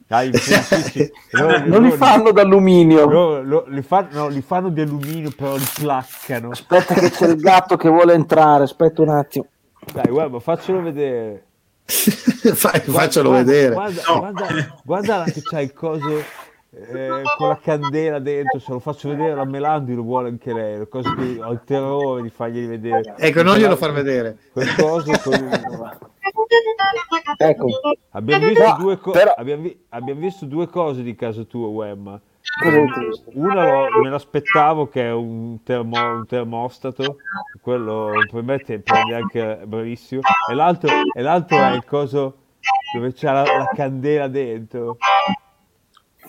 [0.07, 1.11] Dai, sì.
[1.31, 3.07] Loro- Non li fanno d'alluminio.
[3.09, 7.27] loro- loro- li, fanno, no, li fanno di alluminio però li placcano Aspetta che c'è
[7.27, 9.47] il gatto che vuole entrare, aspetta un attimo.
[9.91, 11.43] dai guarda faccelo vedere
[12.55, 13.73] Fai- Faccelo Guarda- vedere.
[13.73, 14.19] Guarda, No.
[14.19, 16.17] guarda, guarda che c'ha il coso
[16.71, 18.59] eh, con la candela dentro.
[18.59, 20.77] Se lo faccio vedere la Melandi lo vuole anche lei.
[20.79, 23.15] La cosa che ho il terrore di fargli vedere.
[23.17, 24.37] Ecco, non glielo far vedere.
[24.51, 25.49] Quel coso con-
[27.37, 27.67] Ecco,
[28.11, 31.67] Abbiamo visto, No, due co- però- abbiamo, vi- abbiamo visto due cose di casa tua,
[31.67, 32.19] Wemma.
[33.33, 33.53] Una
[33.89, 37.17] lo- me l'aspettavo che è un, termo- un termostato,
[37.61, 42.35] quello per me te prende anche bravissimo, e l'altro, e l'altro è il coso
[42.93, 44.97] dove c'è la, la candela dentro.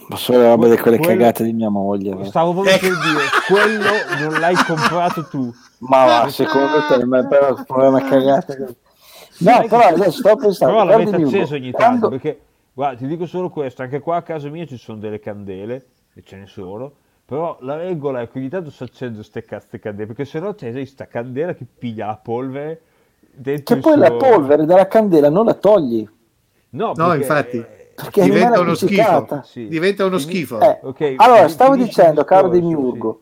[0.09, 2.15] Ma solo le robe di quelle Quello- cagate di mia moglie.
[2.15, 2.24] va.
[2.24, 2.86] Stavo proprio Ecco.
[2.89, 5.51] per dire, quello non l'hai comprato tu.
[5.78, 8.77] Ma va, secondo te, ma però il problema è cagate.
[9.39, 12.40] No, però adesso sto pensando, Però l'avete acceso ogni tanto, quando- perché
[12.73, 15.86] guarda, ti dico solo questo, anche qua a casa mia ci sono delle candele,
[16.16, 16.90] e ce ne sono,
[17.26, 20.72] però la regola è che ogni tanto si accendono queste cazzo candele, perché sennò c'è
[20.72, 22.80] questa candela che piglia la polvere
[23.32, 26.09] dentro Che poi la suo- polvere dalla candela non la togli,
[26.70, 27.64] No, No, infatti,
[27.94, 29.40] perché diventa uno schifo.
[29.44, 29.68] Sì.
[29.68, 30.60] Diventa uno schifo.
[30.60, 33.20] Eh, Ok, allora, stavo dicendo, caro discorso, Demiurgo,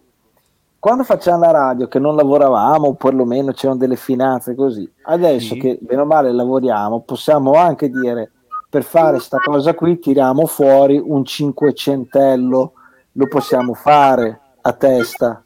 [0.81, 5.61] quando facciamo la radio, che non lavoravamo, o perlomeno c'erano delle finanze così, adesso Sì.
[5.61, 8.33] che bene o male lavoriamo, possiamo anche dire,
[8.69, 12.73] per fare sta cosa qui, tiriamo fuori un cinquecentello,
[13.17, 15.43] lo possiamo fare a testa,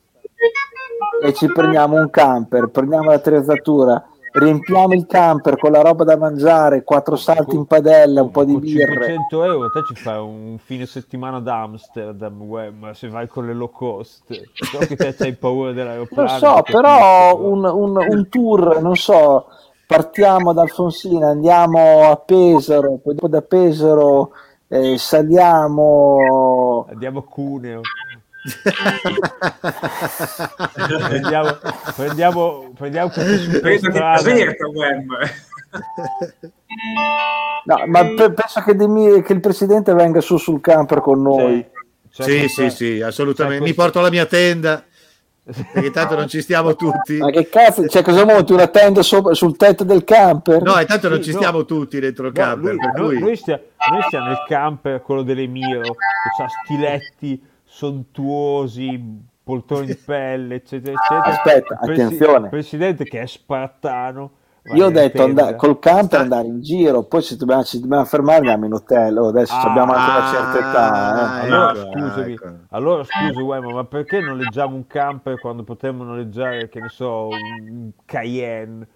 [1.23, 6.85] e ci prendiamo un camper, prendiamo l'attrezzatura, riempiamo il camper con la roba da mangiare,
[6.85, 9.07] quattro salti in padella, un po' di con birre.
[9.07, 13.47] 500 euro te ci fai un fine settimana ad Amsterdam, uè, ma se vai con
[13.47, 16.29] le low cost, so che te hai paura Lo dell'aeroplano.
[16.39, 19.47] so, però un, un- un tour, non so,
[19.87, 24.31] partiamo da Alfonsina, andiamo a Pesaro, poi dopo da Pesaro
[24.69, 26.87] eh, saliamo...
[26.91, 27.81] Andiamo a Cuneo.
[31.09, 31.59] prendiamo,
[31.97, 33.11] prendiamo, prendiamo
[34.73, 35.07] Wem.
[37.65, 41.67] No, ma pe- penso che, Demi- che il presidente venga su sul camper con noi.
[42.11, 43.63] Sì, questa- sì, sì, assolutamente.
[43.65, 44.85] c'è Mi porto la mia tenda,
[45.73, 47.17] perché tanto non ci stiamo tutti.
[47.19, 50.61] Ma che cazzo, cioè cosa monti una tenda sopra- sul tetto del camper?
[50.63, 51.37] No, e tanto non Sì, ci no.
[51.39, 52.73] stiamo tutti dentro il No, camper.
[52.73, 53.61] lui- per noi, cui- noi stia-
[53.91, 61.25] noi stiamo nel camper, quello dell'Emiro, che ha stiletti sontuosi, poltroni di pelle, eccetera, eccetera.
[61.25, 62.45] Aspetta, presi- attenzione.
[62.45, 64.31] Il presidente che è spartano.
[64.75, 68.05] Io ho detto andare, col camper Sta- andare in giro, poi se dobbiamo, ci dobbiamo
[68.05, 69.17] fermare andiamo in hotel.
[69.19, 70.93] Oh, adesso Ah, abbiamo anche una certa età.
[70.93, 71.47] ah, eh.
[71.47, 72.49] Allora Ecco, scusami, ecco.
[72.71, 77.91] allora scusa Uemo, ma perché noleggiamo un camper quando potremmo noleggiare, che ne so, un
[78.05, 78.87] Cayenne?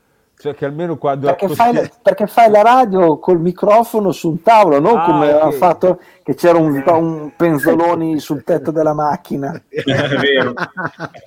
[0.43, 4.99] Cioè che almeno quando Perché fai, perché fai la radio col microfono sul tavolo, non
[4.99, 5.31] Ah, come ok.
[5.31, 9.53] avevamo fatto che c'era un, un penzoloni sul tetto della macchina.
[9.71, 9.83] È
[10.19, 10.53] vero.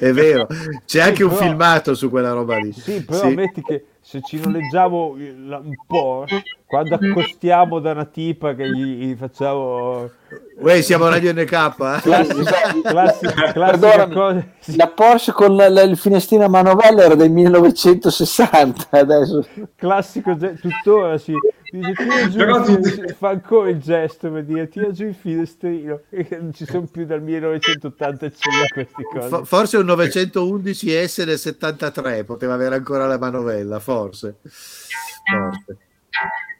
[0.00, 0.46] è vero,
[0.86, 2.72] c'è anche un però- filmato su quella roba lì.
[2.72, 3.26] Sì, però Sì.
[3.26, 5.14] ammetti che se ci noleggiamo
[5.46, 6.24] la- un po',
[6.66, 10.10] quando accostiamo da una tipa che gli, gli facciamo
[10.58, 11.52] Uè, siamo Radio NK.
[11.52, 12.00] eh?
[12.02, 17.14] classica, classica Perdonami, cosa, sì, La Porsche con la- la- il finestrino a manovella era
[17.14, 19.46] del 1960, adesso.
[19.76, 21.32] Classico tuttora si
[21.70, 26.00] dice tira giù Però il fa ancora il gesto per dire tira giù il finestrino
[26.10, 31.38] che non ci sono più dal 1985 questi cose Fo- Forse un 911 S del
[31.38, 34.36] 73 poteva avere ancora la manovella, forse.
[34.42, 35.76] Forse.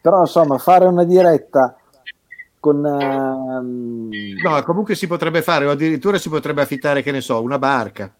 [0.00, 1.74] però insomma fare una diretta
[2.60, 4.10] con ehm,
[4.42, 8.12] No, comunque si potrebbe fare, o addirittura si potrebbe affittare, che ne so, una barca.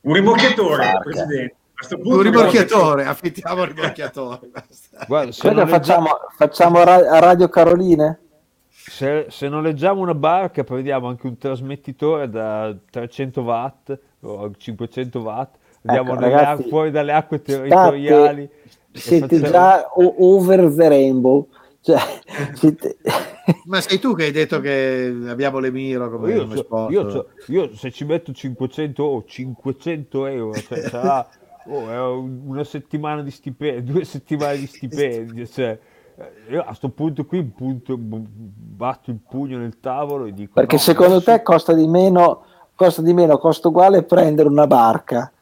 [0.00, 1.00] Un rimorchiatore, Barca.
[1.00, 1.56] Presidente.
[1.88, 4.40] Punto Un rimorchiatore, affittiamo un rimorchiatore.
[4.52, 5.04] basta.
[5.06, 8.18] Guarda, se noleggia- facciamo, facciamo ra- a Radio Caroline
[8.68, 15.54] Se, se noleggiamo una barca prendiamo anche un trasmettitore da 300 watt o 500 watt,
[15.84, 18.42] andiamo Ecco, ragazzi, ac- fuori dalle acque territoriali.
[18.42, 21.48] e siete facciamo- già over the rainbow
[21.80, 21.98] cioè,
[22.54, 22.96] siete-
[23.66, 26.90] Ma sei tu che hai detto che abbiamo le miro come, Io, come so- sport?
[26.90, 31.26] io so- io se ci metto 500 o 500 euro, cioè sarà
[31.68, 35.46] oh, una settimana di stipendio, due settimane di stipendio.
[35.46, 35.78] Cioè,
[36.16, 40.76] eh, io a sto punto qui punto, batto il pugno nel tavolo e dico: perché
[40.76, 45.32] no, secondo adesso- te costa di meno costa di meno costa uguale prendere una barca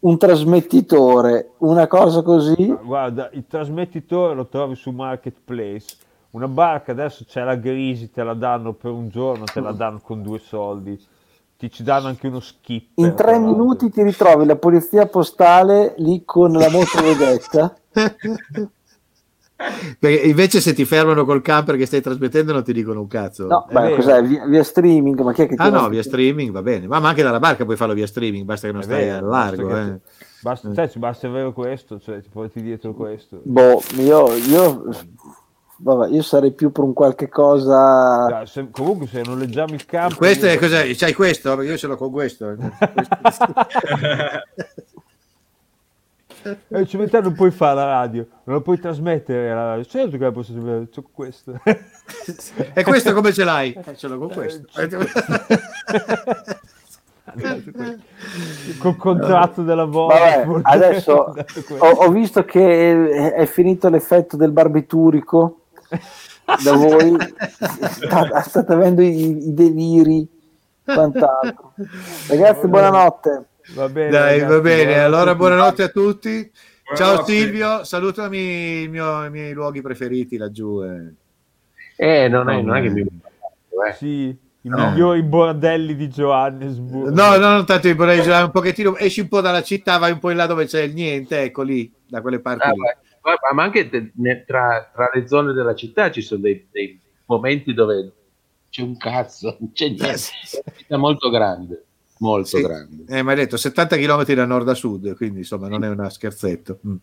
[0.00, 5.96] un trasmettitore una cosa così Guarda, il trasmettitore lo trovi su Marketplace.
[6.30, 10.00] Una barca adesso c'è la Grisi, te la danno per un giorno, te la danno
[10.00, 10.98] con due soldi.
[11.62, 12.88] Ti ci danno anche uno skip.
[12.96, 17.76] in tre minuti ti ritrovi la polizia postale lì con la motovedetta
[19.96, 23.46] Perché invece se ti fermano col camper che stai trasmettendo non ti dicono un cazzo.
[23.46, 26.02] no È beh, cos'è via, via streaming ma chi è che ti Ah no, via
[26.02, 28.82] streaming va bene, ma, ma anche dalla barca puoi farlo via streaming, basta che non
[28.82, 29.66] È stai vero, al largo.
[29.68, 30.00] basta eh.
[30.40, 33.40] Basta, te, ci basta avere questo, cioè ti porti dietro questo.
[33.44, 34.84] boh io, io
[35.82, 40.16] vabbè, io sarei più per un qualche cosa se- comunque se noleggiamo il campo...
[40.16, 40.94] Questo è io- cos'è?
[40.94, 41.60] C'hai questo?
[41.62, 42.54] Io ce l'ho con questo.
[46.44, 49.84] Eh, te non puoi fare la radio, non la puoi trasmettere la radio.
[49.84, 51.60] Certo che la posso trasmettere, c'ho questo.
[52.74, 53.72] e questo come ce l'hai?
[53.72, 54.66] Eh, ce l'ho con questo.
[58.78, 60.60] Col contratto della Vodafone.
[60.64, 61.34] adesso
[61.78, 65.61] ho, ho visto che è, è finito l'effetto del barbiturico
[66.62, 67.16] da voi,
[67.90, 70.26] sta- state avendo i, i deliri,
[70.84, 71.74] quant'altro.
[72.28, 73.44] Ragazzi, buonanotte.
[73.74, 74.84] Va bene, Dai, ragazzi, va bene.
[74.84, 75.36] buonanotte Allora, a tutti.
[75.38, 76.50] buonanotte a tutti.
[76.94, 77.32] Ciao Buonanotte.
[77.32, 80.82] Silvio, salutami i, mio- i miei luoghi preferiti laggiù.
[80.82, 81.14] eh.
[81.96, 83.00] Eh, non è, non è che mi...
[83.02, 83.92] Eh.
[83.96, 84.90] Sì, i No.
[84.90, 87.12] migliori bordelli di Johannesburg.
[87.14, 90.18] No, no, non tanto vorrei girare un pochettino, esci un po' dalla città, vai un
[90.18, 92.80] po' in là dove c'è il niente, ecco lì, da quelle parti Ah, lì.
[93.54, 97.72] Ma, anche te- ne- tra, tra le zone della città ci sono dei, dei momenti
[97.72, 98.12] dove
[98.68, 100.10] c'è un cazzo, non c'è niente.
[100.12, 100.56] Eh, sì, sì.
[100.56, 101.84] È una città molto grande,
[102.18, 102.62] molto Sì.
[102.62, 103.04] grande.
[103.06, 106.10] Eh, ma hai detto 70 km da nord a sud, quindi insomma non è una
[106.10, 106.80] scherzetto.
[106.86, 106.94] Mm.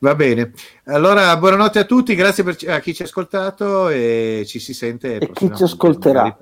[0.00, 0.52] Va bene.
[0.84, 5.16] Allora, buonanotte a tutti, grazie per- a chi ci ha ascoltato e ci si sente.
[5.16, 6.36] E chi ci ascolterà.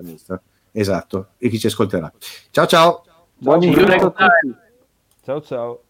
[0.71, 2.11] Esatto, e chi ci ascolterà.
[2.51, 3.03] Ciao ciao.
[3.37, 3.99] Buon Ciao, a Giulio.
[3.99, 4.55] tutti.
[5.23, 5.81] Ciao ciao.